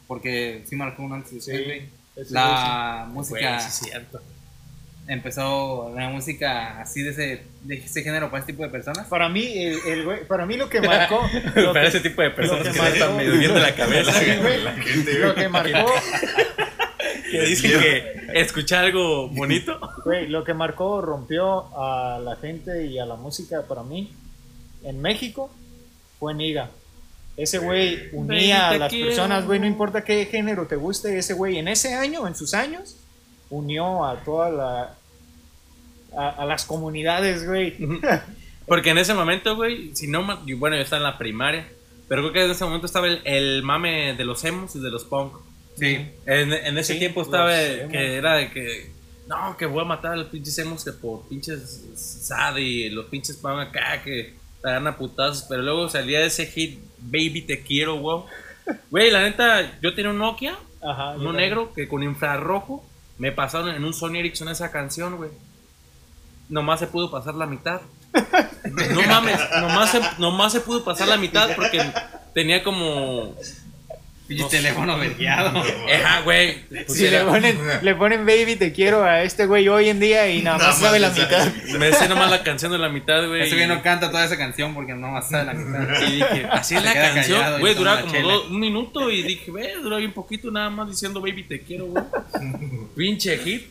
Porque 0.07 0.63
sí 0.69 0.75
marcó 0.75 1.03
un 1.03 1.13
antes 1.13 1.33
y 1.33 1.41
Sí, 1.41 1.51
después, 1.51 2.31
La 2.31 3.07
música 3.11 3.59
sí 3.59 3.67
es 3.67 3.89
cierto. 3.91 4.21
Empezó 5.07 5.93
la 5.95 6.09
música 6.09 6.81
así 6.81 7.01
de 7.03 7.11
ese, 7.11 7.43
de 7.63 7.75
ese 7.75 8.01
género 8.03 8.29
para 8.31 8.39
este 8.41 8.53
tipo 8.53 8.63
de 8.63 8.69
personas. 8.69 9.07
Para 9.07 9.29
mí, 9.29 9.45
el, 9.57 9.77
el 9.87 10.05
güey- 10.05 10.25
para 10.27 10.45
mí 10.45 10.57
lo 10.57 10.69
que 10.69 10.81
marcó. 10.81 11.21
lo 11.55 11.73
Para 11.73 11.81
que- 11.83 11.87
ese 11.89 11.99
tipo 11.99 12.21
de 12.21 12.31
personas 12.31 12.67
que, 12.67 12.73
que 12.73 12.81
le 12.81 12.89
están 12.89 13.15
marcó- 13.15 13.31
medio 13.35 13.53
la 13.59 13.75
cabeza. 13.75 14.11
Sí, 14.13 14.31
güey. 14.41 14.63
La 14.63 14.73
gente, 14.73 15.13
Lo 15.19 15.35
que 15.35 15.47
marcó, 15.49 15.85
que 17.31 17.41
dicen 17.41 17.71
que 17.79 18.13
escuchar 18.33 18.85
algo 18.85 19.27
bonito. 19.29 19.79
güey, 20.03 20.27
lo 20.27 20.43
que 20.43 20.53
marcó, 20.53 21.01
rompió 21.01 21.65
a 21.79 22.19
la 22.19 22.35
gente 22.37 22.85
y 22.85 22.99
a 22.99 23.05
la 23.05 23.15
música 23.15 23.63
para 23.67 23.83
mí 23.83 24.11
en 24.83 25.01
México 25.01 25.51
fue 26.19 26.33
Niga. 26.33 26.69
Ese 27.37 27.57
güey 27.57 28.09
unía 28.13 28.61
Baby, 28.69 28.75
a 28.75 28.77
las 28.77 28.91
te 28.91 29.03
personas, 29.03 29.37
quiero. 29.39 29.47
güey, 29.47 29.59
no 29.59 29.65
importa 29.67 30.03
qué 30.05 30.25
género 30.25 30.67
te 30.67 30.77
guste, 30.77 31.17
ese 31.17 31.33
güey 31.33 31.57
en 31.57 31.67
ese 31.67 31.93
año, 31.93 32.25
en 32.27 32.35
sus 32.35 32.53
años, 32.53 32.95
unió 33.49 34.05
a 34.05 34.17
toda 34.23 34.49
la. 34.49 34.95
a, 36.17 36.29
a 36.29 36.45
las 36.45 36.65
comunidades, 36.65 37.45
güey. 37.47 37.75
Porque 38.67 38.89
en 38.89 38.97
ese 38.97 39.13
momento, 39.13 39.55
güey, 39.55 39.95
si 39.95 40.07
no, 40.07 40.23
bueno, 40.57 40.75
yo 40.75 40.81
estaba 40.81 40.97
en 40.99 41.03
la 41.03 41.17
primaria, 41.17 41.67
pero 42.07 42.21
creo 42.21 42.33
que 42.33 42.45
en 42.45 42.51
ese 42.51 42.65
momento 42.65 42.87
estaba 42.87 43.07
el, 43.07 43.21
el 43.25 43.61
mame 43.63 44.15
de 44.15 44.25
los 44.25 44.43
emos 44.43 44.75
y 44.75 44.79
de 44.79 44.89
los 44.89 45.03
punk. 45.05 45.33
Sí. 45.77 46.07
En, 46.25 46.51
en 46.53 46.77
ese 46.77 46.93
Sí, 46.93 46.99
tiempo 46.99 47.21
estaba 47.21 47.61
emos. 47.61 47.91
que 47.91 48.15
era 48.15 48.35
de 48.37 48.49
que, 48.49 48.91
no, 49.27 49.55
que 49.57 49.65
voy 49.67 49.81
a 49.81 49.85
matar 49.85 50.13
a 50.13 50.15
los 50.15 50.27
pinches 50.29 50.57
emos 50.57 50.83
que 50.83 50.93
por 50.93 51.27
pinches 51.27 51.83
sad 51.95 52.55
y 52.57 52.89
los 52.89 53.05
pinches 53.07 53.35
punk 53.37 53.59
acá 53.59 54.01
que 54.03 54.33
te 54.63 54.69
dan 54.69 54.87
a 54.87 54.97
putazos, 54.97 55.45
pero 55.49 55.61
luego 55.61 55.87
salía 55.89 56.21
ese 56.25 56.47
hit, 56.47 56.79
Baby 56.99 57.41
Te 57.41 57.61
Quiero, 57.61 57.97
güey. 57.99 58.19
Güey, 58.89 59.11
la 59.11 59.21
neta, 59.21 59.77
yo 59.79 59.93
tenía 59.93 60.09
un 60.09 60.17
Nokia, 60.17 60.57
Ajá. 60.81 61.11
uno 61.11 61.33
negro, 61.33 61.71
que 61.71 61.87
con 61.87 62.01
infrarrojo 62.01 62.83
me 63.17 63.31
pasaron 63.31 63.69
en 63.69 63.83
un 63.83 63.93
Sony 63.93 64.17
Ericsson 64.17 64.49
esa 64.49 64.71
canción, 64.71 65.17
güey. 65.17 65.31
Nomás 66.49 66.79
se 66.79 66.87
pudo 66.87 67.09
pasar 67.09 67.35
la 67.35 67.45
mitad. 67.45 67.81
No 68.91 69.01
mames, 69.07 69.39
nomás 69.59 69.91
se, 69.91 70.01
nomás 70.19 70.51
se 70.51 70.61
pudo 70.61 70.83
pasar 70.83 71.07
la 71.07 71.17
mitad 71.17 71.49
porque 71.55 71.83
tenía 72.33 72.63
como. 72.63 73.35
Pinche 74.27 74.43
No. 74.43 74.49
teléfono 74.49 74.97
vergueado. 74.97 75.59
Ajá, 75.59 76.21
güey. 76.23 76.63
Pues 76.67 76.93
Si 76.97 77.07
le 77.09 77.21
ponen, 77.23 77.57
le 77.83 77.95
ponen 77.95 78.25
baby, 78.25 78.55
te 78.55 78.71
quiero 78.73 79.03
a 79.03 79.21
este 79.21 79.45
güey 79.45 79.67
hoy 79.67 79.89
en 79.89 79.99
día 79.99 80.27
y 80.31 80.41
nada 80.41 80.57
Nada 80.57 80.69
más 80.71 80.79
sabe 80.79 80.99
la 80.99 81.09
mitad. 81.11 81.53
Me 81.77 81.85
decía 81.87 82.07
nomás 82.07 82.31
la 82.31 82.41
canción 82.41 82.71
de 82.71 82.79
la 82.79 82.89
mitad, 82.89 83.27
güey. 83.27 83.43
Ese 83.43 83.55
güey 83.55 83.67
no 83.67 83.83
canta 83.83 84.09
toda 84.09 84.25
esa 84.25 84.35
canción 84.37 84.73
porque 84.73 84.93
no 84.95 85.09
más 85.09 85.29
sabe 85.29 85.45
la 85.45 85.53
mitad. 85.53 86.01
Y 86.07 86.11
dije, 86.15 86.47
así 86.51 86.75
es 86.75 86.83
la 86.83 86.93
canción, 86.93 87.59
güey, 87.59 87.75
duraba 87.75 88.01
como 88.01 88.19
dos- 88.19 88.49
un 88.49 88.59
minuto 88.59 89.11
y 89.11 89.21
dije, 89.21 89.51
ve, 89.51 89.73
dura 89.83 89.97
bien 89.97 90.11
poquito 90.13 90.49
nada 90.49 90.69
más 90.71 90.89
diciendo 90.89 91.21
baby 91.21 91.43
te 91.43 91.61
quiero, 91.61 91.85
güey. 91.85 92.03
Pinche 92.95 93.37
hit. 93.37 93.67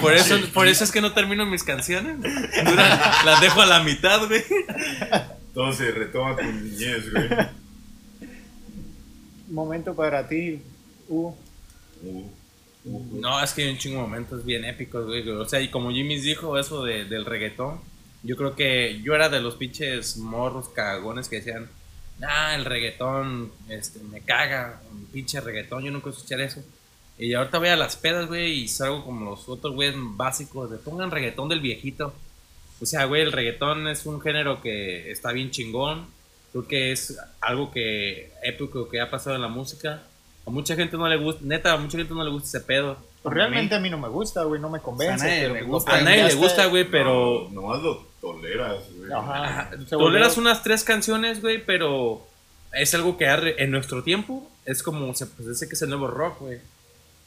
Por 0.00 0.14
eso, 0.14 0.38
por 0.54 0.66
eso 0.68 0.84
es 0.84 0.90
que 0.92 1.00
no 1.00 1.12
termino 1.12 1.44
mis 1.46 1.62
canciones. 1.64 2.16
Las 3.24 3.40
dejo 3.40 3.60
a 3.62 3.66
la 3.66 3.80
mitad, 3.80 4.26
güey. 4.26 4.42
Entonces 5.48 5.94
retoma 5.94 6.36
tu 6.36 6.44
niñez, 6.44 7.10
güey. 7.12 7.28
Momento 9.50 9.94
para 9.94 10.26
ti, 10.28 10.62
uh, 11.08 11.34
No, 12.84 13.42
es 13.42 13.52
que 13.52 13.64
hay 13.64 13.70
un 13.70 13.78
chingo 13.78 13.96
de 13.96 14.02
momentos 14.02 14.44
bien 14.44 14.64
épicos, 14.64 15.06
güey. 15.06 15.28
O 15.28 15.48
sea, 15.48 15.60
y 15.60 15.68
como 15.68 15.90
Jimmy 15.90 16.18
dijo 16.20 16.58
eso 16.58 16.84
de, 16.84 17.04
del 17.04 17.24
reggaetón, 17.24 17.80
yo 18.22 18.36
creo 18.36 18.54
que 18.54 19.00
yo 19.02 19.14
era 19.14 19.28
de 19.28 19.40
los 19.40 19.56
pinches 19.56 20.16
morros 20.16 20.68
cagagones 20.68 21.28
que 21.28 21.36
decían, 21.36 21.68
nah, 22.18 22.54
el 22.54 22.64
reggaetón, 22.64 23.50
este, 23.68 23.98
me 24.00 24.20
caga, 24.20 24.80
un 24.92 25.06
pinche 25.06 25.40
reggaetón, 25.40 25.84
yo 25.84 25.90
nunca 25.90 26.10
escuché 26.10 26.42
eso. 26.42 26.62
Y 27.18 27.34
ahorita 27.34 27.58
voy 27.58 27.68
a 27.68 27.76
las 27.76 27.96
pedas, 27.96 28.28
güey, 28.28 28.60
y 28.62 28.68
salgo 28.68 29.04
como 29.04 29.30
los 29.30 29.48
otros 29.48 29.74
güeyes 29.74 29.94
básicos 29.98 30.70
de 30.70 30.78
pongan 30.78 31.10
reggaetón 31.10 31.48
del 31.48 31.60
viejito. 31.60 32.14
O 32.80 32.86
sea, 32.86 33.04
güey, 33.04 33.22
el 33.22 33.32
reggaetón 33.32 33.88
es 33.88 34.06
un 34.06 34.20
género 34.20 34.62
que 34.62 35.10
está 35.10 35.32
bien 35.32 35.50
chingón. 35.50 36.06
Creo 36.52 36.66
que 36.66 36.92
es 36.92 37.18
algo 37.40 37.70
que 37.70 38.32
épico 38.42 38.88
que 38.88 39.00
ha 39.00 39.10
pasado 39.10 39.36
en 39.36 39.42
la 39.42 39.48
música. 39.48 40.02
A 40.46 40.50
mucha 40.50 40.74
gente 40.74 40.96
no 40.96 41.06
le 41.08 41.16
gusta, 41.16 41.42
neta, 41.44 41.72
a 41.72 41.76
mucha 41.76 41.98
gente 41.98 42.12
no 42.12 42.24
le 42.24 42.30
gusta 42.30 42.58
ese 42.58 42.66
pedo. 42.66 42.96
Pues 43.22 43.34
realmente 43.34 43.74
a 43.74 43.80
mí 43.80 43.90
no 43.90 43.98
me 43.98 44.08
gusta, 44.08 44.42
güey, 44.44 44.60
no 44.60 44.70
me 44.70 44.80
convence. 44.80 45.24
A 45.24 45.28
nadie 45.28 45.48
le 45.48 45.62
gusta. 45.62 45.96
A 45.96 46.00
nadie 46.00 46.24
le 46.24 46.34
gusta, 46.34 46.66
güey, 46.66 46.84
pero... 46.84 47.48
No, 47.50 47.60
nomás 47.60 47.82
lo 47.82 48.06
toleras, 48.20 48.78
güey. 48.96 49.12
Ajá. 49.12 49.70
Toleras 49.88 50.38
unas 50.38 50.62
tres 50.62 50.82
canciones, 50.82 51.40
güey, 51.42 51.64
pero 51.64 52.26
es 52.72 52.94
algo 52.94 53.16
que 53.16 53.26
en 53.58 53.70
nuestro 53.70 54.02
tiempo 54.02 54.48
es 54.64 54.82
como 54.82 55.14
se 55.14 55.26
pues, 55.26 55.48
dice 55.48 55.68
que 55.68 55.74
es 55.74 55.82
el 55.82 55.90
nuevo 55.90 56.06
rock, 56.06 56.40
güey. 56.40 56.58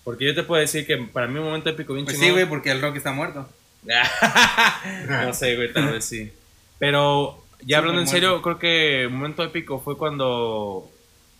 Porque 0.04 0.26
yo 0.26 0.36
te 0.36 0.44
puedo 0.44 0.60
decir 0.60 0.86
que 0.86 0.98
para 0.98 1.28
mí 1.28 1.40
un 1.40 1.46
momento 1.46 1.70
épico 1.70 1.94
bien 1.94 2.06
Pues 2.06 2.18
sí, 2.18 2.30
güey, 2.30 2.46
porque 2.46 2.72
el 2.72 2.82
rock 2.82 2.98
está 2.98 3.12
muerto. 3.12 3.48
no 5.10 5.34
sé, 5.34 5.56
güey, 5.56 5.72
tal 5.72 5.92
vez 5.92 6.06
sí. 6.06 6.32
Pero 6.80 7.43
ya 7.66 7.78
hablando 7.78 8.01
en 8.01 8.07
serio, 8.07 8.41
creo 8.41 8.59
que 8.59 9.07
un 9.07 9.18
momento 9.18 9.43
épico 9.43 9.80
fue 9.80 9.97
cuando 9.97 10.89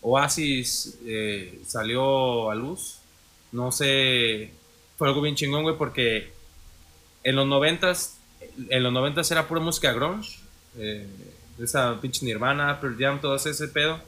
Oasis 0.00 0.98
eh, 1.06 1.60
salió 1.66 2.50
a 2.50 2.54
luz. 2.54 2.98
No 3.52 3.72
sé, 3.72 4.52
fue 4.96 5.08
algo 5.08 5.22
bien 5.22 5.34
chingón, 5.34 5.62
güey, 5.62 5.76
porque 5.76 6.32
en 7.22 7.36
los 7.36 7.46
noventas, 7.46 8.18
en 8.68 8.82
los 8.82 8.92
noventas 8.92 9.30
era 9.30 9.46
pura 9.46 9.60
música 9.60 9.92
grunge. 9.92 10.38
eh, 10.78 11.06
esa 11.58 12.00
pinche 12.00 12.24
Nirvana, 12.24 12.80
Pearl 12.80 12.96
Jam, 12.98 13.20
todo 13.20 13.36
ese 13.36 13.68
pedo. 13.68 14.00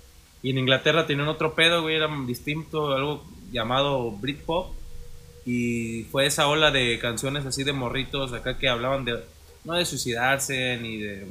Y 0.43 0.51
en 0.51 0.59
Inglaterra 0.59 1.07
tenían 1.07 1.29
otro 1.29 1.55
pedo, 1.55 1.83
güey, 1.83 1.97
era 1.97 2.09
distinto, 2.27 2.93
algo 2.93 3.25
llamado 3.53 4.11
Britpop. 4.11 4.75
Y 5.45 6.05
fue 6.11 6.27
esa 6.27 6.49
ola 6.49 6.71
de 6.73 6.99
canciones 6.99 7.47
así 7.47 7.63
de 7.63 7.73
morritos 7.73 8.33
acá 8.33 8.59
que 8.59 8.69
hablaban 8.69 9.05
de, 9.05 9.25
no 9.65 9.75
de 9.75 9.85
suicidarse, 9.87 10.77
ni 10.83 10.99
de, 10.99 11.27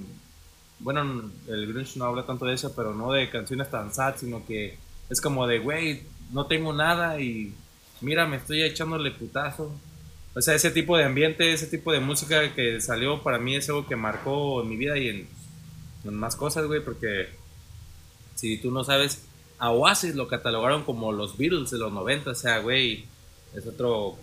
bueno, 0.86 1.32
el 1.48 1.66
grunge 1.74 1.98
no 1.98 2.06
habla 2.06 2.28
tanto 2.28 2.46
de 2.46 2.54
eso, 2.54 2.74
pero 2.76 2.94
no 2.94 3.12
de 3.12 3.28
canciones 3.32 3.72
tan 3.72 3.92
sad, 3.92 4.16
sino 4.18 4.46
que 4.46 4.78
es 5.10 5.20
como 5.20 5.48
de, 5.48 5.58
güey, 5.58 6.04
no 6.32 6.46
tengo 6.46 6.74
nada 6.74 7.20
y 7.20 7.56
mira, 8.02 8.28
me 8.28 8.38
estoy 8.38 8.62
echándole 8.62 9.10
putazo. 9.10 9.76
O 10.36 10.42
sea, 10.42 10.54
ese 10.54 10.70
tipo 10.70 10.96
de 10.96 11.06
ambiente, 11.06 11.52
ese 11.54 11.66
tipo 11.66 11.92
de 11.92 12.00
música 12.02 12.54
que 12.54 12.80
salió 12.82 13.24
para 13.24 13.40
mí 13.40 13.56
es 13.56 13.68
algo 13.70 13.88
que 13.88 13.96
marcó 13.96 14.62
en 14.62 14.70
mi 14.70 14.76
vida 14.78 14.96
y 14.98 15.10
en, 15.10 15.28
en 16.04 16.14
más 16.14 16.36
cosas, 16.36 16.68
güey, 16.68 16.82
porque 16.84 17.30
si 18.36 18.58
tú 18.60 18.70
no 18.70 18.84
sabes, 18.84 19.26
a 19.58 19.72
Oasis 19.72 20.14
lo 20.14 20.28
catalogaron 20.28 20.84
como 20.84 21.12
los 21.12 21.36
Beatles 21.36 21.72
de 21.72 21.80
los 21.80 21.92
90, 21.92 22.30
o 22.30 22.36
sea, 22.36 22.60
güey, 22.60 23.06
es 23.56 23.66
otro 23.66 24.18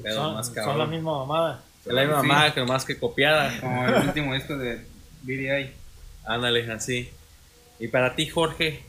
pedo 0.00 0.14
Son, 0.22 0.34
más 0.34 0.46
son 0.46 0.54
cabrón. 0.54 0.78
la 0.78 0.86
misma 0.86 1.18
mamada. 1.18 1.64
Es 1.84 1.92
la 1.92 2.02
misma 2.02 2.20
Sí. 2.20 2.26
mamada, 2.28 2.54
que 2.54 2.64
más 2.64 2.84
que 2.84 2.98
copiada. 2.98 3.60
Como 3.60 3.86
el 3.88 4.06
último 4.08 4.34
disco 4.34 4.56
de 4.56 4.86
BDI. 5.24 5.70
Ándale, 6.24 6.70
así. 6.72 7.10
Y 7.78 7.88
para 7.88 8.14
ti, 8.14 8.28
Jorge, 8.28 8.82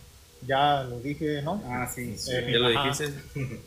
Ya 0.47 0.83
lo 0.83 0.99
dije, 0.99 1.41
¿no? 1.41 1.61
Ah, 1.65 1.89
sí. 1.93 2.15
Eh, 2.29 2.49
ya 2.51 2.57
lo 2.59 2.67
ajá. 2.67 2.89
dijiste. 2.89 3.13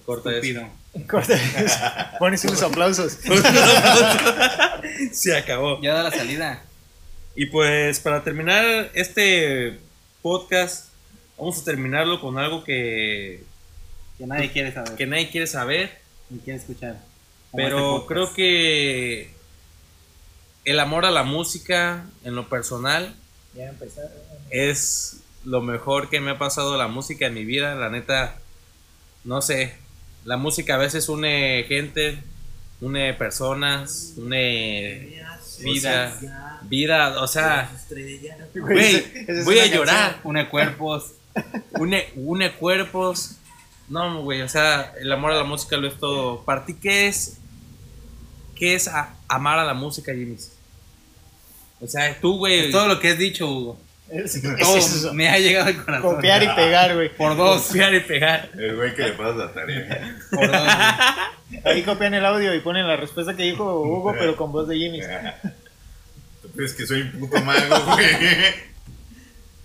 Corta 0.06 0.30
eso. 0.36 0.68
Corta. 1.08 2.16
Pones 2.18 2.44
unos 2.44 2.62
aplausos. 2.62 3.12
Se 5.12 5.36
acabó. 5.36 5.80
Ya 5.82 5.94
da 5.94 6.02
la 6.04 6.10
salida. 6.10 6.62
Y 7.34 7.46
pues 7.46 8.00
para 8.00 8.22
terminar 8.24 8.90
este 8.94 9.78
podcast, 10.22 10.88
vamos 11.36 11.60
a 11.60 11.64
terminarlo 11.64 12.20
con 12.20 12.38
algo 12.38 12.64
que, 12.64 13.44
Que 14.18 14.26
nadie 14.26 14.50
quiere 14.50 14.72
saber. 14.72 14.94
que 14.96 15.06
nadie 15.06 15.30
quiere 15.30 15.46
saber, 15.46 15.98
Ni 16.30 16.38
quiere 16.40 16.58
escuchar. 16.58 16.96
Como 17.50 17.62
este 17.62 17.70
pero 17.70 17.90
podcast. 18.00 18.08
creo 18.08 18.34
que 18.34 19.30
el 20.70 20.80
amor 20.80 21.04
a 21.06 21.10
la 21.10 21.22
música, 21.22 22.06
en 22.24 22.34
lo 22.34 22.48
personal, 22.48 23.14
Ya 23.54 23.72
es 24.50 25.20
lo 25.44 25.60
mejor 25.62 26.08
que 26.10 26.20
me 26.20 26.30
ha 26.32 26.38
pasado 26.38 26.76
la 26.76 26.88
música 26.88 27.26
en 27.26 27.34
mi 27.34 27.44
vida. 27.44 27.74
La 27.74 27.88
neta, 27.90 28.36
no 29.24 29.40
sé. 29.42 29.74
La 30.24 30.36
música 30.36 30.74
a 30.74 30.78
veces 30.78 31.08
une 31.08 31.64
gente, 31.66 32.18
une 32.80 33.14
personas, 33.14 34.14
une 34.16 35.22
vida, 35.60 36.60
vida, 36.62 37.20
o 37.22 37.26
sea, 37.26 37.70
güey, 38.54 39.04
voy 39.44 39.58
a 39.58 39.66
llorar. 39.66 40.20
Une 40.24 40.48
cuerpos. 40.48 41.12
Une, 41.78 42.04
une 42.16 42.52
cuerpos. 42.52 43.36
No, 43.88 44.22
güey, 44.22 44.42
o 44.42 44.48
sea, 44.48 44.92
el 45.00 45.10
amor 45.12 45.32
a 45.32 45.36
la 45.36 45.44
música 45.44 45.76
lo 45.76 45.88
es 45.88 45.94
todo. 45.98 46.42
¿Para 46.44 46.64
ti 46.66 46.74
qué 46.74 47.06
es? 47.08 47.38
¿Qué 48.54 48.74
es 48.74 48.88
a- 48.88 49.14
amar 49.28 49.58
a 49.58 49.64
la 49.64 49.74
música, 49.74 50.12
Jimmy? 50.12 50.36
O 51.80 51.86
sea, 51.86 52.18
tú, 52.20 52.38
güey. 52.38 52.66
Es 52.66 52.72
todo 52.72 52.88
lo 52.88 52.98
que 53.00 53.10
has 53.10 53.18
dicho, 53.18 53.46
Hugo. 53.50 53.80
Es, 54.10 54.36
es 54.36 55.12
me 55.12 55.28
ha 55.28 55.38
llegado 55.38 55.66
al 55.66 55.84
corazón. 55.84 56.14
Copiar 56.16 56.42
y 56.42 56.48
pegar, 56.48 56.94
güey. 56.94 57.14
Por 57.14 57.36
dos. 57.36 57.66
Copiar 57.66 57.94
y 57.94 58.00
pegar. 58.00 58.50
El 58.54 58.76
güey 58.76 58.94
que 58.94 59.02
le 59.02 59.12
pasas 59.12 59.36
la 59.36 59.52
tarea. 59.52 60.18
Por 60.30 60.50
dos. 60.50 60.62
güey. 61.50 61.62
Ahí 61.64 61.82
copian 61.82 62.14
el 62.14 62.24
audio 62.24 62.54
y 62.54 62.60
ponen 62.60 62.86
la 62.86 62.96
respuesta 62.96 63.36
que 63.36 63.42
dijo 63.42 63.80
Hugo, 63.80 64.14
pero 64.18 64.36
con 64.36 64.50
voz 64.52 64.68
de 64.68 64.76
Jimmy. 64.76 65.00
¿Tú 66.42 66.48
crees 66.54 66.72
que 66.72 66.86
soy 66.86 67.02
un 67.02 67.12
puto 67.12 67.40
mago, 67.42 67.84
güey? 67.92 68.06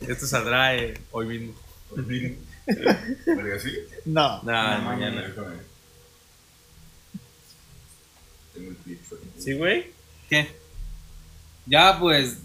Esto 0.08 0.28
saldrá 0.28 0.76
eh, 0.76 0.94
hoy 1.12 1.26
mismo. 1.28 1.54
¿Verga, 3.26 3.60
sí? 3.60 3.78
No. 4.06 4.42
No, 4.44 4.52
mañana. 4.82 5.22
Déjame. 5.22 5.56
Tengo 8.54 8.72
el 8.72 8.78
aquí. 8.82 9.00
¿Sí, 9.38 9.54
güey? 9.54 9.88
¿Qué? 10.30 10.63
Ya, 11.66 11.98
pues, 12.00 12.40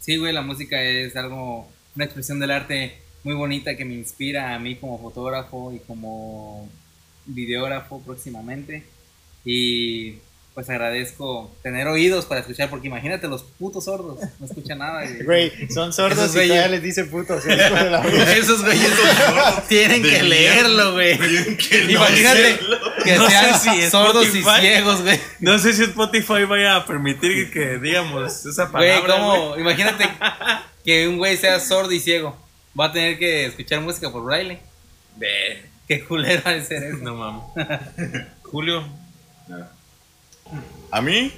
sí, 0.00 0.16
güey, 0.16 0.32
la 0.32 0.42
música 0.42 0.82
es 0.82 1.16
algo, 1.16 1.68
una 1.94 2.04
expresión 2.04 2.40
del 2.40 2.50
arte 2.50 2.98
muy 3.22 3.34
bonita 3.34 3.76
que 3.76 3.84
me 3.84 3.94
inspira 3.94 4.54
a 4.54 4.58
mí 4.58 4.76
como 4.76 4.98
fotógrafo 4.98 5.72
y 5.72 5.78
como 5.80 6.68
videógrafo 7.26 8.00
próximamente. 8.02 8.84
Y 9.44 10.18
pues 10.60 10.68
agradezco 10.68 11.50
tener 11.62 11.86
oídos 11.88 12.26
para 12.26 12.42
escuchar, 12.42 12.68
porque 12.68 12.88
imagínate 12.88 13.26
los 13.28 13.42
putos 13.44 13.86
sordos, 13.86 14.18
no 14.38 14.44
escuchan 14.44 14.76
nada. 14.78 15.00
güey. 15.06 15.22
Güey, 15.24 15.68
son 15.72 15.90
sordos 15.94 16.18
Esos 16.18 16.34
y 16.34 16.38
güeyes- 16.38 16.48
todavía 16.48 16.68
les 16.68 16.82
dice 16.82 17.04
putos. 17.04 17.42
Esos 18.36 18.62
güeyes 18.62 18.90
tienen 19.68 20.02
que 20.02 20.22
leerlo, 20.22 20.92
güey. 20.92 21.16
No 21.18 21.24
Imagínate 21.92 22.58
que 23.04 23.16
No 23.16 23.28
sean 23.30 23.58
sé 23.58 23.70
si 23.70 23.90
sordos 23.90 24.26
y 24.34 24.42
ciegos, 24.42 25.00
güey. 25.02 25.18
No 25.38 25.58
sé 25.58 25.72
si 25.72 25.84
Spotify 25.84 26.44
vaya 26.46 26.76
a 26.76 26.84
permitir 26.84 27.50
que 27.50 27.78
digamos 27.78 28.44
esa 28.44 28.66
Güey, 28.66 29.00
palabra. 29.00 29.14
¿cómo? 29.16 29.56
Imagínate 29.56 30.10
que 30.84 31.08
un 31.08 31.16
güey 31.16 31.38
sea 31.38 31.58
sordo 31.58 31.92
y 31.92 32.00
ciego. 32.00 32.36
Va 32.78 32.86
a 32.86 32.92
tener 32.92 33.18
que 33.18 33.46
escuchar 33.46 33.80
música 33.80 34.12
por 34.12 34.22
braille. 34.24 34.58
Ve, 35.16 35.62
Qué 35.88 36.04
culero 36.04 36.42
ha 36.44 36.50
de 36.52 36.62
ser 36.64 36.82
eso. 36.84 36.98
no 36.98 37.14
mames. 37.14 37.42
Julio, 38.42 38.84
A 40.90 41.00
mí, 41.00 41.32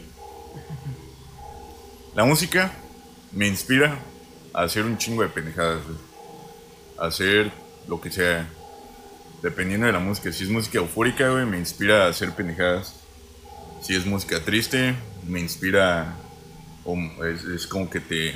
la 2.14 2.24
música 2.24 2.72
me 3.32 3.46
inspira 3.46 3.98
a 4.52 4.62
hacer 4.62 4.84
un 4.84 4.98
chingo 4.98 5.22
de 5.22 5.28
pendejadas, 5.28 5.84
güey. 5.84 5.96
A 6.98 7.06
hacer 7.06 7.52
lo 7.88 8.00
que 8.00 8.10
sea. 8.10 8.48
Dependiendo 9.42 9.86
de 9.86 9.92
la 9.92 9.98
música. 9.98 10.32
Si 10.32 10.44
es 10.44 10.50
música 10.50 10.78
eufórica, 10.78 11.28
güey, 11.30 11.46
me 11.46 11.58
inspira 11.58 12.06
a 12.06 12.08
hacer 12.08 12.32
pendejadas. 12.32 12.94
Si 13.82 13.94
es 13.94 14.06
música 14.06 14.44
triste, 14.44 14.94
me 15.26 15.40
inspira. 15.40 16.16
o 16.84 16.96
es, 17.24 17.44
es 17.44 17.66
como 17.66 17.90
que 17.90 18.00
te, 18.00 18.34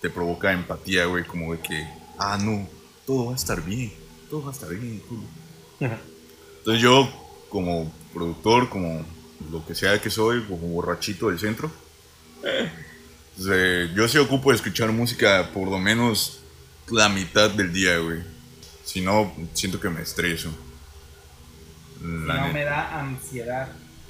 te 0.00 0.10
provoca 0.10 0.52
empatía, 0.52 1.06
güey. 1.06 1.24
Como 1.24 1.54
de 1.54 1.60
que, 1.60 1.88
ah, 2.18 2.38
no, 2.38 2.68
todo 3.06 3.26
va 3.26 3.32
a 3.32 3.36
estar 3.36 3.64
bien. 3.64 3.92
Todo 4.28 4.42
va 4.42 4.50
a 4.50 4.52
estar 4.52 4.68
bien. 4.68 5.02
Entonces 5.80 6.82
yo, 6.82 7.08
como 7.48 7.90
productor, 8.12 8.68
como 8.68 9.04
lo 9.50 9.64
que 9.66 9.74
sea 9.74 10.00
que 10.00 10.10
soy, 10.10 10.42
como 10.42 10.68
borrachito 10.68 11.28
del 11.28 11.38
centro, 11.38 11.70
pues, 12.42 13.48
eh, 13.50 13.90
yo 13.94 14.08
sí 14.08 14.18
ocupo 14.18 14.50
de 14.50 14.56
escuchar 14.56 14.92
música 14.92 15.50
por 15.52 15.68
lo 15.68 15.78
menos 15.78 16.40
la 16.90 17.08
mitad 17.08 17.50
del 17.50 17.72
día, 17.72 17.98
güey. 17.98 18.20
Si 18.84 19.00
no, 19.00 19.32
siento 19.54 19.80
que 19.80 19.88
me 19.88 20.02
estreso. 20.02 20.50
La 22.02 22.34
no 22.34 22.40
neta. 22.46 22.52
me 22.52 22.64
da 22.64 23.00
ansiedad. 23.00 23.68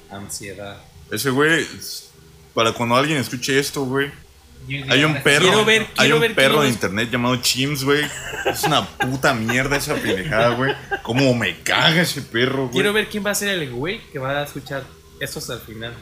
ansiedad. 0.09 0.77
Ese 1.11 1.29
güey, 1.29 1.65
para 2.53 2.71
cuando 2.73 2.95
alguien 2.95 3.19
escuche 3.19 3.59
esto, 3.59 3.85
güey, 3.85 4.11
hay 4.89 5.03
un 5.03 5.21
perro, 5.21 5.45
Quiero 5.45 5.65
ver, 5.65 5.87
hay 5.97 6.11
un 6.11 6.21
ver, 6.21 6.35
perro 6.35 6.61
de 6.61 6.69
internet 6.69 7.09
llamado 7.11 7.35
Chims, 7.37 7.83
güey. 7.83 8.05
Es 8.45 8.63
una 8.63 8.85
puta 8.85 9.33
mierda 9.33 9.77
esa 9.77 9.95
pendejada, 9.95 10.55
güey. 10.55 10.73
Cómo 11.03 11.33
me 11.33 11.61
caga 11.61 12.01
ese 12.01 12.21
perro, 12.21 12.63
güey. 12.63 12.73
Quiero 12.73 12.93
ver 12.93 13.09
quién 13.09 13.25
va 13.25 13.31
a 13.31 13.35
ser 13.35 13.49
el 13.49 13.71
güey 13.71 14.01
que 14.11 14.19
va 14.19 14.39
a 14.39 14.43
escuchar 14.43 14.83
esto 15.21 15.39
hasta 15.39 15.53
el 15.53 15.59
final. 15.61 15.93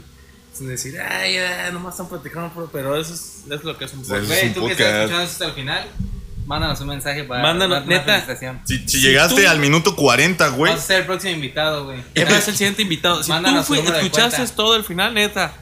Sin 0.54 0.68
decir, 0.68 1.00
ay, 1.00 1.36
ya, 1.36 1.70
nomás 1.72 1.94
están 1.94 2.10
platicando, 2.10 2.50
puro", 2.54 2.70
pero 2.74 2.96
eso 2.96 3.14
es, 3.14 3.44
es 3.50 3.64
lo 3.64 3.78
que 3.78 3.86
es 3.86 3.94
un 3.94 4.02
Eso 4.02 4.16
es 4.16 4.22
podcast. 4.24 4.42
Güey, 4.42 4.54
tú 4.54 4.66
que 4.66 4.72
estás 4.74 4.88
escuchando 4.88 5.22
esto 5.24 5.34
hasta 5.34 5.46
el 5.46 5.52
final, 5.54 5.88
mándanos 6.48 6.82
un 6.82 6.88
mensaje 6.88 7.24
para 7.24 7.44
Mándanos, 7.44 7.86
neta. 7.86 8.04
felicitación. 8.06 8.62
Si, 8.66 8.78
si 8.80 8.88
Si 8.90 9.02
llegaste 9.02 9.44
tú- 9.44 9.48
al 9.50 9.60
minuto 9.60 9.96
40, 9.96 10.48
güey. 10.50 10.74
Vas 10.74 10.82
a 10.82 10.88
ser 10.88 11.00
el 11.02 11.06
próximo 11.06 11.34
invitado, 11.36 11.86
güey. 11.86 12.00
Él 12.16 12.26
va 12.26 12.38
a 12.38 12.42
ser 12.42 12.50
el 12.54 12.58
siguiente 12.58 12.82
invitado. 12.82 13.22
Si 13.24 13.30
Mándanos 13.30 13.68
tú 13.68 13.74
de 13.76 13.82
escuchaste 13.82 14.46
todo 14.56 14.76
el 14.76 14.84
final, 14.84 15.14
neta, 15.14 15.54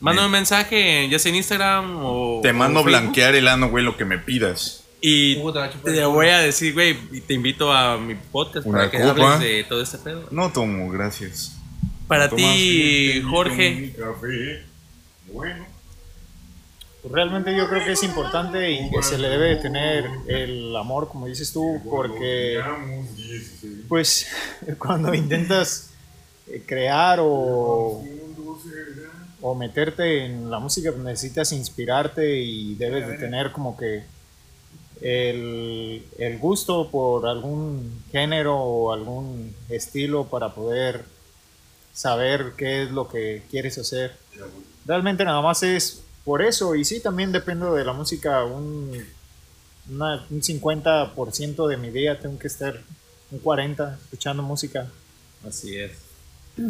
mándame 0.00 0.26
un 0.26 0.32
mensaje, 0.32 1.06
ya 1.10 1.18
sea 1.18 1.30
en 1.30 1.36
Instagram 1.36 1.96
o. 1.98 2.40
Te 2.42 2.52
mando 2.54 2.80
o 2.80 2.82
blanquear 2.84 3.34
el 3.34 3.46
ano, 3.46 3.68
güey, 3.68 3.84
lo 3.84 3.96
que 3.98 4.06
me 4.06 4.16
pidas. 4.18 4.84
Y 5.02 5.36
te 5.84 6.04
voy 6.06 6.28
a 6.28 6.38
decir, 6.38 6.72
güey, 6.74 6.96
y 7.12 7.20
te 7.20 7.34
invito 7.34 7.72
a 7.72 7.98
mi 7.98 8.14
podcast 8.14 8.66
Una 8.66 8.78
para 8.78 8.90
que 8.90 8.98
copa. 9.00 9.34
hables 9.34 9.40
de 9.40 9.64
todo 9.64 9.82
este 9.82 9.98
pedo. 9.98 10.26
No 10.30 10.50
tomo, 10.50 10.90
gracias. 10.90 11.56
Para 12.10 12.28
ti, 12.28 13.22
Jorge. 13.22 13.94
café. 13.96 14.64
Bueno. 15.32 15.64
Pues 17.02 17.14
realmente 17.14 17.56
yo 17.56 17.68
creo 17.68 17.84
que 17.84 17.92
es 17.92 18.02
importante 18.02 18.68
y 18.68 18.90
que 18.90 19.00
se 19.00 19.16
le 19.16 19.28
debe 19.28 19.50
de 19.50 19.56
tener 19.58 20.10
el 20.26 20.74
amor, 20.74 21.08
como 21.08 21.26
dices 21.26 21.52
tú, 21.52 21.80
porque 21.88 22.54
Llegamos 22.56 23.16
16. 23.16 23.72
pues 23.88 24.26
cuando 24.78 25.14
intentas 25.14 25.92
eh, 26.48 26.64
crear 26.66 27.20
o, 27.22 28.02
o 29.40 29.54
meterte 29.54 30.24
en 30.24 30.50
la 30.50 30.58
música 30.58 30.90
pues, 30.90 31.04
necesitas 31.04 31.52
inspirarte 31.52 32.40
y 32.40 32.74
debes 32.74 33.06
de 33.06 33.18
tener 33.18 33.52
como 33.52 33.76
que 33.76 34.02
el, 35.00 36.04
el 36.18 36.38
gusto 36.40 36.90
por 36.90 37.28
algún 37.28 38.02
género 38.10 38.56
o 38.56 38.92
algún 38.92 39.54
estilo 39.68 40.24
para 40.24 40.52
poder 40.56 41.04
saber 42.00 42.54
qué 42.56 42.84
es 42.84 42.90
lo 42.90 43.08
que 43.08 43.42
quieres 43.50 43.76
hacer. 43.76 44.16
Realmente 44.86 45.22
nada 45.24 45.42
más 45.42 45.62
es 45.62 46.02
por 46.24 46.40
eso 46.42 46.74
y 46.74 46.84
sí, 46.84 47.00
también 47.00 47.30
dependo 47.32 47.74
de 47.74 47.84
la 47.84 47.92
música 47.92 48.42
un, 48.44 49.04
una- 49.90 50.24
un 50.30 50.40
50% 50.42 51.66
de 51.68 51.76
mi 51.76 51.90
día, 51.90 52.18
tengo 52.18 52.38
que 52.38 52.46
estar 52.46 52.80
un 53.30 53.42
40% 53.42 53.96
escuchando 54.04 54.42
música. 54.42 54.88
Así 55.46 55.76
es. 55.76 55.92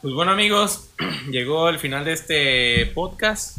Pues 0.00 0.14
bueno 0.14 0.30
amigos, 0.30 0.90
llegó 1.28 1.68
el 1.68 1.80
final 1.80 2.04
de 2.04 2.12
este 2.12 2.86
podcast. 2.94 3.58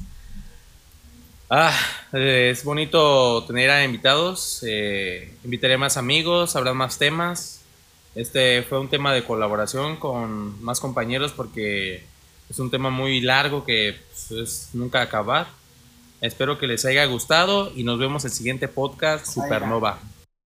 Ah, 1.50 1.76
es 2.14 2.64
bonito 2.64 3.44
tener 3.46 3.70
a 3.70 3.84
invitados. 3.84 4.64
eh, 4.66 5.34
invitaré 5.44 5.78
más 5.78 5.98
amigos, 5.98 6.56
habrá 6.56 6.74
más 6.74 6.98
temas. 6.98 7.59
Este 8.16 8.64
fue 8.64 8.80
un 8.80 8.90
tema 8.90 9.14
de 9.14 9.24
colaboración 9.24 9.98
con 9.98 10.62
más 10.64 10.80
compañeros 10.80 11.32
porque 11.32 12.04
es 12.50 12.60
un 12.60 12.72
tema 12.72 12.90
muy 12.90 13.22
largo 13.22 13.64
que 13.64 13.98
pues, 14.10 14.32
es 14.32 14.70
nunca 14.74 15.02
acabar. 15.02 15.48
Espero 16.22 16.58
que 16.58 16.68
les 16.68 16.84
haya 16.86 17.06
gustado 17.06 17.72
y 17.76 17.84
nos 17.84 18.00
vemos 18.00 18.26
el 18.26 18.32
siguiente 18.32 18.68
podcast 18.68 19.26
Supernova. 19.26 20.00